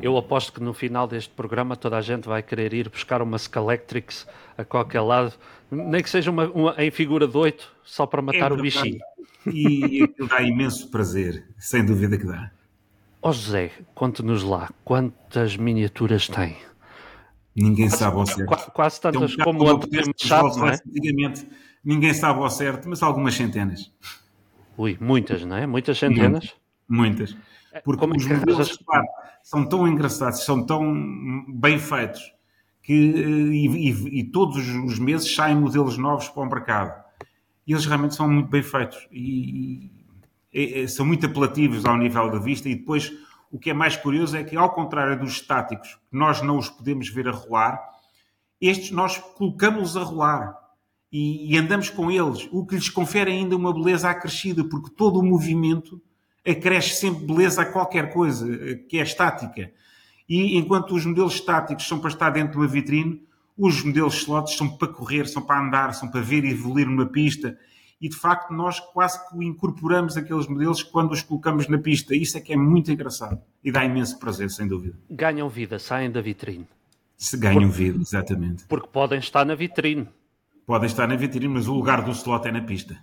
Eu 0.00 0.16
aposto 0.16 0.52
que 0.52 0.62
no 0.62 0.74
final 0.74 1.08
deste 1.08 1.30
programa 1.30 1.76
toda 1.76 1.96
a 1.96 2.02
gente 2.02 2.28
vai 2.28 2.42
querer 2.42 2.74
ir 2.74 2.88
buscar 2.88 3.22
uma 3.22 3.38
Scalectrix 3.38 4.26
a 4.56 4.64
qualquer 4.64 5.00
lado, 5.00 5.32
nem 5.70 6.02
que 6.02 6.10
seja 6.10 6.30
uma, 6.30 6.46
uma 6.50 6.74
em 6.78 6.90
figura 6.90 7.26
de 7.26 7.36
8, 7.36 7.72
só 7.82 8.06
para 8.06 8.20
matar 8.20 8.50
é 8.50 8.54
o 8.54 8.56
bichinho. 8.60 8.98
E 9.46 10.02
aquilo 10.02 10.28
dá 10.28 10.42
imenso 10.42 10.90
prazer, 10.90 11.46
sem 11.58 11.84
dúvida 11.84 12.18
que 12.18 12.26
dá. 12.26 12.50
Ó 13.22 13.30
oh 13.30 13.32
José, 13.32 13.70
conte-nos 13.94 14.42
lá, 14.42 14.70
quantas 14.84 15.56
miniaturas 15.56 16.28
tem? 16.28 16.56
Ninguém 17.54 17.88
quase, 17.88 17.98
sabe 17.98 18.16
ao 18.18 18.26
certo. 18.26 18.46
Quase, 18.46 18.70
quase 18.70 19.00
tantas 19.00 19.32
um 19.32 19.44
como 19.44 19.64
o 19.64 19.68
Antônio 19.68 20.04
Machado, 20.06 20.56
não 20.58 20.68
é? 20.68 20.74
Antigamente, 20.74 21.48
ninguém 21.82 22.12
sabe 22.12 22.40
ao 22.40 22.50
certo, 22.50 22.86
mas 22.88 23.02
algumas 23.02 23.34
centenas. 23.34 23.90
Ui, 24.76 24.98
muitas, 25.00 25.42
não 25.44 25.56
é? 25.56 25.66
Muitas 25.66 25.96
centenas? 25.96 26.54
Muitas. 26.86 27.30
muitas. 27.30 27.36
É, 27.72 27.80
Porque 27.80 28.00
como 28.00 28.14
é 28.14 28.16
os 28.18 28.26
modelos 28.26 28.78
são 29.46 29.64
tão 29.64 29.86
engraçados, 29.86 30.44
são 30.44 30.66
tão 30.66 31.44
bem 31.46 31.78
feitos, 31.78 32.20
que 32.82 32.92
e, 32.92 33.68
e, 33.68 34.18
e 34.18 34.24
todos 34.24 34.56
os 34.56 34.98
meses 34.98 35.32
saem 35.32 35.54
modelos 35.54 35.96
novos 35.96 36.28
para 36.28 36.42
o 36.42 36.46
mercado. 36.46 37.04
E 37.64 37.72
eles 37.72 37.86
realmente 37.86 38.16
são 38.16 38.28
muito 38.28 38.48
bem 38.48 38.64
feitos. 38.64 39.06
E, 39.12 39.88
e, 40.52 40.82
e, 40.82 40.88
são 40.88 41.06
muito 41.06 41.26
apelativos 41.26 41.84
ao 41.84 41.96
nível 41.96 42.28
da 42.28 42.40
vista. 42.40 42.68
E 42.68 42.74
depois, 42.74 43.12
o 43.48 43.56
que 43.56 43.70
é 43.70 43.72
mais 43.72 43.96
curioso 43.96 44.36
é 44.36 44.42
que, 44.42 44.56
ao 44.56 44.70
contrário 44.70 45.16
dos 45.16 45.34
estáticos, 45.34 45.96
nós 46.10 46.42
não 46.42 46.58
os 46.58 46.68
podemos 46.68 47.08
ver 47.08 47.28
a 47.28 47.32
rolar, 47.32 47.80
estes 48.60 48.90
nós 48.90 49.16
colocamos-los 49.16 49.96
a 49.96 50.02
rolar. 50.02 50.58
E, 51.12 51.54
e, 51.54 51.56
andamos 51.56 51.88
com 51.88 52.10
eles, 52.10 52.48
o 52.50 52.66
que 52.66 52.74
lhes 52.74 52.88
confere 52.88 53.30
ainda 53.30 53.54
uma 53.54 53.72
beleza 53.72 54.10
acrescida, 54.10 54.64
porque 54.64 54.90
todo 54.90 55.20
o 55.20 55.24
movimento 55.24 56.02
acresce 56.46 57.00
sempre 57.00 57.26
beleza 57.26 57.62
a 57.62 57.66
qualquer 57.66 58.12
coisa 58.12 58.46
que 58.88 58.98
é 58.98 59.02
estática. 59.02 59.70
E 60.28 60.56
enquanto 60.56 60.94
os 60.94 61.04
modelos 61.04 61.34
estáticos 61.34 61.86
são 61.86 61.98
para 61.98 62.10
estar 62.10 62.30
dentro 62.30 62.52
de 62.52 62.58
uma 62.58 62.66
vitrine, 62.66 63.22
os 63.56 63.82
modelos 63.82 64.14
slots 64.16 64.56
são 64.56 64.68
para 64.68 64.88
correr, 64.88 65.26
são 65.26 65.42
para 65.42 65.60
andar, 65.60 65.94
são 65.94 66.08
para 66.08 66.20
ver 66.20 66.44
e 66.44 66.50
evoluir 66.50 66.86
numa 66.86 67.06
pista. 67.06 67.56
E 68.00 68.08
de 68.08 68.16
facto, 68.16 68.52
nós 68.52 68.78
quase 68.78 69.18
que 69.28 69.42
incorporamos 69.42 70.16
aqueles 70.16 70.46
modelos 70.46 70.82
quando 70.82 71.12
os 71.12 71.22
colocamos 71.22 71.66
na 71.66 71.78
pista. 71.78 72.14
Isso 72.14 72.36
é 72.36 72.40
que 72.40 72.52
é 72.52 72.56
muito 72.56 72.90
engraçado 72.92 73.40
e 73.64 73.72
dá 73.72 73.84
imenso 73.84 74.18
prazer, 74.18 74.50
sem 74.50 74.68
dúvida. 74.68 74.98
Ganham 75.10 75.48
vida, 75.48 75.78
saem 75.78 76.10
da 76.10 76.20
vitrine. 76.20 76.66
Se 77.16 77.38
ganham 77.38 77.62
porque, 77.62 77.84
vida, 77.84 77.98
exatamente. 77.98 78.64
Porque 78.66 78.88
podem 78.88 79.18
estar 79.18 79.46
na 79.46 79.54
vitrine. 79.54 80.06
Podem 80.66 80.86
estar 80.86 81.06
na 81.06 81.16
vitrine, 81.16 81.48
mas 81.48 81.66
o 81.66 81.74
lugar 81.74 82.02
do 82.02 82.10
slot 82.10 82.46
é 82.46 82.52
na 82.52 82.60
pista. 82.60 82.98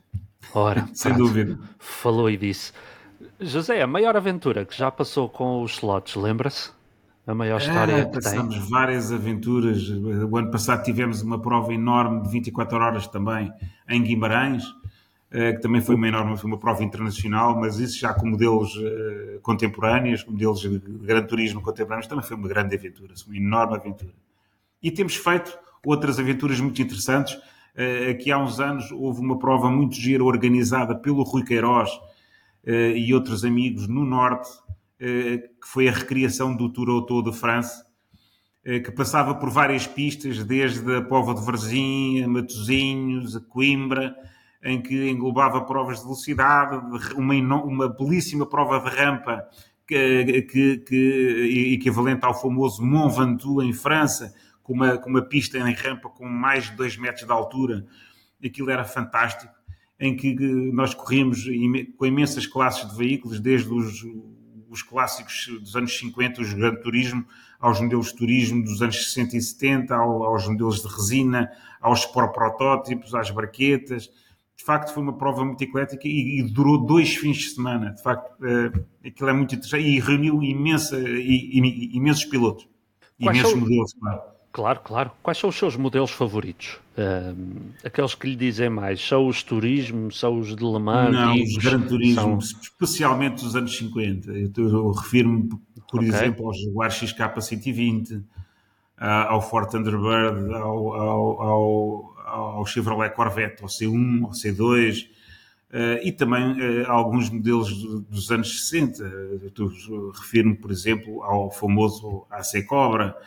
Ora, 0.54 0.88
sem 0.94 1.14
dúvida. 1.14 1.58
Falou 1.80 2.30
e 2.30 2.38
disse. 2.38 2.72
José, 3.40 3.82
a 3.82 3.88
maior 3.88 4.16
aventura 4.16 4.66
que 4.66 4.78
já 4.78 4.92
passou 4.92 5.30
com 5.30 5.62
os 5.64 5.74
slots, 5.74 6.16
lembra-se? 6.16 6.72
a 7.26 7.34
maior 7.34 7.60
história 7.60 7.94
é, 7.94 8.06
que 8.06 8.16
passamos 8.16 8.56
tem. 8.56 8.70
várias 8.70 9.12
aventuras. 9.12 9.90
O 9.90 10.38
ano 10.38 10.52
passado 10.52 10.84
tivemos 10.84 11.22
uma 11.22 11.40
prova 11.40 11.74
enorme 11.74 12.22
de 12.22 12.30
24 12.30 12.78
horas 12.78 13.08
também 13.08 13.52
em 13.88 14.04
Guimarães, 14.04 14.64
eh, 15.32 15.54
que 15.54 15.62
também 15.62 15.82
foi 15.82 15.96
uma 15.96 16.08
enorme, 16.08 16.38
foi 16.38 16.50
uma 16.50 16.60
prova 16.60 16.84
internacional, 16.84 17.58
mas 17.58 17.80
isso 17.80 17.98
já 17.98 18.14
com 18.14 18.28
modelos 18.28 18.78
eh, 18.78 19.40
contemporâneos, 19.42 20.26
modelos 20.26 20.60
de 20.60 20.80
grande 20.80 21.28
turismo 21.28 21.62
contemporâneos, 21.62 22.08
também 22.08 22.26
foi 22.26 22.36
uma 22.36 22.48
grande 22.48 22.76
aventura, 22.76 23.14
uma 23.26 23.38
enorme 23.38 23.76
aventura. 23.76 24.14
E 24.82 24.92
temos 24.92 25.16
feito 25.16 25.58
outras 25.86 26.20
aventuras 26.20 26.60
muito 26.60 26.82
interessantes. 26.82 27.40
Eh, 27.74 28.10
aqui 28.12 28.34
há 28.34 28.38
uns 28.38 28.60
anos 28.60 28.92
houve 28.92 29.22
uma 29.22 29.40
prova 29.40 29.72
muito 29.72 29.96
gira 29.96 30.24
organizada 30.26 30.94
pelo 30.94 31.24
Rui 31.24 31.46
Queiroz 31.46 31.90
e 32.66 33.14
outros 33.14 33.44
amigos 33.44 33.88
no 33.88 34.06
Norte, 34.06 34.50
eh, 35.06 35.50
que 35.62 35.68
foi 35.68 35.90
a 35.90 35.92
recriação 35.92 36.56
do 36.56 36.70
Tour 36.70 36.90
Auto 36.90 37.22
de 37.22 37.34
France, 37.34 37.84
eh, 38.64 38.80
que 38.80 38.90
passava 38.90 39.36
por 39.36 39.50
várias 39.50 39.86
pistas, 39.86 40.42
desde 40.46 40.96
a 40.96 41.02
Pova 41.02 41.34
de 41.34 41.46
Varzim, 41.46 42.24
a 42.24 42.28
Matosinhos, 42.30 43.36
a 43.36 43.42
Coimbra, 43.42 44.16
em 44.64 44.82
que 44.82 45.10
englobava 45.10 45.60
provas 45.66 45.98
de 45.98 46.04
velocidade, 46.04 46.78
uma, 47.16 47.34
uma 47.64 47.90
belíssima 47.90 48.46
prova 48.46 48.80
de 48.80 48.96
rampa 48.96 49.46
que, 49.86 50.44
que, 50.44 50.78
que, 50.78 51.74
equivalente 51.74 52.24
ao 52.24 52.40
famoso 52.40 52.82
Mont 52.82 53.14
Ventoux 53.18 53.62
em 53.62 53.74
França, 53.74 54.34
com 54.62 54.72
uma, 54.72 54.98
com 54.98 55.10
uma 55.10 55.22
pista 55.22 55.58
em 55.58 55.74
rampa 55.74 56.08
com 56.08 56.26
mais 56.26 56.70
de 56.70 56.78
2 56.78 56.96
metros 56.96 57.26
de 57.26 57.32
altura. 57.34 57.86
Aquilo 58.42 58.70
era 58.72 58.86
fantástico, 58.86 59.52
em 60.00 60.16
que 60.16 60.36
nós 60.74 60.94
corríamos 60.94 61.46
com 61.98 62.06
imensas 62.06 62.46
classes 62.46 62.90
de 62.90 62.98
veículos, 62.98 63.40
desde 63.40 63.72
os 63.72 64.04
os 64.74 64.82
clássicos 64.82 65.48
dos 65.62 65.76
anos 65.76 65.96
50, 65.98 66.42
os 66.42 66.52
Gran 66.52 66.76
Turismo, 66.78 67.24
aos 67.60 67.80
modelos 67.80 68.08
de 68.08 68.16
turismo 68.16 68.64
dos 68.64 68.82
anos 68.82 69.06
60 69.06 69.38
e 69.38 69.42
70, 69.42 69.96
aos 69.96 70.48
modelos 70.48 70.82
de 70.82 70.88
resina, 70.88 71.52
aos 71.80 72.06
protótipos, 72.08 73.14
às 73.14 73.30
braquetas. 73.30 74.10
De 74.56 74.64
facto, 74.64 74.92
foi 74.92 75.04
uma 75.04 75.16
prova 75.16 75.46
muito 75.46 75.64
eclética 75.64 76.08
e, 76.08 76.40
e 76.40 76.44
durou 76.44 76.84
dois 76.84 77.16
fins 77.16 77.38
de 77.38 77.50
semana. 77.50 77.92
De 77.92 78.02
facto, 78.02 78.32
uh, 78.42 78.86
aquilo 79.06 79.30
é 79.30 79.34
muito 79.34 79.54
interessante 79.54 79.88
e 79.88 80.00
reuniu 80.00 80.42
imensa, 80.42 80.98
e, 81.00 81.60
e, 81.60 81.96
imensos 81.96 82.26
pilotos. 82.26 82.68
Quais 83.22 83.38
imensos 83.38 83.52
são... 83.52 83.60
modelos, 83.60 83.94
claro. 83.94 84.33
Claro, 84.54 84.82
claro. 84.84 85.12
Quais 85.24 85.40
são 85.40 85.50
os 85.50 85.56
seus 85.56 85.76
modelos 85.76 86.12
favoritos? 86.12 86.80
Uh, 86.96 87.74
aqueles 87.84 88.14
que 88.14 88.28
lhe 88.28 88.36
dizem 88.36 88.70
mais? 88.70 89.02
São 89.02 89.28
os 89.28 89.42
turismo? 89.42 90.12
São 90.12 90.38
os 90.38 90.56
de 90.56 90.64
Le 90.64 90.80
Mans? 90.80 91.12
Não, 91.12 91.34
os 91.34 91.58
Gran 91.58 91.82
Turismo, 91.82 92.40
são... 92.40 92.60
especialmente 92.62 93.44
dos 93.44 93.56
anos 93.56 93.76
50. 93.76 94.32
Eu, 94.32 94.52
eu 94.56 94.92
refiro-me, 94.92 95.50
por 95.90 96.02
okay. 96.02 96.08
exemplo, 96.10 96.46
ao 96.46 96.54
Jaguar 96.54 96.92
XK120, 96.92 98.24
ao 99.00 99.42
Ford 99.42 99.72
Thunderbird, 99.72 100.54
ao, 100.54 100.94
ao, 100.94 101.42
ao, 101.42 102.16
ao, 102.28 102.66
Chevrolet 102.68 103.10
Corvette, 103.10 103.64
ao 103.64 103.68
C1, 103.68 104.24
ao 104.24 104.32
C2, 104.34 105.08
uh, 105.72 106.00
e 106.04 106.12
também 106.12 106.52
uh, 106.52 106.92
alguns 106.92 107.28
modelos 107.28 107.74
dos 108.08 108.30
anos 108.30 108.68
60. 108.68 109.04
Refiro-me, 110.14 110.56
por 110.56 110.70
exemplo, 110.70 111.24
ao 111.24 111.50
famoso 111.50 112.28
AC 112.30 112.64
Cobra, 112.68 113.18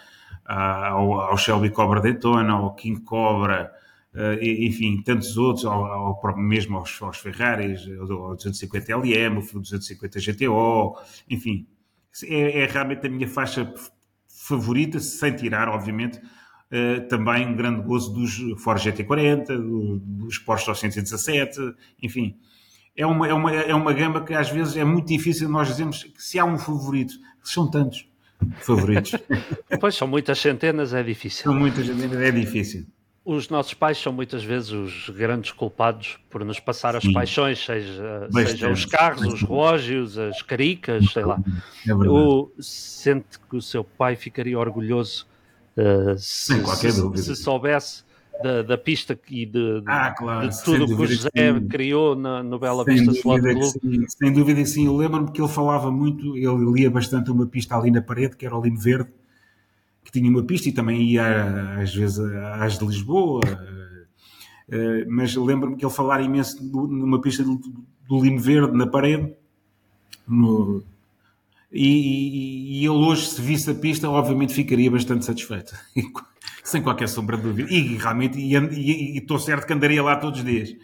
ao, 0.47 1.20
ao 1.20 1.36
Shelby 1.36 1.70
Cobra 1.70 2.01
Daytona, 2.01 2.53
ao 2.53 2.74
King 2.74 3.01
Cobra, 3.01 3.72
uh, 4.14 4.42
enfim, 4.42 5.03
tantos 5.03 5.36
outros, 5.36 5.64
ao, 5.64 5.84
ao 5.84 6.36
mesmo 6.36 6.78
aos, 6.78 7.03
aos 7.03 7.18
Ferraris, 7.18 7.80
ao 7.99 8.34
250 8.36 8.97
LM, 8.97 9.38
o 9.38 9.61
250 9.61 10.20
GTO, 10.20 10.97
enfim, 11.28 11.66
é, 12.24 12.62
é, 12.62 12.66
realmente 12.66 13.07
a 13.07 13.11
minha 13.11 13.28
faixa 13.28 13.72
favorita, 14.28 15.01
sem 15.01 15.34
tirar, 15.34 15.68
obviamente, 15.68 16.18
uh, 16.18 17.09
também 17.09 17.47
um 17.47 17.57
grande 17.57 17.82
gozo 17.82 18.12
dos 18.14 18.62
Ford 18.62 18.80
GT40, 18.80 19.47
do, 19.47 19.99
dos 19.99 20.38
Porsche 20.38 20.68
917, 20.68 21.74
enfim. 22.03 22.38
É 22.97 23.05
uma, 23.05 23.28
é, 23.28 23.34
uma, 23.34 23.53
é 23.53 23.74
uma 23.74 23.92
gama 23.92 24.24
que 24.24 24.32
às 24.32 24.49
vezes 24.49 24.74
é 24.76 24.84
muito 24.84 25.09
difícil 25.09 25.51
nós 25.51 25.68
dizermos 25.68 26.05
que 26.05 26.22
se 26.22 26.38
há 26.38 26.44
um 26.47 26.57
favorito, 26.57 27.12
são 27.42 27.70
tantos 27.70 28.09
favoritos. 28.61 29.12
pois 29.80 29.95
são 29.95 30.07
muitas 30.07 30.39
centenas, 30.39 30.93
é 30.93 31.03
difícil. 31.03 31.45
São 31.45 31.55
muitas 31.55 31.87
centenas, 31.87 32.20
é 32.20 32.30
difícil. 32.30 32.87
Os 33.24 33.49
nossos 33.49 33.74
pais 33.74 33.99
são 33.99 34.12
muitas 34.12 34.45
vezes 34.45 34.70
os 34.70 35.11
grandes 35.11 35.51
culpados 35.51 36.16
por 36.30 36.45
nos 36.45 36.61
passar 36.61 36.95
as 36.95 37.03
Sim. 37.03 37.12
paixões, 37.12 37.59
seja, 37.59 38.28
seja 38.32 38.70
os 38.70 38.84
carros, 38.84 39.20
bastante. 39.20 39.43
os 39.43 39.49
relógios, 39.49 40.18
as 40.18 40.43
caricas, 40.43 41.11
sei 41.12 41.24
lá. 41.24 41.41
É 41.89 41.93
o, 41.93 42.53
sente 42.61 43.39
que 43.51 43.57
o 43.57 43.62
seu 43.62 43.82
pai 43.82 44.14
ficaria 44.14 44.57
orgulhoso 44.57 45.26
uh, 45.76 46.16
se, 46.16 46.64
se, 46.76 47.22
se, 47.22 47.37
soubesse 47.37 48.05
da, 48.43 48.62
da 48.62 48.78
pista 48.78 49.18
e 49.30 49.47
de, 49.47 49.82
ah, 49.87 50.11
claro, 50.11 50.49
de 50.49 50.64
tudo 50.64 50.87
que 50.87 50.93
o 50.95 51.07
José 51.07 51.30
que 51.30 51.61
criou 51.68 52.14
na, 52.14 52.43
no 52.43 52.59
Bela 52.59 52.84
sem 52.84 52.97
Vista 52.97 53.12
Slot 53.12 53.41
Club. 53.41 53.62
Sim, 53.62 54.09
sem 54.09 54.32
dúvida 54.32 54.61
que 54.62 54.68
sim, 54.68 54.87
eu 54.87 54.97
lembro-me 54.97 55.30
que 55.30 55.41
ele 55.41 55.49
falava 55.49 55.91
muito, 55.91 56.37
ele 56.37 56.72
lia 56.72 56.91
bastante 56.91 57.30
uma 57.30 57.47
pista 57.47 57.76
ali 57.76 57.91
na 57.91 58.03
parede, 58.03 58.37
que 58.37 58.47
era 58.47 58.57
o 58.57 58.62
Limo 58.62 58.78
Verde, 58.78 59.11
que 60.05 60.12
tinha 60.12 60.30
uma 60.30 60.43
pista 60.43 60.68
e 60.68 60.72
também 60.72 61.03
ia 61.03 61.80
às 61.80 61.95
vezes 61.95 62.18
às 62.18 62.78
de 62.78 62.87
Lisboa, 62.87 63.41
eh, 64.68 65.05
mas 65.09 65.34
lembro-me 65.34 65.76
que 65.76 65.84
ele 65.84 65.93
falava 65.93 66.22
imenso 66.22 66.62
numa 66.64 67.20
pista 67.20 67.43
do, 67.43 67.61
do 68.09 68.22
Limo 68.22 68.39
Verde 68.39 68.76
na 68.76 68.87
parede, 68.87 69.34
no, 70.28 70.82
e, 71.72 71.87
e, 71.87 72.80
e, 72.80 72.87
ele 72.87 72.89
hoje, 72.89 73.26
se 73.26 73.43
visse 73.43 73.70
a 73.70 73.74
pista, 73.74 74.09
obviamente 74.09 74.55
ficaria 74.55 74.91
bastante 74.91 75.24
satisfeito. 75.24 75.74
Sem 76.66 76.82
qualquer 76.82 77.08
sombra 77.08 77.36
de 77.36 77.44
dúvida. 77.44 77.72
E 77.72 77.96
realmente, 77.96 78.40
e 78.40 79.16
estou 79.16 79.38
certo 79.38 79.64
que 79.68 79.72
andaria 79.72 80.02
lá 80.02 80.16
todos 80.16 80.40
os 80.40 80.44
dias. 80.44 80.74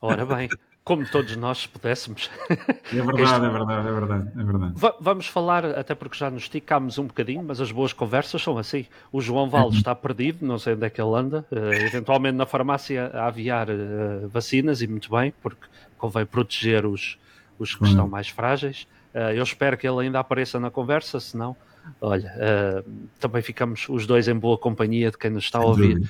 Ora 0.00 0.24
bem, 0.24 0.48
como 0.84 1.04
todos 1.10 1.34
nós 1.34 1.66
pudéssemos. 1.66 2.30
É 2.48 3.02
verdade, 3.02 3.22
este... 3.22 3.34
é 3.34 3.48
verdade, 3.48 3.88
é 3.88 3.92
verdade, 3.92 4.30
é 4.38 4.44
verdade. 4.44 4.72
Va 4.76 4.94
vamos 5.00 5.26
falar, 5.26 5.64
até 5.64 5.92
porque 5.92 6.16
já 6.16 6.30
nos 6.30 6.44
esticámos 6.44 6.98
um 6.98 7.06
bocadinho, 7.08 7.42
mas 7.42 7.60
as 7.60 7.72
boas 7.72 7.92
conversas 7.92 8.40
são 8.40 8.56
assim. 8.58 8.86
O 9.10 9.20
João 9.20 9.50
Val 9.50 9.70
uhum. 9.70 9.74
está 9.74 9.92
perdido, 9.92 10.46
não 10.46 10.56
sei 10.56 10.74
onde 10.74 10.86
é 10.86 10.90
que 10.90 11.00
ele 11.00 11.16
anda. 11.16 11.44
Uh, 11.50 11.72
eventualmente 11.72 12.36
na 12.36 12.46
farmácia 12.46 13.10
a 13.12 13.26
aviar 13.26 13.68
uh, 13.70 14.28
vacinas, 14.28 14.82
e 14.82 14.86
muito 14.86 15.10
bem, 15.10 15.34
porque 15.42 15.66
convém 15.98 16.24
proteger 16.24 16.86
os, 16.86 17.18
os 17.58 17.74
que 17.74 17.84
estão 17.86 18.06
mais 18.06 18.28
frágeis. 18.28 18.86
Uh, 19.12 19.32
eu 19.34 19.42
espero 19.42 19.76
que 19.76 19.88
ele 19.88 20.02
ainda 20.02 20.20
apareça 20.20 20.60
na 20.60 20.70
conversa, 20.70 21.18
senão, 21.18 21.56
olha, 22.00 22.32
uh, 22.36 22.90
também 23.18 23.42
ficamos 23.42 23.86
os 23.88 24.06
dois 24.06 24.28
em 24.28 24.34
boa 24.34 24.58
companhia 24.58 25.10
de 25.10 25.18
quem 25.18 25.30
nos 25.30 25.44
está 25.44 25.58
a 25.58 25.64
ouvir. 25.64 26.02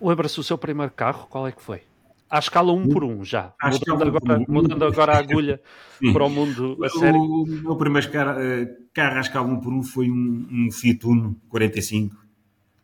O 0.00 0.10
abraço, 0.10 0.40
o 0.40 0.44
seu 0.44 0.56
primeiro 0.56 0.92
carro, 0.92 1.26
qual 1.28 1.46
é 1.46 1.52
que 1.52 1.62
foi? 1.62 1.82
À 2.30 2.38
escala 2.38 2.72
1 2.72 2.76
um 2.76 2.88
por 2.88 3.02
1 3.04 3.08
um, 3.08 3.24
já, 3.24 3.52
mudando 3.62 4.02
agora, 4.02 4.44
mudando 4.46 4.84
agora 4.84 5.12
a 5.14 5.18
agulha 5.18 5.60
Sim. 5.98 6.12
para 6.12 6.24
o 6.24 6.28
mundo 6.28 6.78
a 6.84 6.88
sério. 6.90 7.20
O 7.20 7.46
meu 7.46 7.76
primeiro 7.76 8.10
carro, 8.12 8.38
eh, 8.38 8.68
carro 8.92 9.16
à 9.16 9.20
escala 9.20 9.46
1 9.46 9.50
um 9.50 9.60
por 9.60 9.72
1 9.72 9.78
um 9.78 9.82
foi 9.82 10.10
um, 10.10 10.46
um 10.50 10.70
Fiat 10.70 11.06
Uno 11.06 11.40
45. 11.48 12.14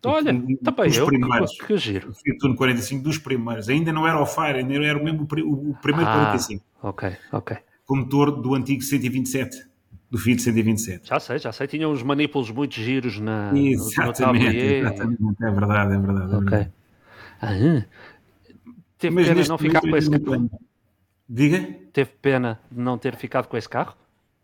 Olha, 0.06 0.32
também 0.62 0.94
eu, 0.94 1.06
primeiros, 1.06 1.52
que, 1.58 1.66
que 1.66 1.76
giro. 1.76 2.10
O 2.10 2.14
Fiat 2.14 2.38
Uno 2.42 2.56
45 2.56 3.02
dos 3.02 3.18
primeiros, 3.18 3.68
ainda 3.68 3.92
não 3.92 4.08
era 4.08 4.18
o 4.18 4.26
Fire, 4.26 4.58
ainda 4.58 4.74
era 4.74 4.98
o 4.98 5.04
mesmo 5.04 5.22
o, 5.22 5.70
o 5.70 5.74
primeiro 5.74 6.10
ah, 6.10 6.26
45. 6.32 6.64
Ok, 6.82 7.12
ok 7.32 7.58
com 7.84 7.96
motor 7.96 8.30
do 8.30 8.54
antigo 8.54 8.82
127, 8.82 9.66
do 10.14 10.18
Fiat 10.18 10.40
127. 10.42 11.08
Já 11.08 11.18
sei, 11.18 11.38
já 11.40 11.50
sei. 11.50 11.66
Tinha 11.66 11.88
uns 11.88 12.00
manipulos 12.04 12.48
muito 12.52 12.74
giros 12.74 13.18
na, 13.18 13.50
exatamente, 13.52 14.46
no 14.46 14.62
exatamente, 14.62 15.42
é 15.42 15.50
verdade, 15.50 15.94
é 15.94 15.98
verdade. 15.98 16.32
É 16.32 16.36
ok. 16.36 16.50
Verdade. 16.50 16.72
Ah, 17.42 17.86
teve 18.96 19.14
Mas 19.16 19.26
pena 19.26 19.42
de 19.42 19.48
não 19.48 19.58
ficar 19.58 19.80
com 19.80 19.96
esse 19.96 20.10
carro? 20.10 20.50
Diga? 21.28 21.68
Teve 21.92 22.10
pena 22.22 22.60
de 22.70 22.80
não 22.80 22.96
ter 22.96 23.16
ficado 23.16 23.48
com 23.48 23.56
esse 23.56 23.68
carro? 23.68 23.96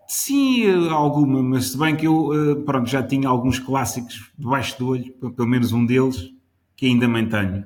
Sim, 0.09 0.89
alguma, 0.89 1.41
mas 1.41 1.69
se 1.69 1.79
bem 1.79 1.95
que 1.95 2.05
eu 2.05 2.33
eh, 2.35 2.55
pronto, 2.65 2.91
já 2.91 3.01
tinha 3.01 3.29
alguns 3.29 3.61
clássicos 3.61 4.33
debaixo 4.37 4.77
do 4.77 4.89
olho, 4.89 5.13
pelo 5.13 5.49
menos 5.49 5.73
um 5.73 5.87
deles, 5.87 6.35
que 6.75 6.87
ainda 6.87 7.07
mantenho. 7.07 7.65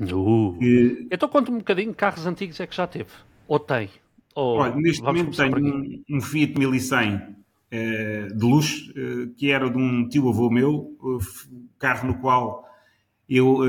Uh. 0.00 0.56
Que... 0.58 1.06
Então 1.12 1.28
conta-me 1.28 1.58
um 1.58 1.60
bocadinho 1.60 1.90
de 1.90 1.96
carros 1.96 2.26
antigos 2.26 2.58
é 2.58 2.66
que 2.66 2.74
já 2.74 2.88
teve. 2.88 3.10
Ou 3.46 3.60
tem? 3.60 3.88
Ou 4.34 4.58
Olha, 4.58 4.74
neste 4.76 5.02
momento 5.02 5.36
tenho 5.36 5.56
um, 5.56 6.02
um, 6.10 6.20
Fiat 6.20 6.58
1100 6.58 7.34
eh, 7.70 8.28
de 8.32 8.44
luxo, 8.44 8.92
eh, 8.96 9.30
que 9.36 9.50
era 9.50 9.68
de 9.68 9.76
um 9.76 10.08
tio-avô 10.08 10.48
meu, 10.48 10.96
eh, 11.02 11.24
carro 11.76 12.06
no 12.06 12.18
qual 12.18 12.64
eu 13.28 13.60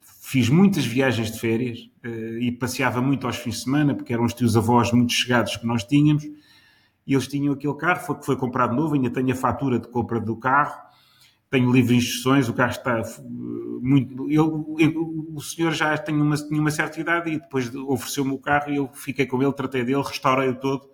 fiz 0.00 0.48
muitas 0.48 0.84
viagens 0.84 1.32
de 1.32 1.40
férias 1.40 1.90
e 2.40 2.52
passeava 2.52 3.00
muito 3.00 3.26
aos 3.26 3.36
fins 3.36 3.56
de 3.56 3.64
semana, 3.64 3.94
porque 3.94 4.12
eram 4.12 4.24
os 4.24 4.34
tios-avós 4.34 4.92
muito 4.92 5.12
chegados 5.12 5.56
que 5.56 5.66
nós 5.66 5.82
tínhamos, 5.82 6.24
e 7.06 7.14
eles 7.14 7.26
tinham 7.26 7.54
aquele 7.54 7.74
carro, 7.74 8.00
foi, 8.04 8.22
foi 8.22 8.36
comprado 8.36 8.76
novo, 8.76 8.94
ainda 8.94 9.08
tenho 9.08 9.32
a 9.32 9.34
fatura 9.34 9.78
de 9.78 9.88
compra 9.88 10.20
do 10.20 10.36
carro, 10.36 10.78
tenho 11.56 11.72
livre 11.72 11.96
instruções, 11.96 12.48
o 12.48 12.54
carro 12.54 12.72
está 12.72 13.02
muito. 13.80 14.30
Eu, 14.30 14.76
eu, 14.78 15.24
o 15.34 15.40
senhor 15.40 15.72
já 15.72 15.96
tem 15.96 16.14
uma, 16.14 16.36
tinha 16.36 16.60
uma 16.60 16.70
certa 16.70 17.00
idade 17.00 17.30
e 17.30 17.40
depois 17.40 17.74
ofereceu-me 17.74 18.32
o 18.32 18.38
carro 18.38 18.70
e 18.70 18.76
eu 18.76 18.90
fiquei 18.92 19.24
com 19.24 19.42
ele, 19.42 19.52
tratei 19.52 19.82
dele, 19.82 20.02
restaurei-o 20.02 20.54
todo. 20.54 20.90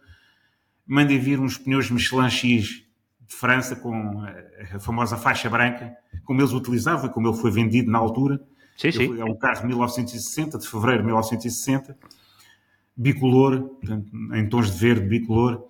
Mandei 0.86 1.18
vir 1.18 1.40
uns 1.40 1.58
pneus 1.58 1.90
Michelin 1.90 2.30
X 2.30 2.84
de 3.20 3.34
França 3.34 3.74
com 3.74 4.20
a, 4.20 4.76
a 4.76 4.78
famosa 4.78 5.16
faixa 5.16 5.50
branca, 5.50 5.96
como 6.24 6.40
eles 6.40 6.52
utilizavam 6.52 7.06
e 7.06 7.12
como 7.12 7.28
ele 7.28 7.36
foi 7.36 7.50
vendido 7.50 7.90
na 7.90 7.98
altura. 7.98 8.40
Sim, 8.76 8.92
sim. 8.92 9.20
É 9.20 9.24
um 9.24 9.34
carro 9.34 9.62
de 9.62 9.66
1960, 9.66 10.58
de 10.58 10.68
fevereiro 10.68 11.00
de 11.00 11.06
1960, 11.06 11.96
bicolor, 12.96 13.62
portanto, 13.62 14.10
em 14.34 14.48
tons 14.48 14.70
de 14.70 14.78
verde 14.78 15.06
bicolor. 15.06 15.64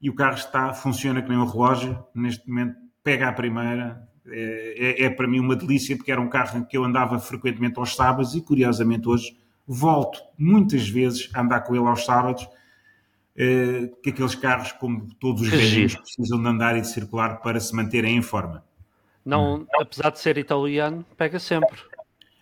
E 0.00 0.10
o 0.10 0.14
carro 0.14 0.36
está, 0.36 0.72
funciona 0.74 1.22
que 1.22 1.28
nem 1.28 1.38
um 1.38 1.46
relógio. 1.46 2.02
Neste 2.14 2.46
momento, 2.48 2.76
pega 3.02 3.28
a 3.28 3.32
primeira, 3.32 4.07
é, 4.30 5.02
é, 5.02 5.04
é, 5.04 5.10
para 5.10 5.26
mim 5.26 5.40
uma 5.40 5.56
delícia, 5.56 5.96
porque 5.96 6.12
era 6.12 6.20
um 6.20 6.28
carro 6.28 6.58
em 6.58 6.64
que 6.64 6.76
eu 6.76 6.84
andava 6.84 7.18
frequentemente 7.18 7.78
aos 7.78 7.94
sábados 7.94 8.34
e, 8.34 8.40
curiosamente, 8.40 9.08
hoje 9.08 9.36
volto 9.66 10.20
muitas 10.38 10.88
vezes 10.88 11.28
a 11.34 11.40
andar 11.40 11.60
com 11.60 11.74
ele 11.74 11.86
aos 11.86 12.04
sábados, 12.04 12.48
é, 13.36 13.90
que 14.02 14.10
aqueles 14.10 14.34
carros, 14.34 14.72
como 14.72 15.06
todos 15.20 15.42
os 15.42 15.48
velhos, 15.48 15.94
precisam 15.94 16.42
de 16.42 16.48
andar 16.48 16.76
e 16.76 16.80
de 16.80 16.88
circular 16.88 17.40
para 17.40 17.60
se 17.60 17.74
manterem 17.74 18.16
em 18.16 18.22
forma. 18.22 18.64
Não, 19.24 19.66
apesar 19.78 20.10
de 20.10 20.18
ser 20.18 20.38
italiano, 20.38 21.04
pega 21.16 21.38
sempre. 21.38 21.78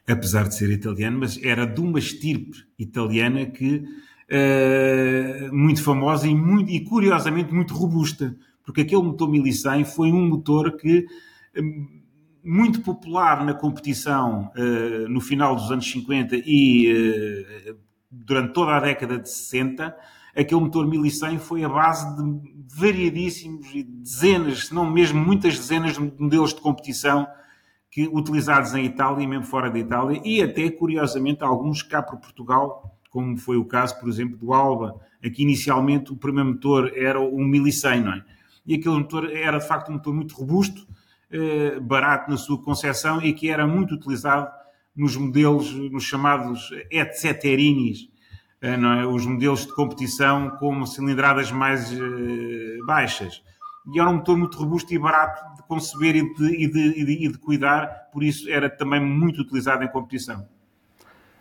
Apesar 0.09 0.45
de 0.45 0.55
ser 0.55 0.71
italiano, 0.71 1.19
mas 1.19 1.43
era 1.43 1.67
de 1.67 1.81
uma 1.81 1.99
estirpe 1.99 2.65
italiana 2.79 3.45
que 3.45 3.85
uh, 4.31 5.55
muito 5.55 5.83
famosa 5.83 6.29
e, 6.29 6.35
muito, 6.35 6.71
e 6.71 6.85
curiosamente 6.85 7.53
muito 7.53 7.75
robusta, 7.75 8.37
porque 8.65 8.83
aquele 8.83 9.03
motor 9.03 9.29
1100 9.29 9.85
foi 9.85 10.13
um 10.13 10.29
motor 10.29 10.77
que 10.77 11.07
muito 12.45 12.81
popular 12.81 13.45
na 13.45 13.55
competição 13.55 14.53
uh, 14.57 15.09
no 15.09 15.21
final 15.21 15.57
dos 15.57 15.71
anos 15.71 15.91
50 15.91 16.37
e 16.47 16.93
uh, 17.73 17.77
durante 18.11 18.53
toda 18.53 18.77
a 18.77 18.81
década 18.81 19.19
de 19.19 19.29
60, 19.29 19.97
aquele 20.37 20.61
motor 20.61 20.87
1100 20.87 21.39
foi 21.39 21.65
a 21.65 21.69
base 21.69 22.17
de 22.17 22.57
variadíssimos 22.75 23.67
dezenas, 23.85 24.67
se 24.67 24.75
não 24.75 24.89
mesmo 24.89 25.19
muitas 25.19 25.59
dezenas 25.59 25.95
de 25.95 26.01
modelos 26.01 26.55
de 26.55 26.61
competição 26.61 27.27
que, 27.91 28.07
utilizados 28.07 28.75
em 28.75 28.85
Itália 28.85 29.25
e 29.25 29.27
mesmo 29.27 29.45
fora 29.45 29.71
da 29.71 29.79
Itália, 29.79 30.21
e 30.25 30.43
até, 30.43 30.71
curiosamente, 30.71 31.43
alguns 31.43 31.83
cá 31.83 32.03
para 32.03 32.17
Portugal, 32.17 32.97
como 33.11 33.37
foi 33.37 33.57
o 33.57 33.65
caso, 33.65 33.99
por 33.99 34.09
exemplo, 34.09 34.37
do 34.37 34.53
Alba, 34.53 35.01
aqui 35.25 35.43
inicialmente 35.43 36.13
o 36.13 36.17
primeiro 36.17 36.51
motor 36.51 36.93
era 36.95 37.19
o 37.19 37.43
1100, 37.43 38.01
não 38.03 38.13
é? 38.13 38.25
E 38.67 38.75
aquele 38.75 38.97
motor 38.97 39.31
era, 39.33 39.59
de 39.59 39.67
facto, 39.67 39.89
um 39.89 39.95
motor 39.95 40.15
muito 40.15 40.35
robusto, 40.35 40.87
barato 41.83 42.31
na 42.31 42.37
sua 42.37 42.63
concepção 42.63 43.21
e 43.21 43.33
que 43.33 43.51
era 43.51 43.67
muito 43.67 43.95
utilizado 43.95 44.49
nos 44.97 45.15
modelos, 45.15 45.73
nos 45.73 46.05
chamados 46.05 46.71
etceterinis, 46.91 48.09
eh, 48.63 48.75
é? 48.75 49.07
os 49.07 49.27
modelos 49.27 49.67
de 49.67 49.75
competição 49.75 50.51
com 50.57 50.87
cilindradas 50.87 51.53
mais 51.53 51.93
eh, 51.93 52.79
baixas. 52.87 53.43
E 53.93 54.01
era 54.01 54.09
um 54.09 54.15
motor 54.15 54.37
muito 54.37 54.59
robusto 54.59 54.93
e 54.95 54.99
barato 54.99 55.57
de 55.57 55.63
conceber 55.69 56.17
e 56.17 56.35
de, 56.35 56.45
e, 56.45 56.71
de, 56.71 57.01
e, 57.01 57.05
de, 57.05 57.27
e 57.27 57.33
de, 57.33 57.39
cuidar, 57.39 58.09
por 58.13 58.25
isso 58.25 58.51
era 58.51 58.71
também 58.71 59.01
muito 59.01 59.43
utilizado 59.43 59.85
em 59.85 59.89
competição. 59.89 60.49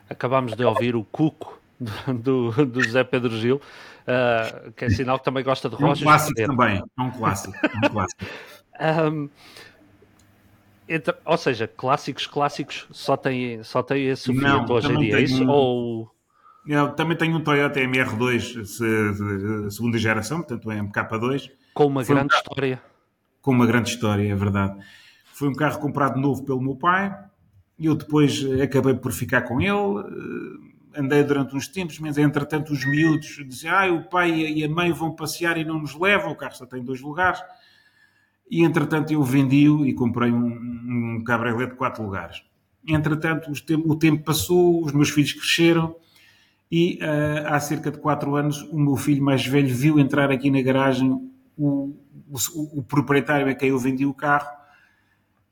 Acabámos 0.09 0.53
de 0.53 0.63
ouvir 0.63 0.95
o 0.95 1.03
Cuco 1.03 1.59
do, 2.07 2.51
do 2.65 2.83
José 2.83 3.03
Pedro 3.03 3.35
Gil, 3.37 3.55
uh, 3.55 4.71
que 4.73 4.85
é 4.85 4.89
sinal 4.89 5.17
que 5.17 5.25
também 5.25 5.43
gosta 5.43 5.67
de 5.67 5.75
rochas. 5.75 6.01
É 6.01 6.01
um 6.01 6.05
clássico 6.05 6.45
também, 6.45 6.83
é 6.97 7.01
um 7.01 7.11
clássico. 7.11 7.55
É 7.63 7.87
um 7.87 7.89
clássico. 7.89 8.25
um, 9.11 9.29
Entre, 10.87 11.15
ou 11.25 11.37
seja, 11.37 11.67
clássicos, 11.67 12.27
clássicos 12.27 12.87
só 12.91 13.17
tem, 13.17 13.63
só 13.63 13.81
tem 13.81 14.07
esse 14.07 14.31
Fiat 14.31 14.71
hoje 14.71 14.93
em 14.93 14.99
dia, 14.99 15.17
é 15.17 15.21
isso? 15.21 15.43
Um, 15.43 15.49
ou... 15.49 16.11
Eu 16.67 16.89
também 16.91 17.17
tenho 17.17 17.35
um 17.35 17.41
Toyota 17.41 17.79
MR2 17.79 18.65
segunda 19.69 19.97
geração, 19.97 20.39
portanto 20.39 20.71
é 20.71 20.79
MK2. 20.79 21.51
Com 21.73 21.87
uma 21.87 22.03
Foi 22.03 22.15
grande 22.15 22.33
um 22.33 22.37
história. 22.37 22.81
Com 23.41 23.51
uma 23.51 23.65
grande 23.65 23.89
história, 23.89 24.31
é 24.31 24.35
verdade. 24.35 24.79
Foi 25.33 25.47
um 25.47 25.53
carro 25.53 25.79
comprado 25.79 26.19
novo 26.19 26.43
pelo 26.43 26.61
meu 26.61 26.75
pai, 26.75 27.15
e 27.77 27.87
eu 27.87 27.95
depois 27.95 28.43
acabei 28.61 28.93
por 28.93 29.11
ficar 29.11 29.41
com 29.41 29.59
ele, 29.59 29.71
eh, 29.73 30.99
andei 30.99 31.23
durante 31.23 31.55
uns 31.55 31.67
tempos, 31.67 31.99
mas 31.99 32.17
entretanto 32.17 32.71
os 32.71 32.85
miúdos 32.85 33.43
diziam, 33.47 33.75
ah, 33.75 33.91
o 33.91 34.03
pai 34.03 34.31
e 34.31 34.63
a 34.63 34.69
mãe 34.69 34.91
vão 34.91 35.11
passear 35.13 35.57
e 35.57 35.65
não 35.65 35.79
nos 35.79 35.93
levam, 35.93 36.31
o 36.31 36.35
carro 36.35 36.55
só 36.55 36.65
tem 36.65 36.83
dois 36.83 37.01
lugares 37.01 37.41
e 38.49 38.63
entretanto 38.63 39.11
eu 39.11 39.23
vendi-o 39.23 39.85
e 39.85 39.93
comprei 39.93 40.31
um, 40.31 41.17
um 41.17 41.23
cabriolet 41.23 41.71
de 41.71 41.75
quatro 41.75 42.03
lugares. 42.03 42.43
Entretanto 42.87 43.51
o 43.85 43.95
tempo 43.95 44.23
passou, 44.23 44.83
os 44.83 44.91
meus 44.91 45.09
filhos 45.09 45.33
cresceram 45.33 45.95
e 46.71 46.99
uh, 47.01 47.47
há 47.47 47.59
cerca 47.59 47.91
de 47.91 47.97
quatro 47.97 48.35
anos 48.35 48.61
o 48.71 48.77
meu 48.77 48.95
filho 48.95 49.23
mais 49.23 49.45
velho 49.45 49.73
viu 49.73 49.99
entrar 49.99 50.31
aqui 50.31 50.51
na 50.51 50.61
garagem 50.61 51.11
o, 51.57 51.95
o, 52.29 52.79
o 52.79 52.83
proprietário 52.83 53.47
a 53.47 53.55
quem 53.55 53.69
eu 53.69 53.79
vendi 53.79 54.05
o 54.05 54.13
carro 54.13 54.49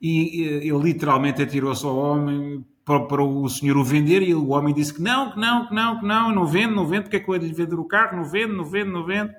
e 0.02 0.44
ele 0.44 0.78
literalmente 0.78 1.42
atirou-se 1.42 1.86
ao 1.86 1.96
homem 1.96 2.66
para, 2.84 3.00
para, 3.06 3.24
o 3.24 3.48
senhor 3.48 3.78
o 3.78 3.84
vender 3.84 4.22
e 4.22 4.36
o 4.36 4.50
homem 4.50 4.74
disse 4.74 4.94
que 4.94 5.02
não, 5.02 5.32
que 5.32 5.40
não, 5.40 5.68
que 5.68 5.74
não, 5.74 6.00
que 6.00 6.06
não, 6.06 6.36
não 6.36 6.46
vendo, 6.46 6.76
não 6.76 6.86
vendo, 6.86 7.04
porque 7.04 7.16
é 7.16 7.20
que 7.22 7.30
eu 7.30 7.36
lhe 7.36 7.54
vender 7.54 7.80
o 7.80 7.86
carro, 7.86 8.18
não 8.18 8.26
vendo, 8.26 8.54
não 8.54 8.66
vendo, 8.66 8.92
não 8.92 9.06
vendo. 9.06 9.32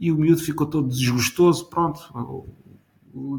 E 0.00 0.10
o 0.10 0.16
miúdo 0.16 0.40
ficou 0.40 0.66
todo 0.66 0.88
desgostoso, 0.88 1.68
pronto, 1.68 2.00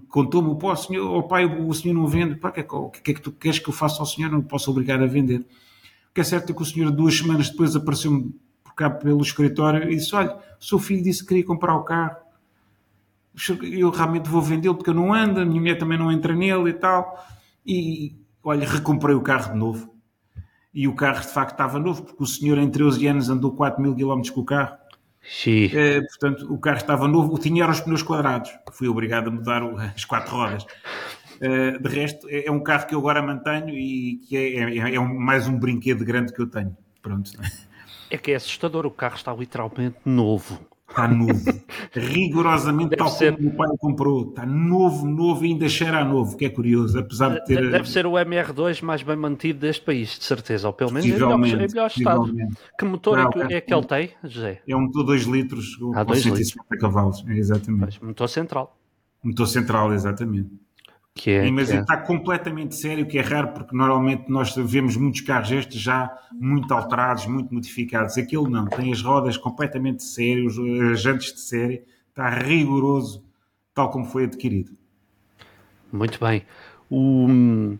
contou-me 0.07 0.49
o 0.49 0.75
senhor, 0.75 1.17
o 1.17 1.23
pai, 1.23 1.45
o 1.45 1.73
senhor 1.73 1.95
não 1.95 2.05
vende, 2.05 2.35
pá, 2.35 2.51
que, 2.51 2.61
o 2.61 2.89
que 2.89 3.11
é 3.11 3.13
que 3.15 3.21
tu 3.21 3.31
queres 3.31 3.57
que 3.57 3.67
eu 3.67 3.73
faça 3.73 3.99
ao 3.99 4.05
senhor? 4.05 4.31
Não 4.31 4.41
posso 4.41 4.69
obrigar 4.69 5.01
a 5.01 5.07
vender. 5.07 5.39
O 5.39 6.13
que 6.13 6.21
é 6.21 6.23
certo 6.23 6.51
é 6.51 6.55
que 6.55 6.61
o 6.61 6.65
senhor, 6.65 6.91
duas 6.91 7.17
semanas 7.17 7.49
depois, 7.49 7.75
apareceu-me 7.75 8.35
por 8.63 8.75
cá 8.75 8.89
pelo 8.89 9.21
escritório 9.21 9.89
e 9.89 9.95
disse: 9.95 10.13
Olha, 10.13 10.37
o 10.59 10.63
seu 10.63 10.77
filho 10.77 11.01
disse 11.01 11.21
que 11.21 11.29
queria 11.29 11.45
comprar 11.45 11.75
o 11.75 11.83
carro. 11.83 12.17
Eu 13.63 13.89
realmente 13.89 14.29
vou 14.29 14.41
vendê-lo 14.41 14.75
porque 14.75 14.89
eu 14.89 14.93
não 14.93 15.13
ando, 15.13 15.39
a 15.39 15.45
minha 15.45 15.59
mulher 15.59 15.77
também 15.77 15.97
não 15.97 16.11
entra 16.11 16.35
nele 16.35 16.69
e 16.69 16.73
tal. 16.73 17.25
E 17.65 18.15
olha, 18.43 18.67
recomprei 18.67 19.15
o 19.15 19.21
carro 19.21 19.53
de 19.53 19.57
novo. 19.57 19.95
E 20.73 20.87
o 20.87 20.93
carro 20.93 21.21
de 21.21 21.27
facto 21.27 21.53
estava 21.53 21.79
novo, 21.79 22.03
porque 22.03 22.21
o 22.21 22.25
senhor 22.25 22.57
em 22.57 22.69
13 22.69 23.07
anos 23.07 23.29
andou 23.29 23.51
4 23.53 23.81
mil 23.81 23.95
quilómetros 23.95 24.33
com 24.33 24.41
o 24.41 24.45
carro. 24.45 24.80
É, 25.73 26.01
portanto, 26.01 26.51
o 26.51 26.57
carro 26.59 26.77
estava 26.77 27.07
novo, 27.07 27.37
tinha 27.37 27.69
os 27.69 27.79
pneus 27.79 28.01
quadrados. 28.01 28.51
Fui 28.71 28.87
obrigado 28.87 29.27
a 29.27 29.31
mudar 29.31 29.63
as 29.95 30.05
quatro 30.05 30.35
rodas. 30.35 30.65
Uh, 31.41 31.81
de 31.81 31.89
resto, 31.89 32.27
é, 32.29 32.45
é, 32.45 32.51
um 32.51 32.61
carro 32.61 32.85
que 32.85 32.93
eu 32.93 32.99
agora 32.99 33.21
mantenho 33.21 33.69
e 33.69 34.17
que 34.27 34.37
é, 34.37 34.77
é, 34.77 34.95
é 34.95 34.99
um, 34.99 35.19
mais 35.19 35.47
um 35.47 35.57
brinquedo 35.57 36.03
grande 36.05 36.33
que 36.33 36.41
eu 36.41 36.47
tenho. 36.47 36.75
Pronto. 37.01 37.31
É 38.09 38.17
que 38.17 38.31
é 38.31 38.35
assustador, 38.35 38.85
o 38.85 38.91
carro 38.91 39.15
está 39.15 39.33
literalmente 39.33 39.97
novo. 40.05 40.59
Está 40.91 41.07
novo. 41.07 41.63
Rigorosamente 41.93 42.89
deve 42.89 42.97
tal 42.97 43.09
ser... 43.09 43.35
como 43.35 43.49
o 43.49 43.55
pai 43.55 43.67
comprou. 43.79 44.29
Está 44.29 44.45
novo, 44.45 45.07
novo 45.07 45.45
e 45.45 45.49
ainda 45.49 45.69
cheira 45.69 45.99
a 45.99 46.05
novo, 46.05 46.35
que 46.35 46.45
é 46.45 46.49
curioso, 46.49 46.99
apesar 46.99 47.29
de 47.29 47.45
ter... 47.45 47.71
Deve 47.71 47.89
ser 47.89 48.05
o 48.05 48.11
MR2 48.11 48.81
mais 48.83 49.01
bem 49.01 49.15
mantido 49.15 49.59
deste 49.59 49.83
país, 49.83 50.19
de 50.19 50.25
certeza, 50.25 50.67
ou 50.67 50.73
pelo 50.73 50.91
menos 50.91 51.07
em 51.07 51.13
melhor, 51.13 51.33
em 51.33 51.55
melhor 51.55 51.87
estado. 51.87 52.33
Que 52.77 52.85
motor 52.85 53.17
Não, 53.17 53.29
é, 53.29 53.47
que, 53.47 53.53
é, 53.53 53.61
que 53.61 53.73
ele 53.73 53.85
tem, 53.85 54.11
José? 54.23 54.61
É 54.67 54.75
um 54.75 54.81
motor 54.81 55.05
2 55.05 55.23
litros 55.23 55.77
ah, 55.95 56.05
com 56.05 56.13
150 56.13 56.77
cavalos, 56.77 57.23
exatamente. 57.29 57.81
Mas, 57.81 57.99
motor 57.99 58.27
central. 58.27 58.77
Motor 59.23 59.47
central, 59.47 59.93
exatamente. 59.93 60.49
Que 61.13 61.31
é, 61.31 61.51
mas 61.51 61.69
que 61.69 61.75
é. 61.75 61.81
está 61.81 61.97
completamente 61.97 62.75
sério, 62.75 63.05
que 63.05 63.17
é 63.17 63.21
raro, 63.21 63.49
porque 63.49 63.75
normalmente 63.75 64.29
nós 64.29 64.55
vemos 64.55 64.95
muitos 64.95 65.21
carros 65.21 65.51
estes 65.51 65.79
já 65.79 66.09
muito 66.31 66.73
alterados, 66.73 67.25
muito 67.25 67.53
modificados. 67.53 68.17
Aquele 68.17 68.49
não, 68.49 68.65
tem 68.65 68.91
as 68.91 69.01
rodas 69.01 69.35
completamente 69.35 70.03
sérias, 70.03 70.55
as 70.93 71.01
jantes 71.01 71.33
de 71.33 71.41
série, 71.41 71.83
está 72.09 72.29
rigoroso, 72.29 73.23
tal 73.73 73.89
como 73.89 74.05
foi 74.05 74.23
adquirido. 74.23 74.71
Muito 75.91 76.17
bem. 76.19 76.43
O... 76.89 77.77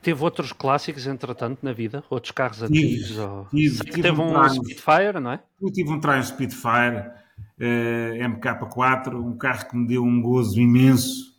Teve 0.00 0.24
outros 0.24 0.50
clássicos, 0.52 1.06
entretanto, 1.06 1.58
na 1.62 1.74
vida? 1.74 2.02
Outros 2.08 2.32
carros 2.32 2.62
antigos? 2.62 3.08
Tive, 3.08 3.20
ou... 3.20 3.46
tive, 3.50 3.84
tive 3.84 4.02
teve 4.02 4.20
um, 4.20 4.38
um 4.38 4.48
Spitfire, 4.48 5.20
não 5.20 5.32
é? 5.32 5.40
Eu 5.60 5.70
tive 5.70 5.90
um 5.90 6.00
Triumph 6.00 6.24
Spitfire 6.24 6.98
uh, 6.98 7.12
eh, 7.60 8.26
MK4, 8.26 9.14
um 9.14 9.36
carro 9.36 9.68
que 9.68 9.76
me 9.76 9.86
deu 9.86 10.02
um 10.02 10.22
gozo 10.22 10.58
imenso 10.58 11.28
eh, 11.28 11.30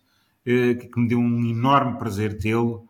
que 0.44 1.00
me 1.00 1.08
deu 1.08 1.20
um 1.20 1.46
enorme 1.46 1.98
prazer 1.98 2.38
tê-lo, 2.38 2.88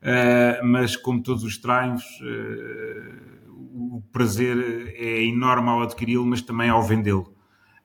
eh, 0.00 0.60
mas 0.62 0.96
como 0.96 1.22
todos 1.22 1.44
os 1.44 1.56
Triumphs, 1.56 2.04
eh, 2.22 3.12
o 3.48 4.02
prazer 4.12 4.94
é 4.96 5.24
enorme 5.24 5.70
ao 5.70 5.82
adquiri-lo, 5.82 6.26
mas 6.26 6.42
também 6.42 6.68
ao 6.68 6.82
vendê-lo. 6.82 7.34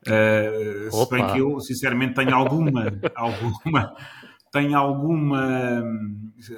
se 0.03 1.09
bem 1.09 1.27
que 1.27 1.39
eu, 1.39 1.59
sinceramente, 1.59 2.15
tenho 2.15 2.35
alguma, 2.35 2.85
alguma, 3.15 3.95
tenho 4.51 4.77
alguma, 4.77 5.83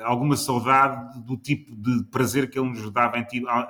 alguma 0.03 0.35
saudade 0.35 1.21
do 1.23 1.37
tipo 1.37 1.75
de 1.75 2.03
prazer 2.05 2.49
que 2.49 2.57
ele 2.57 2.69
nos 2.69 2.89
dava 2.91 3.17
em, 3.19 3.27
ao, 3.47 3.67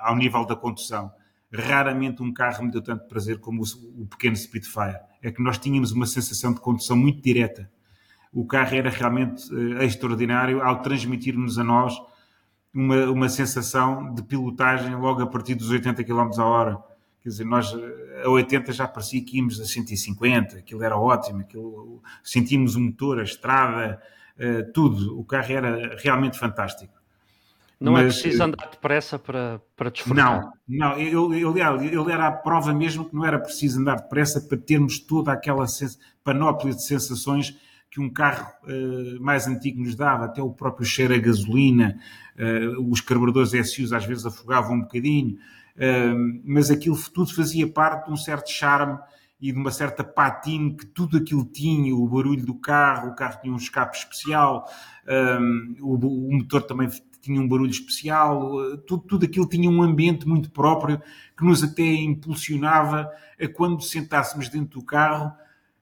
ao 0.00 0.16
nível 0.16 0.44
da 0.44 0.54
condução. 0.54 1.10
Raramente 1.52 2.22
um 2.22 2.32
carro 2.32 2.64
me 2.64 2.70
deu 2.70 2.82
tanto 2.82 3.08
prazer 3.08 3.40
como 3.40 3.62
o, 3.62 4.02
o 4.02 4.06
pequeno 4.06 4.36
Spitfire. 4.36 5.00
É 5.22 5.32
que 5.32 5.42
nós 5.42 5.58
tínhamos 5.58 5.92
uma 5.92 6.06
sensação 6.06 6.52
de 6.52 6.60
condução 6.60 6.96
muito 6.96 7.22
direta 7.22 7.70
o 8.32 8.46
carro 8.46 8.74
era 8.74 8.90
realmente 8.90 9.52
uh, 9.52 9.82
extraordinário 9.82 10.62
ao 10.62 10.82
transmitir-nos 10.82 11.58
a 11.58 11.64
nós 11.64 11.94
uma, 12.72 13.04
uma 13.06 13.28
sensação 13.28 14.12
de 14.14 14.22
pilotagem 14.22 14.94
logo 14.94 15.22
a 15.22 15.26
partir 15.26 15.54
dos 15.54 15.70
80 15.70 16.04
km 16.04 16.30
a 16.38 16.44
hora. 16.44 16.78
Quer 17.22 17.30
dizer, 17.30 17.44
nós 17.44 17.74
eh, 17.74 18.22
a 18.24 18.28
80 18.28 18.72
já 18.72 18.86
parecia 18.86 19.24
que 19.24 19.38
íamos 19.38 19.60
a 19.60 19.64
150, 19.64 20.58
aquilo 20.58 20.84
era 20.84 20.96
ótimo, 20.96 21.40
aquilo, 21.40 22.02
sentimos 22.22 22.76
o 22.76 22.80
motor, 22.80 23.18
a 23.18 23.24
estrada, 23.24 24.00
uh, 24.38 24.72
tudo. 24.72 25.18
O 25.18 25.24
carro 25.24 25.52
era 25.52 25.96
realmente 25.98 26.38
fantástico. 26.38 26.92
Não 27.80 27.96
é 27.96 28.04
Mas, 28.04 28.18
é 28.18 28.22
preciso 28.22 28.42
andar 28.42 28.70
depressa 28.70 29.18
para, 29.18 29.60
para 29.76 29.90
desfrutar. 29.90 30.42
Não, 30.42 30.52
não 30.68 30.98
ele, 30.98 31.40
ele, 31.40 31.96
ele, 31.96 32.12
era 32.12 32.26
a 32.26 32.32
prova 32.32 32.74
mesmo 32.74 33.04
que 33.04 33.14
não 33.14 33.24
era 33.24 33.38
preciso 33.38 33.80
andar 33.80 33.96
depressa 33.96 34.40
para 34.40 34.58
termos 34.58 34.98
toda 34.98 35.32
aquela 35.32 35.64
panóplia 36.24 36.74
de 36.74 36.84
sensações 36.84 37.56
que 37.90 38.00
um 38.00 38.10
carro 38.10 38.52
uh, 38.64 39.22
mais 39.22 39.46
antigo 39.46 39.82
nos 39.82 39.94
dava, 39.94 40.26
até 40.26 40.42
o 40.42 40.50
próprio 40.50 40.86
cheiro 40.86 41.14
a 41.14 41.18
gasolina, 41.18 41.98
uh, 42.36 42.90
os 42.90 43.00
carburadores 43.00 43.50
SUs 43.70 43.92
às 43.92 44.04
vezes 44.04 44.26
afogavam 44.26 44.76
um 44.76 44.80
bocadinho, 44.82 45.36
uh, 45.76 46.40
mas 46.44 46.70
aquilo 46.70 46.98
tudo 47.12 47.34
fazia 47.34 47.66
parte 47.66 48.06
de 48.06 48.12
um 48.12 48.16
certo 48.16 48.50
charme 48.50 48.98
e 49.40 49.52
de 49.52 49.58
uma 49.58 49.70
certa 49.70 50.02
patina 50.04 50.74
que 50.74 50.84
tudo 50.84 51.16
aquilo 51.16 51.44
tinha, 51.44 51.94
o 51.94 52.06
barulho 52.08 52.44
do 52.44 52.54
carro, 52.54 53.10
o 53.10 53.14
carro 53.14 53.40
tinha 53.40 53.52
um 53.52 53.56
escape 53.56 53.96
especial, 53.96 54.68
o, 55.80 55.94
o, 55.94 56.32
motor 56.32 56.64
também 56.64 56.88
tinha 57.22 57.40
um 57.40 57.46
barulho 57.46 57.70
especial, 57.70 58.76
tudo, 58.78 59.04
tudo 59.04 59.24
aquilo 59.26 59.48
tinha 59.48 59.70
um 59.70 59.80
ambiente 59.80 60.26
muito 60.26 60.50
próprio 60.50 61.00
que 61.36 61.44
nos 61.44 61.62
até 61.62 61.84
impulsionava 61.84 63.08
a 63.40 63.46
quando 63.46 63.80
sentássemos 63.80 64.48
dentro 64.48 64.80
do 64.80 64.84
carro 64.84 65.32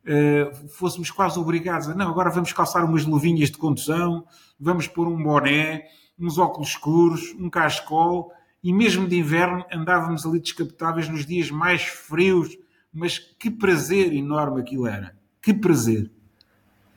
uh, 0.06 0.68
fôssemos 0.68 1.10
quase 1.10 1.38
obrigados 1.38 1.88
a, 1.88 1.94
não, 1.94 2.08
agora 2.08 2.30
vamos 2.30 2.52
calçar 2.52 2.84
umas 2.84 3.04
luvinhas 3.04 3.50
de 3.50 3.58
condução, 3.58 4.24
vamos 4.58 4.86
pôr 4.86 5.08
um 5.08 5.22
boné, 5.22 5.84
uns 6.18 6.38
óculos 6.38 6.70
escuros, 6.70 7.34
um 7.38 7.50
cascol, 7.50 8.32
e 8.62 8.72
mesmo 8.72 9.06
de 9.06 9.18
inverno 9.18 9.64
andávamos 9.72 10.24
ali 10.26 10.40
descapotáveis 10.40 11.08
nos 11.08 11.26
dias 11.26 11.50
mais 11.50 11.82
frios, 11.82 12.56
mas 12.92 13.18
que 13.18 13.50
prazer 13.50 14.12
enorme 14.12 14.60
aquilo 14.60 14.86
era. 14.86 15.14
Que 15.42 15.52
prazer. 15.52 16.10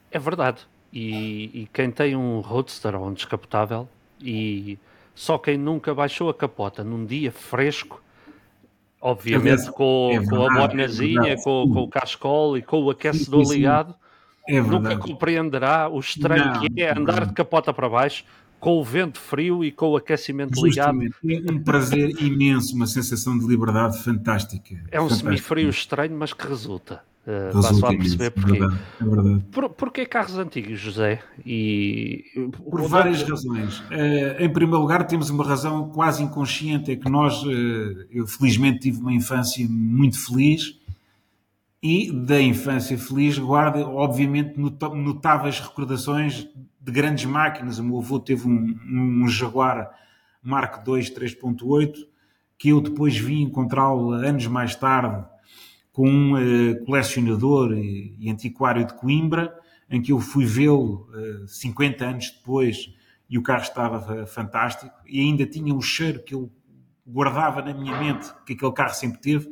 É 0.09 0.17
verdade. 0.17 0.65
E, 0.91 1.51
e 1.53 1.69
quem 1.71 1.91
tem 1.91 2.15
um 2.15 2.39
roadster 2.39 2.95
ou 2.95 3.07
um 3.07 3.13
descapotável 3.13 3.87
e 4.19 4.79
só 5.13 5.37
quem 5.37 5.57
nunca 5.57 5.93
baixou 5.93 6.29
a 6.29 6.33
capota 6.33 6.83
num 6.83 7.05
dia 7.05 7.31
fresco 7.31 8.01
Obviamente 9.01 9.67
é 9.67 9.71
com, 9.71 10.09
é 10.11 10.25
com 10.25 10.43
a 10.43 10.67
bonazinha, 10.67 11.29
é 11.29 11.35
com, 11.37 11.71
com, 11.71 11.83
o 11.83 11.87
cascol 11.87 12.57
e 12.57 12.61
com 12.61 12.83
o 12.83 12.89
aquecedor 12.89 13.45
sim, 13.45 13.45
sim, 13.45 13.51
sim. 13.51 13.57
ligado, 13.57 13.95
é 14.47 14.61
nunca 14.61 14.97
compreenderá 14.97 15.87
o 15.87 15.99
estranho 15.99 16.53
não, 16.53 16.59
que 16.61 16.81
é 16.81 16.91
andar 16.91 17.25
de 17.25 17.33
capota 17.33 17.73
para 17.73 17.87
baixo 17.87 18.25
com 18.59 18.77
o 18.77 18.83
vento 18.83 19.19
frio 19.19 19.63
e 19.63 19.71
com 19.71 19.89
o 19.89 19.97
aquecimento 19.97 20.59
Justamente. 20.59 21.15
ligado. 21.23 21.47
É 21.47 21.51
um 21.51 21.63
prazer 21.63 22.09
imenso, 22.21 22.75
uma 22.75 22.87
sensação 22.87 23.37
de 23.37 23.47
liberdade 23.47 24.03
fantástica. 24.03 24.83
É 24.91 24.99
um 24.99 25.09
semifrio 25.09 25.69
estranho, 25.69 26.15
mas 26.17 26.33
que 26.33 26.45
resulta. 26.45 27.01
Uh, 27.27 27.53
passo 27.53 27.85
a 27.85 27.89
perceber 27.89 28.31
porquê. 28.31 28.55
É 28.55 28.59
verdade, 28.59 28.81
é 28.99 29.03
verdade. 29.05 29.45
Por, 29.51 29.69
porquê 29.69 30.05
carros 30.05 30.37
antigos, 30.37 30.79
José? 30.79 31.21
E... 31.45 32.23
Por 32.69 32.87
várias 32.87 33.21
razões. 33.21 33.79
Uh, 33.81 34.41
em 34.41 34.49
primeiro 34.51 34.81
lugar, 34.81 35.05
temos 35.05 35.29
uma 35.29 35.43
razão 35.43 35.89
quase 35.89 36.23
inconsciente, 36.23 36.91
é 36.91 36.95
que 36.95 37.09
nós, 37.09 37.43
uh, 37.43 37.49
eu 38.11 38.25
felizmente 38.25 38.79
tive 38.79 38.99
uma 38.99 39.13
infância 39.13 39.65
muito 39.69 40.17
feliz 40.25 40.79
e 41.83 42.11
da 42.11 42.41
infância 42.41 42.97
feliz 42.97 43.37
guardo, 43.37 43.77
obviamente, 43.79 44.57
notáveis 44.57 45.59
recordações 45.59 46.47
de 46.81 46.91
grandes 46.91 47.25
máquinas. 47.25 47.79
O 47.79 47.83
meu 47.83 47.99
avô 47.99 48.19
teve 48.19 48.47
um, 48.47 48.75
um 49.21 49.27
Jaguar 49.27 49.89
Mark 50.41 50.87
II 50.87 51.01
3.8 51.01 52.09
que 52.59 52.69
eu 52.69 52.81
depois 52.81 53.17
vim 53.17 53.43
encontrá-lo 53.43 54.11
anos 54.11 54.45
mais 54.47 54.75
tarde 54.75 55.25
com 55.91 56.07
um 56.07 56.33
uh, 56.33 56.85
colecionador 56.85 57.73
e, 57.73 58.15
e, 58.19 58.29
antiquário 58.29 58.85
de 58.85 58.93
Coimbra, 58.93 59.53
em 59.89 60.01
que 60.01 60.11
eu 60.11 60.19
fui 60.19 60.45
vê-lo 60.45 61.09
uh, 61.11 61.43
eh, 61.43 61.47
50 61.47 62.05
anos 62.05 62.31
depois 62.31 62.93
e 63.29 63.37
o 63.37 63.43
carro 63.43 63.63
estava 63.63 64.25
fantástico 64.25 64.93
e 65.07 65.19
ainda 65.19 65.45
tinha 65.45 65.73
o 65.73 65.81
cheiro 65.81 66.23
que 66.23 66.33
eu 66.33 66.51
guardava 67.05 67.61
na 67.61 67.73
minha 67.73 67.97
mente 67.99 68.31
que 68.45 68.53
aquele 68.53 68.71
carro 68.71 68.93
sempre 68.93 69.19
teve. 69.19 69.49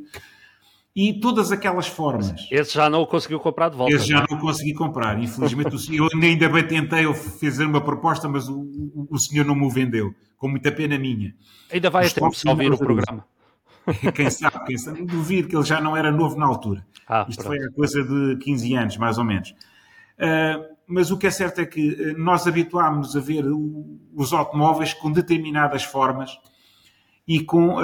E 0.95 1.19
todas 1.19 1.51
aquelas 1.51 1.87
formas. 1.87 2.47
Esse 2.49 2.73
já 2.73 2.89
não 2.89 3.01
o 3.01 3.07
conseguiu 3.07 3.39
comprar 3.39 3.69
de 3.69 3.77
volta. 3.77 3.93
Esse 3.93 4.07
já 4.07 4.25
não, 4.27 4.37
o 4.37 4.41
consegui 4.41 4.73
comprar. 4.73 5.21
Infelizmente, 5.21 5.95
eu 5.95 6.07
ainda 6.11 6.49
bem 6.49 6.65
tentei 6.65 7.13
fazer 7.13 7.65
uma 7.65 7.79
proposta, 7.79 8.27
mas 8.27 8.49
o, 8.49 8.59
o, 8.59 9.07
o 9.11 9.19
senhor 9.19 9.45
não 9.45 9.53
me 9.53 9.65
o 9.65 9.69
vendeu. 9.69 10.11
Com 10.37 10.47
muita 10.47 10.71
pena 10.71 10.97
minha. 10.97 11.35
Ainda 11.71 11.91
vai 11.91 12.07
a 12.07 12.09
tempo 12.09 12.31
de 12.31 12.49
ouvir 12.49 12.71
o 12.71 12.77
programa. 12.79 13.23
quem 14.13 14.29
sabe, 14.29 14.65
quem 14.65 14.77
sabe, 14.77 15.05
duvido 15.05 15.47
que 15.47 15.55
ele 15.55 15.65
já 15.65 15.79
não 15.79 15.95
era 15.95 16.11
novo 16.11 16.37
na 16.37 16.45
altura. 16.45 16.85
Ah, 17.07 17.25
Isto 17.27 17.43
pronto. 17.43 17.57
foi 17.57 17.67
a 17.67 17.71
coisa 17.71 18.03
de 18.03 18.37
15 18.37 18.75
anos, 18.75 18.97
mais 18.97 19.17
ou 19.17 19.23
menos. 19.23 19.51
Uh, 20.19 20.75
mas 20.87 21.11
o 21.11 21.17
que 21.17 21.27
é 21.27 21.31
certo 21.31 21.59
é 21.59 21.65
que 21.65 22.13
nós 22.17 22.47
habituámos 22.47 23.15
a 23.15 23.19
ver 23.19 23.45
os 24.15 24.33
automóveis 24.33 24.93
com 24.93 25.11
determinadas 25.11 25.83
formas 25.83 26.37
e 27.27 27.41
com, 27.41 27.75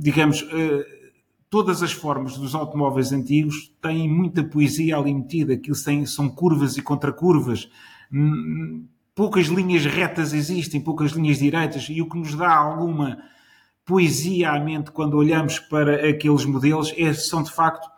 digamos, 0.00 0.44
todas 1.48 1.80
as 1.80 1.92
formas 1.92 2.36
dos 2.36 2.56
automóveis 2.56 3.12
antigos 3.12 3.72
têm 3.80 4.10
muita 4.10 4.42
poesia 4.42 4.96
ali 4.96 5.14
metida. 5.14 5.52
Aquilo 5.52 5.76
são 5.76 6.28
curvas 6.28 6.76
e 6.76 6.82
contracurvas. 6.82 7.70
Poucas 9.14 9.46
linhas 9.46 9.84
retas 9.84 10.32
existem, 10.32 10.80
poucas 10.80 11.12
linhas 11.12 11.38
direitas, 11.38 11.86
e 11.88 12.02
o 12.02 12.08
que 12.08 12.18
nos 12.18 12.34
dá 12.34 12.52
alguma 12.52 13.18
poesia 13.84 14.52
à 14.52 14.60
mente 14.60 14.90
quando 14.90 15.16
olhamos 15.16 15.58
para 15.58 16.08
aqueles 16.08 16.44
modelos 16.44 16.92
é, 16.96 17.12
são 17.12 17.42
de 17.42 17.50
facto 17.50 17.90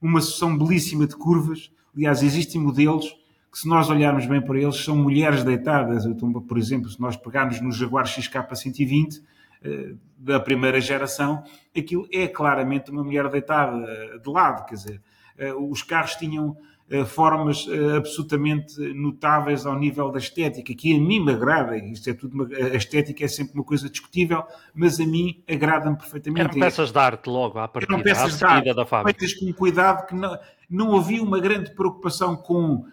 uma 0.00 0.20
sucessão 0.20 0.56
belíssima 0.56 1.06
de 1.06 1.16
curvas. 1.16 1.70
Aliás, 1.94 2.22
existem 2.22 2.60
modelos 2.60 3.06
que, 3.50 3.58
se 3.58 3.68
nós 3.68 3.88
olharmos 3.88 4.26
bem 4.26 4.40
para 4.40 4.60
eles, 4.60 4.76
são 4.76 4.96
mulheres 4.96 5.42
deitadas. 5.42 6.04
Por 6.46 6.58
exemplo, 6.58 6.88
se 6.90 7.00
nós 7.00 7.16
pegarmos 7.16 7.60
no 7.60 7.72
Jaguar 7.72 8.04
XK120 8.06 9.22
eh, 9.62 9.94
da 10.18 10.38
primeira 10.38 10.80
geração, 10.80 11.42
aquilo 11.76 12.06
é 12.12 12.28
claramente 12.28 12.90
uma 12.90 13.02
mulher 13.02 13.28
deitada 13.28 13.76
eh, 13.78 14.18
de 14.18 14.30
lado. 14.30 14.66
Quer 14.66 14.74
dizer, 14.74 15.02
eh, 15.38 15.54
os 15.54 15.82
carros 15.82 16.14
tinham 16.16 16.56
formas 17.04 17.66
eh, 17.68 17.96
absolutamente 17.96 18.78
notáveis 18.94 19.66
ao 19.66 19.76
nível 19.76 20.10
da 20.10 20.18
estética, 20.18 20.72
que 20.72 20.94
a 20.94 21.00
mim 21.00 21.18
me 21.18 21.32
agrada, 21.32 21.76
isto 21.76 22.08
é 22.08 22.14
tudo 22.14 22.34
uma, 22.34 22.46
a 22.46 22.76
estética 22.76 23.24
é 23.24 23.28
sempre 23.28 23.54
uma 23.54 23.64
coisa 23.64 23.90
discutível, 23.90 24.44
mas 24.72 25.00
a 25.00 25.06
mim 25.06 25.42
agrada-me 25.48 25.96
perfeitamente. 25.96 26.42
Eram 26.42 26.60
peças 26.60 26.92
de 26.92 26.98
arte 26.98 27.28
logo 27.28 27.58
à 27.58 27.66
partida, 27.66 27.92
Eram 27.92 28.04
peças 28.04 28.40
à 28.40 28.46
de 28.46 28.54
arte, 28.54 28.74
da 28.74 28.86
fábrica. 28.86 29.18
Feitas 29.18 29.36
com 29.36 29.52
cuidado, 29.52 30.06
que 30.06 30.14
não, 30.14 30.38
não 30.70 30.96
havia 30.96 31.20
uma 31.20 31.40
grande 31.40 31.74
preocupação 31.74 32.36
com 32.36 32.74
uh, 32.74 32.86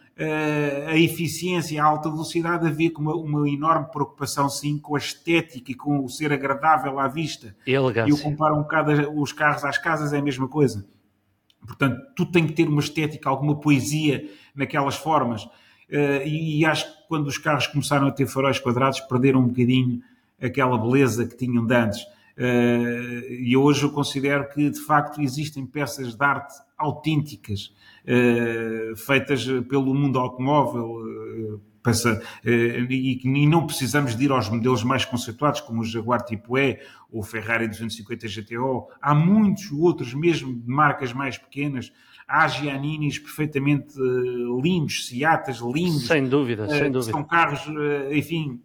a 0.88 0.98
eficiência, 0.98 1.80
a 1.80 1.86
alta 1.86 2.10
velocidade, 2.10 2.66
havia 2.66 2.92
uma, 2.98 3.14
uma, 3.16 3.48
enorme 3.48 3.92
preocupação 3.92 4.50
sim 4.50 4.80
com 4.80 4.96
a 4.96 5.00
estética 5.00 5.72
e 5.72 5.76
com 5.76 6.04
o 6.04 6.10
ser 6.10 6.34
agradável 6.34 6.98
à 7.00 7.08
vista. 7.08 7.56
Elegância. 7.68 8.10
E 8.10 8.12
eu 8.12 8.18
comparo 8.18 8.56
um 8.56 8.64
bocado 8.64 8.92
os 9.22 9.32
carros 9.32 9.64
às 9.64 9.78
casas, 9.78 10.14
é 10.14 10.18
a 10.18 10.24
mesma 10.24 10.48
coisa 10.48 10.84
Portanto, 11.66 12.02
tudo 12.16 12.32
tem 12.32 12.46
que 12.46 12.54
ter 12.54 12.68
uma 12.68 12.82
estética, 12.82 13.30
alguma 13.30 13.56
poesia 13.56 14.30
naquelas 14.56 14.96
formas. 14.96 15.44
Uh, 15.44 16.26
e, 16.26 16.60
e, 16.60 16.66
acho 16.66 16.86
que 16.86 17.08
quando 17.08 17.28
os 17.28 17.38
carros 17.38 17.68
começaram 17.68 18.08
a 18.08 18.12
ter 18.12 18.26
faróis 18.26 18.60
quadrados, 18.60 19.00
perderam 19.02 19.42
um 19.42 19.48
bocadinho 19.48 20.02
aquela 20.42 20.78
beleza 20.78 21.26
que 21.26 21.38
tinham 21.38 21.66
de 21.66 21.76
antes. 21.76 22.02
Uh, 22.36 23.32
e 23.32 23.56
hoje 23.56 23.84
eu 23.84 23.92
considero 23.92 24.50
que, 24.50 24.70
de 24.70 24.80
facto, 24.80 25.22
existem 25.22 25.66
peças 25.66 26.16
de 26.16 26.24
arte 26.24 26.54
autênticas, 26.78 27.74
uh, 28.06 28.96
feitas 28.96 29.46
pelo 29.70 29.94
mundo 29.94 30.20
automóvel, 30.20 31.62
Pensa, 31.84 32.22
eh, 32.46 32.88
e, 32.90 33.46
não 33.46 33.66
precisamos 33.66 34.16
de 34.16 34.24
ir 34.24 34.32
aos 34.32 34.50
modelos 34.50 34.84
mais 34.84 35.04
conceituados, 35.04 35.60
como 35.60 35.82
o 35.82 35.84
Jaguar 35.84 36.24
Tipo 36.24 36.58
E 36.58 36.80
ou 37.12 37.20
o 37.20 37.24
Ferrari 37.24 37.68
250 37.68 38.26
GTO. 38.28 38.88
Há 39.02 39.14
muitos 39.14 39.70
outros, 39.74 40.14
mesmo 40.14 40.56
de 40.56 40.68
marcas 40.68 41.12
mais 41.12 41.38
pequenas. 41.38 41.92
Há 42.26 42.48
Gianninis 42.48 43.20
perfeitamente 43.20 44.00
eh, 44.00 44.62
lindos, 44.62 45.08
Seatas 45.08 45.60
lindos. 45.60 46.08
Sem 46.08 46.30
dúvida, 46.30 46.70
sem 46.70 46.90
dúvida. 46.90 47.12
São 47.12 47.24
carros, 47.26 47.62
eh, 47.68 48.18
enfim, 48.18 48.62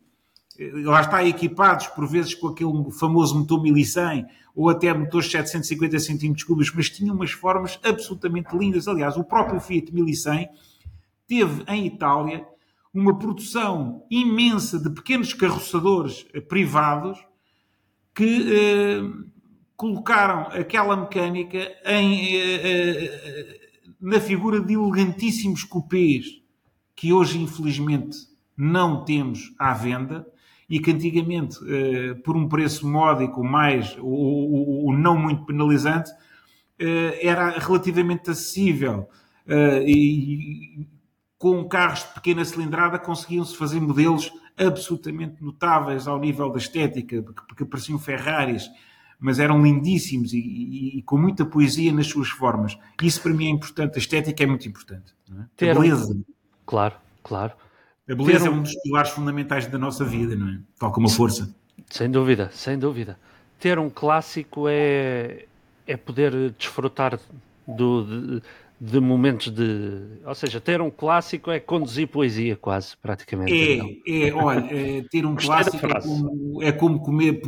lá 0.85 1.01
está 1.01 1.25
equipados 1.25 1.89
por 1.89 2.07
vezes 2.07 2.35
com 2.35 2.49
aquele 2.49 2.91
famoso 2.93 3.37
motor 3.37 3.61
1100 3.61 4.27
ou 4.55 4.69
até 4.69 4.95
motores 4.95 5.29
750 5.29 5.97
cm3, 5.97 6.73
mas 6.75 6.89
tinham 6.89 7.17
umas 7.17 7.33
formas 7.33 7.81
absolutamente 7.83 8.57
lindas. 8.57 8.87
Aliás, 8.87 9.17
o 9.17 9.25
próprio 9.25 9.61
Fiat 9.61 9.93
1100 9.93 10.49
teve 11.27 11.65
em 11.69 11.87
Itália 11.87 12.47
uma 12.93 13.19
produção 13.19 14.05
imensa 14.11 14.79
de 14.79 14.91
pequenos 14.91 15.33
carroçadores 15.33 16.27
eh, 16.35 16.41
privados 16.41 17.19
que 18.15 18.47
eh, 18.53 19.03
colocaram 19.77 20.49
aquela 20.49 20.97
mecânica 20.97 21.59
em, 21.85 22.35
eh, 22.37 22.65
eh, 22.65 23.61
na 24.01 24.19
figura 24.21 24.61
de 24.61 24.75
elegantíssimos 24.75 25.63
cupês 25.65 26.43
que 26.97 27.13
hoje, 27.13 27.39
infelizmente, 27.41 28.17
não 28.57 29.05
temos 29.05 29.55
à 29.59 29.73
venda 29.73 30.27
e 30.69 30.81
que 30.81 30.91
antigamente, 30.91 31.59
eh, 31.69 32.15
por 32.25 32.37
um 32.37 32.49
preço 32.49 32.89
módico 32.89 33.45
mais 33.45 33.97
ou, 34.01 34.93
não 34.93 35.17
muito 35.17 35.47
penalizante, 35.47 36.11
eh, 36.79 37.21
era 37.27 37.51
relativamente 37.59 38.31
acessível. 38.31 39.09
e 39.87 40.87
com 41.39 41.67
carros 41.69 42.01
de 42.01 42.15
pequena 42.15 42.45
cilindrada 42.45 42.99
conseguiam-se 42.99 43.57
fazer 43.57 43.81
modelos 43.81 44.31
absolutamente 44.57 45.43
notáveis 45.43 46.09
ao 46.09 46.19
nível 46.19 46.51
da 46.51 46.59
estética, 46.59 47.23
porque 47.23 47.65
pareciam 47.65 47.99
Ferraris, 47.99 48.69
mas 49.21 49.39
eram 49.39 49.63
lindíssimos 49.63 50.33
e, 50.33 50.39
e, 50.39 50.99
e, 50.99 51.03
com 51.03 51.17
muita 51.17 51.45
poesia 51.45 51.93
nas 51.93 52.09
suas 52.09 52.29
formas. 52.29 52.77
Isso 53.03 53.23
para 53.23 53.33
mim 53.33 53.47
é 53.47 53.51
importante, 53.51 53.95
a 53.95 53.99
estética 53.99 54.43
é 54.43 54.47
muito 54.47 54.67
importante. 54.69 55.15
É? 55.61 55.71
A 55.71 55.75
beleza. 55.75 56.13
Um... 56.13 56.25
Claro, 56.67 56.95
claro. 57.23 57.53
A 58.09 58.15
beleza 58.15 58.51
um... 58.51 58.55
é 58.55 58.57
um 58.57 58.63
dos 58.63 58.75
pilares 58.83 59.11
fundamentais 59.11 59.67
da 59.67 59.79
nossa 59.79 60.05
vida, 60.05 60.35
não 60.35 60.49
é? 60.49 60.59
Tal 60.79 60.91
como 60.93 61.07
a 61.07 61.11
força. 61.11 61.55
Sem 61.89 62.11
dúvida, 62.11 62.51
sem 62.53 62.79
dúvida. 62.79 63.19
Ter 63.61 63.79
um 63.79 63.91
clássico 63.91 64.69
é, 64.69 65.47
é 65.87 65.97
poder 65.97 66.53
desfrutar 66.59 67.19
do, 67.67 68.05
de, 68.05 68.43
de 68.81 69.01
momentos 69.01 69.51
de. 69.51 70.21
Ou 70.25 70.35
seja, 70.35 70.61
ter 70.61 70.81
um 70.81 70.91
clássico 70.91 71.51
é 71.51 71.59
conduzir 71.59 72.07
poesia, 72.07 72.57
quase, 72.57 72.97
praticamente. 72.97 73.53
É, 74.07 74.29
é 74.29 74.33
olha, 74.33 74.67
é, 74.71 75.03
ter 75.11 75.27
um 75.27 75.35
clássico 75.37 75.85
é 75.85 76.01
como, 76.01 76.63
é 76.63 76.73
como, 76.73 77.01
comer, 77.01 77.41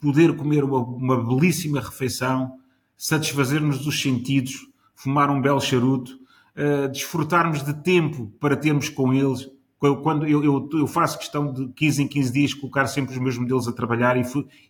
poder 0.00 0.36
comer 0.36 0.62
uma, 0.62 0.78
uma 0.78 1.24
belíssima 1.24 1.80
refeição, 1.80 2.52
satisfazer-nos 2.96 3.84
dos 3.84 4.00
sentidos, 4.00 4.68
fumar 4.94 5.28
um 5.28 5.40
belo 5.40 5.60
charuto, 5.60 6.12
uh, 6.56 6.88
desfrutarmos 6.88 7.64
de 7.64 7.74
tempo 7.74 8.32
para 8.38 8.56
termos 8.56 8.88
com 8.88 9.12
eles. 9.12 9.50
Quando 9.78 10.26
eu, 10.26 10.42
eu, 10.42 10.68
eu, 10.72 10.86
faço 10.86 11.18
questão 11.18 11.52
de 11.52 11.68
15 11.68 12.04
em 12.04 12.08
15 12.08 12.32
dias 12.32 12.54
colocar 12.54 12.86
sempre 12.86 13.12
os 13.12 13.20
meus 13.20 13.36
modelos 13.36 13.68
a 13.68 13.72
trabalhar 13.72 14.16
e, 14.16 14.22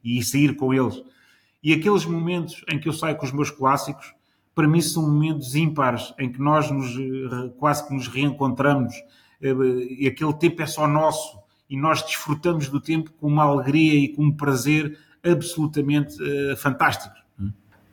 e 0.03 0.23
sair 0.23 0.57
com 0.57 0.75
eles. 0.75 1.01
E 1.63 1.73
aqueles 1.73 2.05
momentos 2.05 2.65
em 2.71 2.79
que 2.79 2.89
eu 2.89 2.93
saio 2.93 3.17
com 3.17 3.25
os 3.25 3.33
meus 3.33 3.51
clássicos, 3.51 4.13
mim 4.67 4.81
são 4.81 5.03
momentos 5.03 5.55
ímpares 5.55 6.15
em 6.19 6.31
que 6.31 6.41
nós 6.41 6.71
nos, 6.71 6.97
eh, 6.97 7.51
quase 7.59 7.87
que 7.87 7.93
nos 7.93 8.09
reencontramos 8.09 8.95
eh, 9.43 9.53
e 9.99 10.07
aquele 10.07 10.33
tempo 10.33 10.63
é 10.63 10.67
só 10.67 10.87
nosso 10.87 11.39
e 11.69 11.77
nós 11.77 12.03
desfrutamos 12.03 12.69
do 12.69 12.81
tempo 12.81 13.11
com 13.21 13.27
uma 13.27 13.43
alegria 13.45 13.95
e 13.95 14.09
com 14.09 14.25
um 14.25 14.33
prazer 14.33 14.99
absolutamente 15.25 16.15
uh, 16.23 16.57
fantástico. 16.57 17.15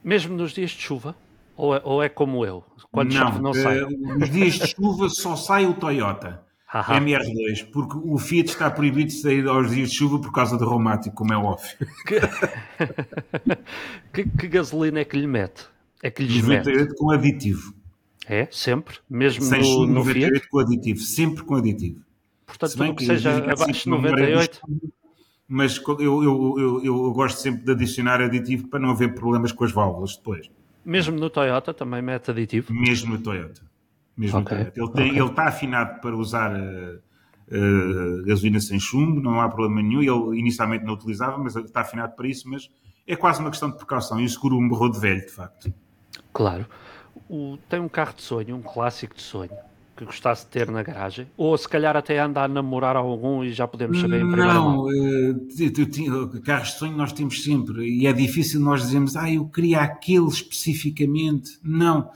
Mesmo 0.03 0.35
nos 0.37 0.53
dias 0.53 0.71
de 0.71 0.81
chuva? 0.81 1.15
Ou 1.57 1.75
é, 1.75 1.81
ou 1.83 2.03
é 2.03 2.09
como 2.09 2.45
eu? 2.45 2.63
Quando 2.91 3.13
não, 3.13 3.19
chove 3.19 3.41
não 3.41 3.53
sai? 3.53 3.81
Uh, 3.83 4.19
nos 4.19 4.29
dias 4.29 4.53
de 4.53 4.67
chuva 4.67 5.09
só 5.09 5.35
sai 5.35 5.65
o 5.65 5.73
Toyota. 5.73 6.43
MR2, 6.73 7.69
porque 7.71 7.95
o 7.97 8.17
Fiat 8.17 8.49
está 8.49 8.69
proibido 8.69 9.09
de 9.09 9.21
sair 9.21 9.47
aos 9.47 9.69
dias 9.69 9.91
de 9.91 9.95
chuva 9.95 10.19
por 10.19 10.31
causa 10.31 10.57
do 10.57 10.67
reumático, 10.67 11.15
como 11.15 11.31
é 11.33 11.37
óbvio. 11.37 11.69
Que, 12.07 12.19
que, 14.23 14.29
que 14.29 14.47
gasolina 14.47 14.99
é 14.99 15.05
que 15.05 15.15
lhe 15.15 15.27
mete? 15.27 15.67
É 16.03 16.11
que 16.11 16.21
lhes 16.21 16.43
98 16.43 16.79
mete. 16.79 16.97
com 16.97 17.11
aditivo. 17.11 17.73
É? 18.27 18.47
Sempre? 18.51 18.97
Mesmo 19.09 19.41
Sem 19.41 19.61
no, 19.61 19.87
no 19.87 19.93
98 19.93 20.33
Fiat? 20.33 20.49
com 20.49 20.59
aditivo. 20.59 20.99
Sempre 20.99 21.43
com 21.43 21.55
aditivo. 21.55 22.01
Portanto, 22.45 22.71
tudo 22.71 22.89
que, 22.89 22.95
que 22.95 23.05
seja 23.05 23.37
abaixo 23.37 23.83
de 23.85 23.89
98... 23.89 24.61
Mas 25.47 25.79
eu, 25.87 26.23
eu, 26.23 26.55
eu, 26.57 26.85
eu, 26.85 27.13
gosto 27.13 27.37
sempre 27.39 27.63
de 27.63 27.71
adicionar 27.71 28.21
aditivo 28.21 28.67
para 28.69 28.79
não 28.79 28.89
haver 28.89 29.13
problemas 29.13 29.51
com 29.51 29.63
as 29.63 29.71
válvulas 29.71 30.15
depois. 30.15 30.49
Mesmo 30.83 31.17
no 31.17 31.29
Toyota 31.29 31.73
também 31.73 32.01
mete 32.01 32.31
aditivo? 32.31 32.73
Mesmo 32.73 33.13
no 33.13 33.21
Toyota. 33.21 33.61
Mesmo 34.17 34.39
okay. 34.39 34.57
no 34.57 34.71
Toyota. 34.71 34.79
Ele, 34.79 34.91
tem, 34.91 35.11
okay. 35.11 35.21
ele 35.21 35.29
está 35.29 35.47
afinado 35.47 36.01
para 36.01 36.15
usar 36.15 36.55
uh, 36.55 36.99
uh, 37.49 38.25
gasolina 38.25 38.59
sem 38.59 38.79
chumbo, 38.79 39.21
não 39.21 39.39
há 39.39 39.49
problema 39.49 39.81
nenhum. 39.81 40.01
Ele 40.01 40.39
inicialmente 40.39 40.85
não 40.85 40.93
utilizava, 40.93 41.37
mas 41.37 41.55
está 41.55 41.81
afinado 41.81 42.15
para 42.15 42.27
isso. 42.27 42.49
Mas 42.49 42.69
é 43.05 43.15
quase 43.15 43.39
uma 43.39 43.49
questão 43.49 43.69
de 43.69 43.77
precaução. 43.77 44.19
E 44.19 44.25
o 44.25 44.29
seguro 44.29 44.57
um 44.57 44.67
borrou 44.67 44.89
de 44.89 44.99
velho, 44.99 45.21
de 45.21 45.31
facto. 45.31 45.73
Claro. 46.33 46.65
O, 47.29 47.57
tem 47.69 47.79
um 47.79 47.87
carro 47.87 48.13
de 48.15 48.23
sonho, 48.23 48.55
um 48.55 48.61
clássico 48.61 49.15
de 49.15 49.21
sonho, 49.21 49.51
que 49.95 50.03
gostasse 50.03 50.45
de 50.45 50.51
ter 50.51 50.69
na 50.69 50.81
garagem? 50.81 51.27
Ou 51.37 51.57
se 51.57 51.69
calhar 51.69 51.95
até 51.95 52.19
anda 52.19 52.43
a 52.43 52.47
namorar 52.47 52.95
algum 52.95 53.43
e 53.43 53.53
já 53.53 53.67
podemos 53.67 54.01
saber 54.01 54.17
em 54.17 54.27
primeira 54.27 54.53
Não, 54.53 54.77
mão? 54.77 54.85
Uh, 54.87 56.41
carros 56.43 56.69
de 56.69 56.79
sonho 56.79 56.97
nós 56.97 57.13
temos 57.13 57.43
sempre. 57.43 57.87
E 57.87 58.07
é 58.07 58.13
difícil 58.13 58.59
nós 58.59 58.81
dizermos, 58.81 59.15
ah, 59.15 59.31
eu 59.31 59.45
queria 59.45 59.81
aquele 59.81 60.27
especificamente. 60.27 61.59
Não. 61.63 62.09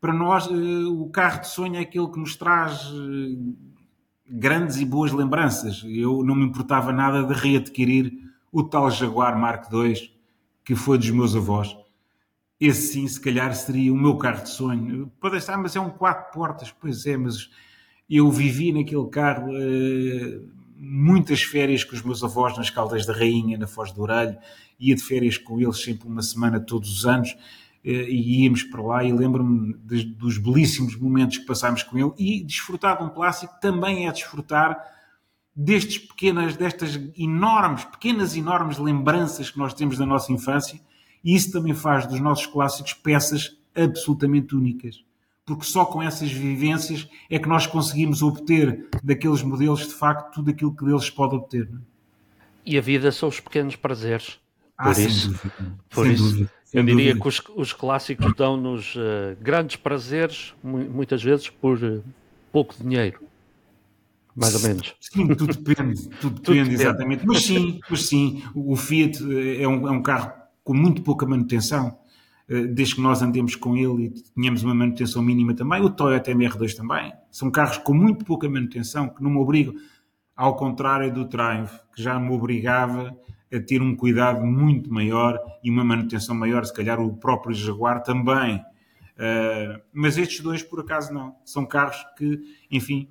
Para 0.00 0.14
nós, 0.14 0.46
uh, 0.46 1.02
o 1.02 1.10
carro 1.10 1.42
de 1.42 1.48
sonho 1.48 1.76
é 1.76 1.80
aquele 1.80 2.08
que 2.08 2.18
nos 2.18 2.36
traz 2.36 2.86
uh, 2.86 3.56
grandes 4.26 4.78
e 4.78 4.86
boas 4.86 5.12
lembranças. 5.12 5.84
Eu 5.86 6.24
não 6.24 6.34
me 6.34 6.46
importava 6.46 6.92
nada 6.92 7.22
de 7.22 7.34
readquirir 7.34 8.10
o 8.50 8.62
tal 8.62 8.90
Jaguar 8.90 9.38
Mark 9.38 9.70
II, 9.70 9.94
que 10.64 10.74
foi 10.74 10.96
dos 10.96 11.10
meus 11.10 11.36
avós 11.36 11.79
esse 12.60 12.92
sim, 12.92 13.08
se 13.08 13.20
calhar, 13.20 13.54
seria 13.54 13.92
o 13.92 13.96
meu 13.96 14.16
carro 14.16 14.42
de 14.42 14.50
sonho. 14.50 15.10
Pode 15.18 15.36
estar, 15.36 15.56
mas 15.56 15.74
é 15.74 15.80
um 15.80 15.90
quatro 15.90 16.32
portas, 16.32 16.70
pois 16.70 17.06
é, 17.06 17.16
mas 17.16 17.50
Eu 18.08 18.30
vivi 18.30 18.72
naquele 18.72 19.08
carro 19.08 19.52
uh, 19.52 20.48
muitas 20.76 21.42
férias 21.42 21.84
com 21.84 21.94
os 21.94 22.02
meus 22.02 22.22
avós 22.22 22.56
nas 22.56 22.68
Caldas 22.68 23.06
da 23.06 23.12
Rainha, 23.12 23.56
na 23.56 23.66
Foz 23.66 23.92
do 23.92 24.02
Orelho, 24.02 24.36
ia 24.78 24.94
de 24.94 25.02
férias 25.02 25.38
com 25.38 25.60
eles 25.60 25.82
sempre 25.82 26.08
uma 26.08 26.22
semana 26.22 26.58
todos 26.58 26.90
os 26.90 27.06
anos 27.06 27.36
e 27.82 28.42
íamos 28.44 28.62
para 28.64 28.82
lá 28.82 29.04
e 29.04 29.12
lembro-me 29.12 29.74
dos 29.74 30.36
belíssimos 30.38 30.96
momentos 30.96 31.38
que 31.38 31.46
passámos 31.46 31.82
com 31.82 31.98
ele 31.98 32.12
e 32.18 32.44
desfrutar 32.44 32.98
de 32.98 33.04
um 33.04 33.08
clássico 33.08 33.54
também 33.60 34.06
é 34.06 34.12
desfrutar 34.12 34.78
destes 35.56 35.98
pequenas, 35.98 36.56
destas 36.56 37.00
enormes, 37.16 37.84
pequenas 37.84 38.36
enormes 38.36 38.78
lembranças 38.78 39.50
que 39.50 39.58
nós 39.58 39.72
temos 39.72 39.96
da 39.96 40.04
nossa 40.04 40.32
infância 40.32 40.78
e 41.24 41.34
isso 41.34 41.52
também 41.52 41.74
faz 41.74 42.06
dos 42.06 42.20
nossos 42.20 42.46
clássicos 42.46 42.92
peças 42.92 43.56
absolutamente 43.74 44.54
únicas. 44.54 45.04
Porque 45.44 45.64
só 45.64 45.84
com 45.84 46.02
essas 46.02 46.30
vivências 46.30 47.08
é 47.28 47.38
que 47.38 47.48
nós 47.48 47.66
conseguimos 47.66 48.22
obter 48.22 48.88
daqueles 49.02 49.42
modelos, 49.42 49.80
de 49.80 49.94
facto, 49.94 50.34
tudo 50.34 50.50
aquilo 50.50 50.74
que 50.74 50.84
deles 50.84 51.10
pode 51.10 51.34
obter. 51.34 51.68
É? 51.68 51.78
E 52.64 52.78
a 52.78 52.80
vida 52.80 53.10
são 53.10 53.28
os 53.28 53.40
pequenos 53.40 53.76
prazeres. 53.76 54.38
Ah, 54.76 54.92
por 54.92 54.98
isso, 55.00 55.28
dúvida, 55.28 55.78
por 55.90 56.06
isso 56.06 56.22
dúvida, 56.22 56.50
eu 56.72 56.82
diria 56.84 57.14
dúvida. 57.14 57.20
que 57.20 57.28
os, 57.28 57.42
os 57.56 57.72
clássicos 57.72 58.32
dão-nos 58.34 58.94
uh, 58.94 59.36
grandes 59.40 59.76
prazeres, 59.76 60.54
muitas 60.62 61.22
vezes 61.22 61.50
por 61.50 61.82
uh, 61.82 62.02
pouco 62.52 62.74
dinheiro. 62.80 63.20
Mais 64.34 64.54
ou 64.54 64.60
menos. 64.60 64.94
Sim, 65.00 65.34
tudo 65.34 65.52
depende, 65.52 66.08
tudo 66.20 66.40
depende, 66.40 66.40
tudo 66.40 66.40
depende. 66.40 66.74
exatamente. 66.74 67.26
Mas 67.26 67.42
sim, 67.42 67.80
mas 67.90 68.06
sim, 68.06 68.42
o 68.54 68.76
Fiat 68.76 69.18
é 69.60 69.66
um, 69.66 69.88
é 69.88 69.90
um 69.90 70.00
carro 70.00 70.39
com 70.64 70.74
muito 70.74 71.02
pouca 71.02 71.26
manutenção, 71.26 71.98
uh, 72.48 72.66
desde 72.68 72.96
que 72.96 73.00
nós 73.00 73.22
andemos 73.22 73.54
com 73.54 73.76
ele 73.76 74.06
e 74.06 74.10
tenhamos 74.34 74.62
uma 74.62 74.74
manutenção 74.74 75.22
mínima 75.22 75.54
também. 75.54 75.80
O 75.82 75.90
Toyota 75.90 76.30
MR2 76.30 76.74
também. 76.74 77.12
São 77.30 77.50
carros 77.50 77.78
com 77.78 77.94
muito 77.94 78.24
pouca 78.24 78.48
manutenção, 78.48 79.08
que 79.08 79.22
não 79.22 79.30
me 79.30 79.38
obrigam, 79.38 79.74
ao 80.36 80.56
contrário 80.56 81.12
do 81.12 81.26
Triumph, 81.26 81.72
que 81.94 82.02
já 82.02 82.18
me 82.18 82.32
obrigava 82.32 83.16
a 83.52 83.60
ter 83.60 83.82
um 83.82 83.96
cuidado 83.96 84.44
muito 84.44 84.92
maior 84.92 85.38
e 85.62 85.70
uma 85.70 85.84
manutenção 85.84 86.34
maior, 86.34 86.64
se 86.64 86.72
calhar 86.72 87.00
o 87.00 87.16
próprio 87.16 87.54
Jaguar 87.54 88.02
também. 88.02 88.56
Uh, 88.56 89.80
mas 89.92 90.16
estes 90.16 90.40
dois, 90.40 90.62
por 90.62 90.80
acaso, 90.80 91.12
não. 91.12 91.34
São 91.44 91.66
carros 91.66 91.98
que, 92.16 92.40
enfim, 92.70 93.08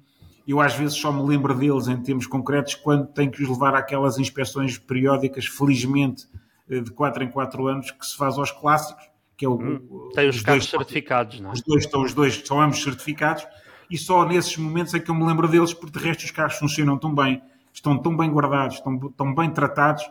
eu 0.48 0.60
às 0.60 0.74
vezes 0.74 0.98
só 0.98 1.14
me 1.14 1.22
lembro 1.22 1.54
deles 1.54 1.88
em 1.88 2.02
termos 2.02 2.26
concretos 2.26 2.74
quando 2.74 3.06
tenho 3.06 3.30
que 3.30 3.44
os 3.44 3.48
levar 3.48 3.76
àquelas 3.76 4.18
inspeções 4.18 4.80
periódicas, 4.80 5.46
felizmente, 5.46 6.26
eh, 6.34 6.40
de 6.70 6.92
4 6.92 7.24
em 7.24 7.30
4 7.30 7.68
anos, 7.68 7.92
que 7.92 8.06
se 8.06 8.16
faz 8.16 8.38
aos 8.38 8.52
clássicos, 8.52 9.10
que 9.36 9.46
é 9.46 9.50
o. 9.50 9.56
Hum, 9.56 10.10
tem 10.14 10.30
os, 10.30 10.38
os 10.38 10.42
carros 10.44 10.68
dois, 10.68 10.70
certificados, 10.70 11.40
não 11.40 11.50
é? 11.50 11.54
Os 11.54 11.62
dois 11.62 11.84
estão, 11.84 12.02
os 12.04 12.14
dois 12.14 12.44
são 12.46 12.62
ambos 12.62 12.84
certificados, 12.84 13.48
e 13.90 13.98
só 13.98 14.26
nesses 14.26 14.56
momentos 14.58 14.94
é 14.94 15.00
que 15.00 15.10
eu 15.10 15.16
me 15.16 15.26
lembro 15.26 15.48
deles, 15.48 15.74
porque 15.74 15.98
de 15.98 16.06
resto 16.06 16.24
os 16.26 16.32
carros 16.32 16.58
funcionam 16.58 16.98
tão 16.98 17.14
bem, 17.14 17.42
estão 17.74 17.98
tão 17.98 18.16
bem 18.16 18.30
guardados, 18.30 18.76
estão 18.76 19.00
tão 19.12 19.34
bem 19.34 19.50
tratados 19.50 20.04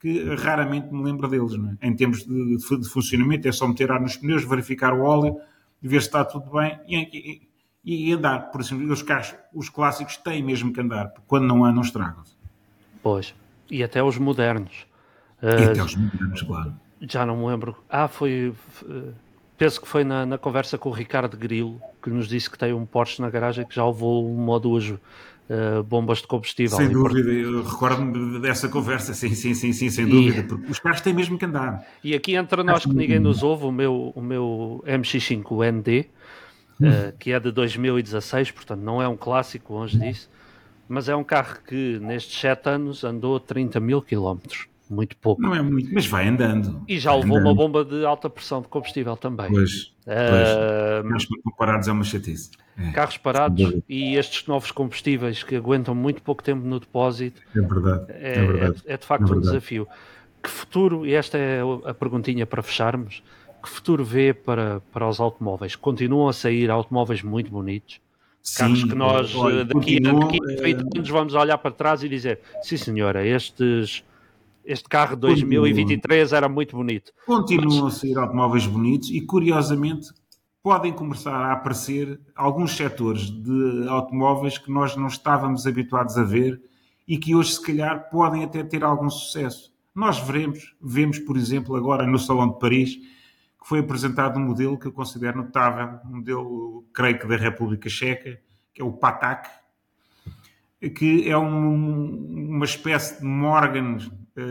que 0.00 0.34
raramente 0.34 0.92
me 0.92 1.02
lembro 1.04 1.28
deles. 1.28 1.52
É? 1.80 1.88
Em 1.88 1.94
termos 1.94 2.24
de, 2.24 2.56
de, 2.56 2.88
funcionamento, 2.88 3.46
é 3.46 3.52
só 3.52 3.68
meter 3.68 3.92
ar 3.92 4.00
nos 4.00 4.16
pneus, 4.16 4.44
verificar 4.44 4.94
o 4.94 5.02
óleo, 5.02 5.36
ver 5.80 6.00
se 6.00 6.08
está 6.08 6.24
tudo 6.24 6.50
bem 6.50 6.78
e, 6.88 7.48
e, 7.84 8.08
e 8.08 8.12
andar. 8.12 8.50
Por 8.50 8.60
exemplo, 8.62 8.90
os 8.90 9.02
carros, 9.02 9.34
os 9.54 9.68
clássicos 9.68 10.16
têm 10.16 10.42
mesmo 10.42 10.72
que 10.72 10.80
andar, 10.80 11.08
porque 11.08 11.26
quando 11.28 11.46
não 11.46 11.64
andam, 11.64 11.82
estragam-se. 11.82 12.34
Pois, 13.02 13.34
e 13.70 13.84
até 13.84 14.02
os 14.02 14.16
modernos. 14.16 14.86
E 15.42 15.46
uh, 15.46 15.70
até 15.70 15.82
os 15.82 15.96
claro. 16.42 16.74
Já 17.00 17.24
não 17.24 17.36
me 17.36 17.46
lembro. 17.46 17.76
Ah, 17.88 18.08
foi. 18.08 18.52
Uh, 18.82 19.12
penso 19.56 19.80
que 19.80 19.88
foi 19.88 20.04
na, 20.04 20.24
na, 20.26 20.38
conversa 20.38 20.78
com 20.78 20.88
o 20.88 20.92
Ricardo 20.92 21.36
Grilo 21.36 21.80
que 22.02 22.10
nos 22.10 22.28
disse 22.28 22.50
que 22.50 22.58
tem 22.58 22.72
um 22.72 22.86
Porsche 22.86 23.20
na 23.20 23.28
garagem 23.30 23.66
que 23.66 23.74
já 23.74 23.86
levou 23.86 24.26
uma 24.30 24.52
ou 24.52 24.60
duas 24.60 24.88
uh, 24.88 25.82
bombas 25.84 26.18
de 26.18 26.26
combustível. 26.26 26.76
Sem 26.76 26.88
dúvida, 26.88 27.30
eu 27.30 27.62
recordo-me 27.62 28.40
dessa 28.40 28.68
conversa, 28.68 29.12
sim, 29.12 29.34
sim, 29.34 29.54
sim, 29.54 29.72
sim 29.72 29.90
sem 29.90 30.06
dúvida, 30.06 30.42
porque 30.44 30.70
os 30.70 30.78
carros 30.78 31.00
têm 31.00 31.12
mesmo 31.12 31.38
que 31.38 31.44
andar. 31.44 31.84
E 32.02 32.14
aqui 32.14 32.34
entre 32.34 32.62
nós 32.62 32.84
que 32.84 32.94
ninguém 32.94 33.18
nos 33.18 33.42
ouve, 33.42 33.64
o 33.64 33.72
meu, 33.72 34.12
o 34.14 34.22
meu 34.22 34.82
MX5 34.86 35.72
ND, 35.72 36.06
hum. 36.80 36.88
uh, 36.88 37.12
que 37.18 37.32
é 37.32 37.40
de 37.40 37.50
2016, 37.50 38.50
portanto 38.52 38.80
não 38.80 39.02
é 39.02 39.08
um 39.08 39.16
clássico, 39.16 39.74
longe 39.74 39.98
disso, 39.98 40.30
mas 40.88 41.08
é 41.08 41.14
um 41.14 41.24
carro 41.24 41.58
que 41.66 41.98
nestes 42.00 42.40
7 42.40 42.68
anos 42.68 43.04
andou 43.04 43.38
30 43.38 43.78
mil 43.78 44.00
quilómetros 44.00 44.69
muito 44.90 45.16
pouco. 45.16 45.40
Não 45.40 45.54
é 45.54 45.62
muito, 45.62 45.92
mas 45.94 46.06
vai 46.06 46.26
andando. 46.26 46.82
E 46.88 46.98
já 46.98 47.14
levou 47.14 47.36
andando. 47.36 47.46
uma 47.46 47.54
bomba 47.54 47.84
de 47.84 48.04
alta 48.04 48.28
pressão 48.28 48.60
de 48.60 48.68
combustível 48.68 49.16
também. 49.16 49.48
Pois, 49.48 49.92
uh, 50.06 51.08
pois. 51.08 51.26
comparados 51.44 51.86
é 51.86 51.92
uma 51.92 52.04
chatice. 52.04 52.50
É. 52.76 52.90
Carros 52.90 53.16
parados 53.16 53.74
e 53.88 54.16
estes 54.16 54.46
novos 54.46 54.70
combustíveis 54.70 55.42
que 55.42 55.54
aguentam 55.54 55.94
muito 55.94 56.22
pouco 56.22 56.42
tempo 56.42 56.66
no 56.66 56.80
depósito. 56.80 57.40
É 57.54 57.60
verdade. 57.60 58.04
É, 58.08 58.32
é, 58.32 58.46
verdade. 58.46 58.82
é, 58.86 58.94
é 58.94 58.96
de 58.96 59.06
facto 59.06 59.32
é 59.32 59.36
um 59.36 59.40
desafio. 59.40 59.86
Que 60.42 60.48
futuro, 60.48 61.06
e 61.06 61.14
esta 61.14 61.38
é 61.38 61.60
a 61.84 61.92
perguntinha 61.92 62.46
para 62.46 62.62
fecharmos, 62.62 63.22
que 63.62 63.68
futuro 63.68 64.02
vê 64.02 64.32
para, 64.32 64.80
para 64.92 65.06
os 65.06 65.20
automóveis? 65.20 65.76
Continuam 65.76 66.28
a 66.28 66.32
sair 66.32 66.70
automóveis 66.70 67.22
muito 67.22 67.50
bonitos? 67.50 68.00
Sim, 68.42 68.58
carros 68.58 68.84
que 68.84 68.94
nós 68.94 69.34
olha, 69.34 69.66
daqui, 69.66 70.00
continua, 70.00 70.20
daqui 70.20 70.38
a 70.58 70.62
20 70.62 70.96
anos 70.96 71.08
vamos 71.10 71.34
olhar 71.34 71.58
para 71.58 71.70
trás 71.70 72.02
e 72.02 72.08
dizer 72.08 72.40
sim 72.62 72.78
senhora, 72.78 73.26
estes 73.26 74.02
este 74.64 74.88
carro 74.88 75.14
de 75.14 75.22
2023 75.22 76.32
era 76.32 76.48
muito 76.48 76.76
bonito. 76.76 77.12
Continuam 77.26 77.84
Mas... 77.84 77.96
a 77.96 77.98
sair 77.98 78.18
automóveis 78.18 78.66
bonitos 78.66 79.10
e, 79.10 79.20
curiosamente, 79.20 80.08
podem 80.62 80.92
começar 80.92 81.34
a 81.34 81.52
aparecer 81.52 82.20
alguns 82.34 82.76
setores 82.76 83.30
de 83.30 83.88
automóveis 83.88 84.58
que 84.58 84.70
nós 84.70 84.94
não 84.96 85.06
estávamos 85.06 85.66
habituados 85.66 86.16
a 86.16 86.22
ver 86.22 86.60
e 87.08 87.18
que 87.18 87.34
hoje, 87.34 87.54
se 87.54 87.62
calhar, 87.62 88.08
podem 88.10 88.44
até 88.44 88.62
ter 88.62 88.84
algum 88.84 89.08
sucesso. 89.08 89.72
Nós 89.94 90.18
veremos, 90.18 90.76
vemos, 90.80 91.18
por 91.18 91.36
exemplo, 91.36 91.74
agora 91.74 92.06
no 92.06 92.18
Salão 92.18 92.48
de 92.48 92.58
Paris, 92.58 92.94
que 92.94 93.68
foi 93.68 93.80
apresentado 93.80 94.38
um 94.38 94.44
modelo 94.44 94.78
que 94.78 94.86
eu 94.86 94.92
considero 94.92 95.38
notável, 95.38 95.98
um 96.04 96.18
modelo, 96.18 96.84
creio 96.92 97.18
que 97.18 97.26
da 97.26 97.36
República 97.36 97.88
Checa, 97.88 98.40
que 98.72 98.80
é 98.80 98.84
o 98.84 98.92
Patak, 98.92 99.48
que 100.94 101.28
é 101.28 101.36
um, 101.36 102.54
uma 102.54 102.64
espécie 102.64 103.20
de 103.20 103.26
Morgan 103.26 103.98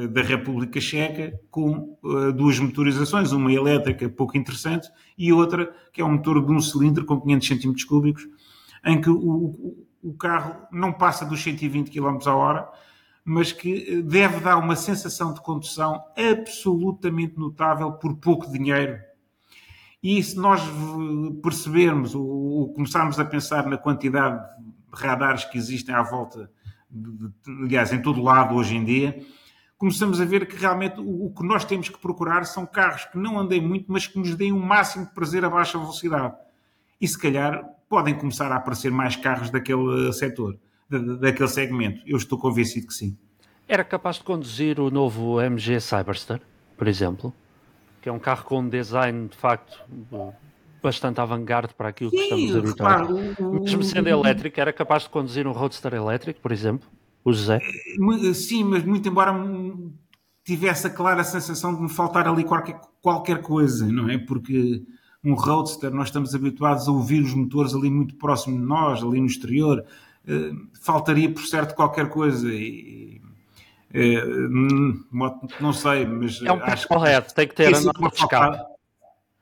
da 0.09 0.21
República 0.21 0.79
Checa 0.79 1.39
com 1.49 1.97
uh, 2.03 2.31
duas 2.33 2.59
motorizações, 2.59 3.31
uma 3.31 3.51
elétrica 3.51 4.09
pouco 4.09 4.37
interessante 4.37 4.89
e 5.17 5.31
outra 5.31 5.73
que 5.91 6.01
é 6.01 6.05
um 6.05 6.13
motor 6.13 6.45
de 6.45 6.51
um 6.51 6.61
cilindro 6.61 7.05
com 7.05 7.19
500 7.19 7.47
cm 7.47 7.73
cúbicos, 7.87 8.27
em 8.85 8.99
que 8.99 9.09
o, 9.09 9.85
o 10.01 10.13
carro 10.13 10.67
não 10.71 10.93
passa 10.93 11.25
dos 11.25 11.41
120 11.41 11.89
km 11.89 12.17
a 12.25 12.35
hora, 12.35 12.69
mas 13.23 13.51
que 13.51 13.85
eh, 13.87 14.01
deve 14.01 14.39
dar 14.39 14.57
uma 14.57 14.75
sensação 14.75 15.33
de 15.33 15.41
condução 15.41 16.03
absolutamente 16.17 17.37
notável 17.37 17.91
por 17.93 18.15
pouco 18.17 18.51
dinheiro. 18.51 18.97
E 20.01 20.23
se 20.23 20.37
nós 20.37 20.61
percebermos 21.43 22.15
ou 22.15 22.73
começarmos 22.73 23.19
a 23.19 23.25
pensar 23.25 23.65
na 23.65 23.77
quantidade 23.77 24.41
radares 24.91 25.43
que 25.43 25.57
existem 25.57 25.93
à 25.93 26.01
volta, 26.01 26.49
de, 26.89 27.11
de, 27.11 27.63
aliás, 27.65 27.91
em 27.91 28.01
todo 28.01 28.23
lado 28.23 28.55
hoje 28.55 28.75
em 28.75 28.83
dia, 28.83 29.19
começamos 29.79 30.19
a 30.19 30.25
ver 30.25 30.45
que 30.45 30.57
realmente 30.57 30.99
o, 30.99 31.27
o, 31.27 31.33
que 31.33 31.41
nós 31.41 31.63
temos 31.63 31.87
que 31.87 31.97
procurar 31.97 32.43
são 32.43 32.65
carros 32.65 33.05
que 33.05 33.17
não 33.17 33.39
andem 33.39 33.61
muito, 33.61 33.85
mas 33.87 34.05
que 34.05 34.19
nos 34.19 34.35
deem 34.35 34.51
o 34.51 34.57
um 34.57 34.59
máximo 34.59 35.05
de 35.05 35.13
prazer 35.13 35.43
a 35.43 35.49
baixa 35.49 35.79
velocidade. 35.79 36.35
E 36.99 37.07
se 37.07 37.17
calhar 37.17 37.63
podem 37.87 38.13
começar 38.13 38.51
a 38.51 38.57
aparecer 38.57 38.91
mais 38.91 39.15
carros 39.15 39.49
daquele 39.49 40.11
setor, 40.11 40.59
daquele 40.89 41.47
segmento. 41.47 42.01
Eu 42.05 42.17
estou 42.17 42.37
convencido 42.37 42.87
que 42.87 42.93
sim. 42.93 43.17
Era 43.67 43.83
capaz 43.83 44.17
de 44.17 44.23
conduzir 44.23 44.79
o 44.81 44.91
novo 44.91 45.41
MG 45.41 45.79
Cyberster, 45.79 46.41
por 46.77 46.87
exemplo, 46.87 47.33
que 48.01 48.09
é 48.09 48.11
um 48.11 48.19
carro 48.19 48.43
com 48.43 48.59
um 48.59 48.67
design 48.67 49.29
de 49.29 49.37
facto 49.37 49.79
bastante 50.83 51.21
avant-garde 51.21 51.73
para 51.73 51.89
aquilo 51.89 52.09
Sim, 52.09 52.17
que 52.17 52.23
estamos 52.23 52.55
habituados. 52.55 53.37
Mesmo 53.39 53.83
sendo 53.83 54.07
elétrico, 54.07 54.59
era 54.59 54.73
capaz 54.73 55.03
de 55.03 55.09
conduzir 55.09 55.47
um 55.47 55.51
roadster 55.51 55.93
elétrico, 55.93 56.41
por 56.41 56.51
exemplo, 56.51 56.87
o 57.23 57.33
José? 57.33 57.59
Sim, 58.33 58.63
mas 58.63 58.83
muito 58.83 59.07
embora 59.07 59.33
tivesse 60.43 60.87
a 60.87 60.89
clara 60.89 61.23
sensação 61.23 61.75
de 61.75 61.81
me 61.81 61.89
faltar 61.89 62.27
ali 62.27 62.43
qualquer, 62.43 62.79
qualquer 63.01 63.41
coisa, 63.41 63.85
não 63.87 64.09
é? 64.09 64.17
Porque 64.17 64.83
um 65.23 65.33
roadster, 65.33 65.91
nós 65.91 66.07
estamos 66.07 66.33
habituados 66.33 66.87
a 66.87 66.91
ouvir 66.91 67.21
os 67.21 67.33
motores 67.33 67.75
ali 67.75 67.89
muito 67.89 68.15
próximo 68.15 68.57
de 68.57 68.63
nós, 68.63 69.03
ali 69.03 69.19
no 69.19 69.27
exterior, 69.27 69.85
uh, 70.25 70.67
faltaria 70.81 71.31
por 71.31 71.43
certo 71.43 71.75
qualquer 71.75 72.09
coisa 72.09 72.47
e, 72.51 73.21
uh, 73.93 74.49
não 75.59 75.73
sei, 75.73 76.05
mas 76.05 76.41
é 76.41 76.51
um 76.51 76.59
petrolhead, 76.59 77.33
tem 77.33 77.47
que 77.47 77.55
ter 77.55 77.75
a 77.75 77.81
nota 77.81 78.09
de 78.09 78.15
escape. 78.15 78.65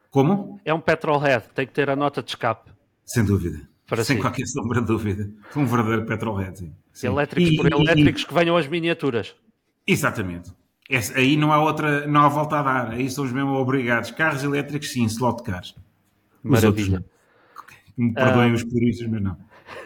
Como? 0.10 0.60
É 0.66 0.74
um 0.74 0.82
petrolhead, 0.82 1.46
tem 1.54 1.68
que 1.68 1.74
ter 1.74 1.90
a 1.90 1.96
nota 1.96 2.24
de 2.24 2.32
escape. 2.32 2.72
Sem 3.06 3.24
dúvida. 3.24 3.70
Para 3.88 4.04
Sem 4.04 4.18
si. 4.18 4.22
qualquer 4.22 4.46
sombra 4.48 4.82
de 4.82 4.88
dúvida. 4.88 5.30
Um 5.56 5.66
verdadeiro 5.66 6.06
petrolhead. 6.06 6.72
Elétricos 7.02 7.54
e, 7.54 7.56
por 7.56 7.72
elétricos 7.72 8.22
e, 8.22 8.28
que 8.28 8.34
venham 8.34 8.58
as 8.58 8.68
miniaturas. 8.68 9.34
Exatamente. 9.86 10.52
Esse, 10.90 11.18
aí 11.18 11.38
não 11.38 11.54
há 11.54 11.62
outra, 11.62 12.06
não 12.06 12.22
há 12.22 12.28
volta 12.28 12.60
a 12.60 12.64
dar. 12.64 12.92
Aí 12.92 13.10
são 13.10 13.24
os 13.24 13.32
mesmo 13.32 13.54
obrigados. 13.54 14.12
Carros 14.12 14.44
elétricos, 14.44 14.92
sim, 14.92 15.06
slot 15.06 15.42
cars. 15.42 15.74
Maravilha. 16.44 16.98
Outros, 16.98 17.18
me 17.98 18.14
perdoem 18.14 18.52
uh, 18.52 18.56
os 18.56 18.64
puristas, 18.64 19.08
mas 19.08 19.22
não. 19.22 19.38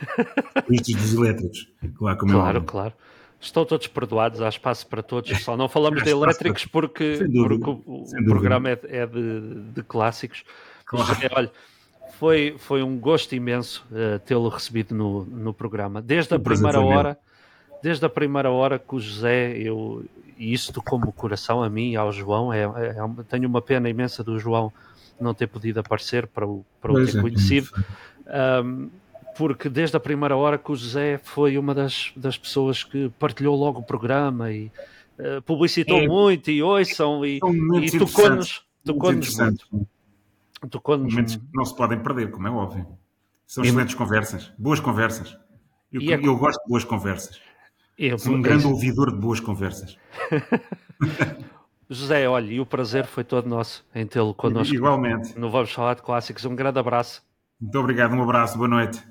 Vistos 0.67 0.95
dos 0.95 1.13
elétricos, 1.13 1.67
claro, 1.95 2.17
como 2.17 2.33
Claro, 2.33 2.59
é 2.59 2.61
claro. 2.61 2.93
Estão 3.39 3.65
todos 3.65 3.87
perdoados, 3.87 4.41
há 4.41 4.49
espaço 4.49 4.85
para 4.85 5.01
todos. 5.01 5.31
Só 5.41 5.57
não 5.57 5.67
falamos 5.67 6.03
de 6.03 6.09
elétricos 6.09 6.65
porque, 6.65 7.17
dúvida, 7.17 7.65
porque 7.65 7.89
o, 7.89 8.03
o 8.03 8.25
programa 8.25 8.69
é, 8.69 8.79
é 8.83 9.07
de, 9.07 9.61
de 9.73 9.81
clássicos. 9.81 10.43
Claro. 10.85 11.07
José, 11.07 11.29
olha, 11.33 11.51
foi, 12.21 12.53
foi 12.59 12.83
um 12.83 12.99
gosto 12.99 13.33
imenso 13.33 13.83
eh, 13.91 14.19
tê-lo 14.19 14.47
recebido 14.47 14.93
no, 14.93 15.25
no 15.25 15.51
programa. 15.51 16.03
Desde 16.03 16.31
a 16.35 16.37
Um 16.37 16.39
primeira 16.39 16.79
hora, 16.79 17.17
desde 17.81 18.05
a 18.05 18.09
primeira 18.09 18.51
hora 18.51 18.77
que 18.77 18.93
o 18.93 18.99
José, 18.99 19.57
eu, 19.57 20.05
e 20.37 20.53
isso 20.53 20.71
tocou-me 20.71 21.05
o 21.07 21.11
coração 21.11 21.63
a 21.63 21.67
mim 21.67 21.93
e 21.93 21.95
ao 21.95 22.11
João. 22.11 22.53
É, 22.53 22.59
é- 22.59 22.95
é 22.95 23.23
tenho 23.27 23.47
uma 23.49 23.59
pena 23.59 23.89
imensa 23.89 24.23
do 24.23 24.37
João 24.37 24.71
não 25.19 25.33
ter 25.33 25.47
podido 25.47 25.79
aparecer 25.79 26.27
para 26.27 26.45
o, 26.45 26.63
para 26.79 26.91
o 26.91 27.03
ter 27.03 27.17
é, 27.17 27.21
conhecido. 27.21 27.71
Um, 28.63 28.89
porque 29.35 29.67
desde 29.67 29.97
a 29.97 29.99
primeira 29.99 30.37
hora 30.37 30.59
que 30.59 30.71
o 30.71 30.75
José 30.75 31.19
foi 31.23 31.57
uma 31.57 31.73
das, 31.73 32.11
das 32.15 32.37
pessoas 32.37 32.83
que 32.83 33.09
partilhou 33.17 33.55
logo 33.57 33.79
o 33.79 33.83
programa 33.83 34.51
e 34.51 34.71
uh, 35.17 35.41
publicitou 35.41 35.97
É. 35.97 36.07
muito 36.07 36.51
e 36.51 36.61
ouçam 36.61 37.25
e, 37.25 37.37
e 37.37 37.97
tocou-nos 37.97 38.61
tocou 38.85 39.11
muito 39.11 39.27
muito. 39.35 39.87
Interessantes. 40.65 40.69
Tocou-nos 40.71 41.13
Momentos 41.13 41.35
que 41.35 41.43
não 41.53 41.65
se 41.65 41.75
podem 41.75 41.99
perder, 41.99 42.31
como 42.31 42.47
é 42.47 42.51
óbvio. 42.51 42.87
São 43.47 43.63
E- 43.63 43.67
excelentes 43.67 43.95
conversas, 43.95 44.51
boas 44.57 44.79
conversas. 44.79 45.37
Eu, 45.91 46.01
E 46.01 46.13
é- 46.13 46.15
eu 46.25 46.37
gosto 46.37 46.61
de 46.63 46.69
boas 46.69 46.83
conversas. 46.83 47.39
Eu- 47.97 48.17
Sou 48.17 48.33
um 48.33 48.41
grande 48.41 48.65
ouvidor 48.65 49.11
de 49.11 49.19
boas 49.19 49.39
conversas. 49.39 49.97
José, 51.89 52.27
olha, 52.27 52.51
e 52.53 52.59
o 52.59 52.65
prazer 52.65 53.05
foi 53.05 53.23
todo 53.23 53.49
nosso 53.49 53.85
em 53.93 54.07
tê-lo 54.07 54.33
connosco. 54.33 54.73
Igualmente. 54.73 55.37
No 55.37 55.49
Vamos 55.51 55.71
Falar 55.73 55.95
de 55.95 56.01
Clássicos. 56.01 56.45
Um 56.45 56.55
grande 56.55 56.79
abraço. 56.79 57.21
Muito 57.59 57.77
obrigado, 57.77 58.13
um 58.13 58.23
abraço, 58.23 58.57
boa 58.57 58.69
noite. 58.69 59.03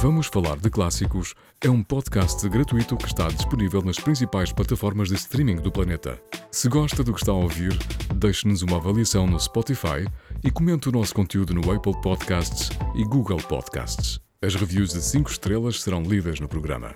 Vamos 0.00 0.26
Falar 0.28 0.56
de 0.56 0.70
Clássicos 0.70 1.34
é 1.62 1.68
um 1.68 1.82
podcast 1.82 2.46
gratuito 2.48 2.96
que 2.96 3.06
está 3.06 3.28
disponível 3.28 3.82
nas 3.82 3.96
principais 3.98 4.50
plataformas 4.52 5.08
de 5.08 5.14
streaming 5.14 5.56
do 5.56 5.70
planeta. 5.70 6.20
Se 6.50 6.68
gosta 6.68 7.04
do 7.04 7.12
que 7.12 7.20
está 7.20 7.32
a 7.32 7.36
ouvir, 7.36 7.76
deixe-nos 8.16 8.62
uma 8.62 8.76
avaliação 8.78 9.26
no 9.26 9.38
Spotify 9.38 10.06
e 10.42 10.50
comente 10.50 10.88
o 10.88 10.92
nosso 10.92 11.14
conteúdo 11.14 11.54
no 11.54 11.70
Apple 11.70 12.00
Podcasts 12.00 12.70
e 12.94 13.04
Google 13.04 13.38
Podcasts. 13.38 14.18
As 14.42 14.54
reviews 14.54 14.92
de 14.92 15.02
5 15.02 15.30
estrelas 15.30 15.82
serão 15.82 16.02
lidas 16.02 16.40
no 16.40 16.48
programa. 16.48 16.94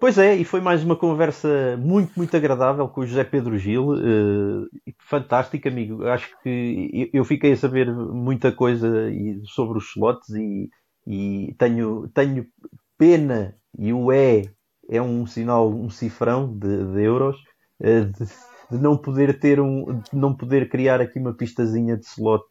Pois 0.00 0.18
é, 0.18 0.36
e 0.36 0.44
foi 0.44 0.60
mais 0.60 0.84
uma 0.84 0.96
conversa 0.96 1.78
muito, 1.80 2.12
muito 2.14 2.36
agradável 2.36 2.86
com 2.88 3.00
o 3.00 3.06
José 3.06 3.24
Pedro 3.24 3.56
Gil. 3.58 3.94
eh, 3.96 4.66
e 4.86 4.94
fantástico, 5.00 5.66
amigo. 5.66 6.04
Acho 6.06 6.28
que 6.42 7.08
eu 7.12 7.24
fiquei 7.24 7.52
a 7.52 7.56
saber 7.56 7.90
muita 7.90 8.52
coisa 8.52 9.10
e- 9.10 9.40
sobre 9.46 9.78
os 9.78 9.88
slots 9.90 10.28
e, 10.30 10.68
e 11.06 11.54
tenho, 11.58 12.06
tenho 12.12 12.46
pena, 12.98 13.54
e 13.78 13.94
o 13.94 14.12
é, 14.12 14.42
é 14.90 15.00
um 15.00 15.24
sinal, 15.26 15.70
um 15.72 15.88
cifrão 15.88 16.52
de, 16.52 16.84
de 16.92 17.02
euros, 17.02 17.36
eh, 17.38 17.53
de, 17.84 18.26
de 18.70 18.78
não 18.78 18.96
poder 18.96 19.38
ter 19.38 19.60
um, 19.60 20.00
de 20.00 20.16
não 20.16 20.34
poder 20.34 20.68
criar 20.68 21.00
aqui 21.00 21.18
uma 21.18 21.34
pistazinha 21.34 21.96
de 21.96 22.06
slot 22.06 22.44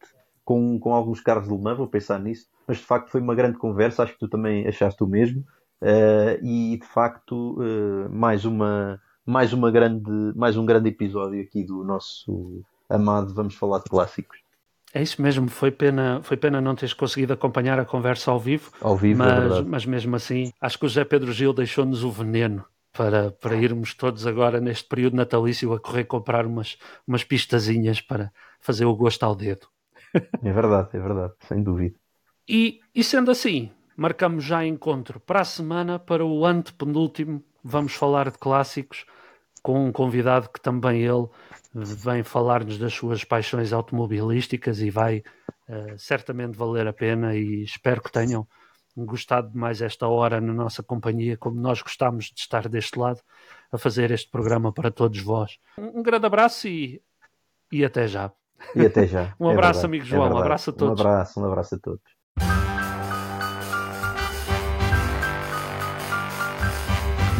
com, 0.44 0.78
com 0.78 0.94
alguns 0.94 1.20
carros 1.20 1.48
de 1.48 1.54
Le 1.54 1.60
Mans, 1.60 1.78
vou 1.78 1.88
pensar 1.88 2.18
nisso. 2.20 2.46
Mas 2.66 2.78
de 2.78 2.84
facto 2.84 3.10
foi 3.10 3.20
uma 3.20 3.34
grande 3.34 3.58
conversa, 3.58 4.02
acho 4.02 4.12
que 4.12 4.18
tu 4.18 4.28
também 4.28 4.66
achaste 4.66 5.02
o 5.02 5.06
mesmo. 5.06 5.44
Uh, 5.82 6.42
e 6.42 6.78
de 6.80 6.86
facto 6.86 7.58
uh, 7.60 8.08
mais 8.08 8.44
uma 8.44 8.98
mais 9.26 9.52
uma 9.52 9.70
grande 9.70 10.32
mais 10.34 10.56
um 10.56 10.64
grande 10.64 10.88
episódio 10.88 11.42
aqui 11.42 11.64
do 11.64 11.82
nosso 11.82 12.62
amado 12.88 13.34
vamos 13.34 13.54
falar 13.54 13.78
de 13.78 13.84
clássicos 13.84 14.38
É 14.94 15.02
isso 15.02 15.20
mesmo, 15.20 15.48
foi 15.48 15.70
pena, 15.70 16.20
foi 16.22 16.36
pena 16.36 16.60
não 16.60 16.74
teres 16.74 16.94
conseguido 16.94 17.32
acompanhar 17.32 17.78
a 17.78 17.84
conversa 17.84 18.30
ao 18.30 18.38
vivo, 18.38 18.70
ao 18.80 18.96
vivo 18.96 19.22
é 19.22 19.26
mas, 19.26 19.40
verdade 19.40 19.68
mas 19.68 19.84
mesmo 19.84 20.16
assim, 20.16 20.52
acho 20.58 20.78
que 20.78 20.86
o 20.86 20.88
José 20.88 21.04
Pedro 21.04 21.32
Gil 21.32 21.52
deixou-nos 21.52 22.02
o 22.04 22.10
veneno 22.10 22.64
para, 22.96 23.32
para 23.32 23.56
irmos 23.56 23.94
todos 23.94 24.26
agora 24.26 24.60
neste 24.60 24.88
período 24.88 25.16
natalício 25.16 25.72
a 25.74 25.80
correr 25.80 26.04
comprar 26.04 26.46
umas, 26.46 26.78
umas 27.06 27.24
pistazinhas 27.24 28.00
para 28.00 28.32
fazer 28.60 28.86
o 28.86 28.96
gosto 28.96 29.24
ao 29.24 29.34
dedo. 29.36 29.68
é 30.42 30.52
verdade 30.52 30.96
é 30.96 31.00
verdade 31.00 31.34
sem 31.48 31.62
dúvida 31.62 31.98
E, 32.48 32.80
e 32.94 33.02
sendo 33.02 33.30
assim, 33.30 33.70
marcamos 33.96 34.44
já 34.44 34.64
encontro 34.64 35.20
para 35.20 35.40
a 35.40 35.44
semana 35.44 35.98
para 35.98 36.24
o 36.24 36.44
antepenúltimo. 36.44 37.42
Vamos 37.62 37.94
falar 37.94 38.30
de 38.30 38.38
clássicos 38.38 39.06
com 39.62 39.86
um 39.86 39.92
convidado 39.92 40.50
que 40.50 40.60
também 40.60 41.02
ele 41.02 41.28
vem 41.74 42.22
falar-nos 42.22 42.78
das 42.78 42.92
suas 42.92 43.24
paixões 43.24 43.72
automobilísticas 43.72 44.80
e 44.80 44.90
vai 44.90 45.22
eh, 45.68 45.96
certamente 45.98 46.56
valer 46.56 46.86
a 46.86 46.92
pena 46.92 47.34
e 47.34 47.62
espero 47.64 48.02
que 48.02 48.12
tenham 48.12 48.46
gostado 48.96 49.50
de 49.50 49.56
mais 49.56 49.80
esta 49.82 50.06
hora 50.06 50.40
na 50.40 50.52
nossa 50.52 50.82
companhia, 50.82 51.36
como 51.36 51.60
nós 51.60 51.80
gostamos 51.82 52.26
de 52.26 52.40
estar 52.40 52.68
deste 52.68 52.98
lado 52.98 53.20
a 53.72 53.78
fazer 53.78 54.10
este 54.10 54.30
programa 54.30 54.72
para 54.72 54.90
todos 54.90 55.20
vós. 55.20 55.58
Um, 55.78 56.00
um 56.00 56.02
grande 56.02 56.26
abraço 56.26 56.68
e, 56.68 57.02
e 57.72 57.84
até 57.84 58.06
já. 58.06 58.30
e 58.76 58.86
até 58.86 59.06
já 59.06 59.34
Um 59.40 59.48
É 59.50 59.52
abraço, 59.52 59.80
verdade, 59.80 59.86
amigo 59.86 60.04
é 60.04 60.08
João, 60.08 60.20
um 60.20 60.24
verdade. 60.26 60.42
abraço 60.44 60.70
a 60.70 60.72
todos. 60.72 61.00
um 61.00 61.06
abraço 61.08 61.40
um 61.40 61.44
abraço 61.46 61.74
a 61.74 61.78
todos 61.78 62.02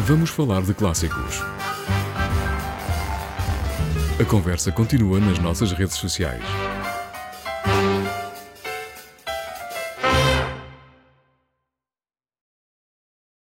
Vamos 0.05 0.29
Falar 0.29 0.61
de 0.61 0.73
Clássicos. 0.73 1.41
A 4.21 4.25
conversa 4.25 4.71
continua 4.71 5.19
nas 5.19 5.39
nossas 5.39 5.71
redes 5.71 5.95
sociais. 5.95 6.43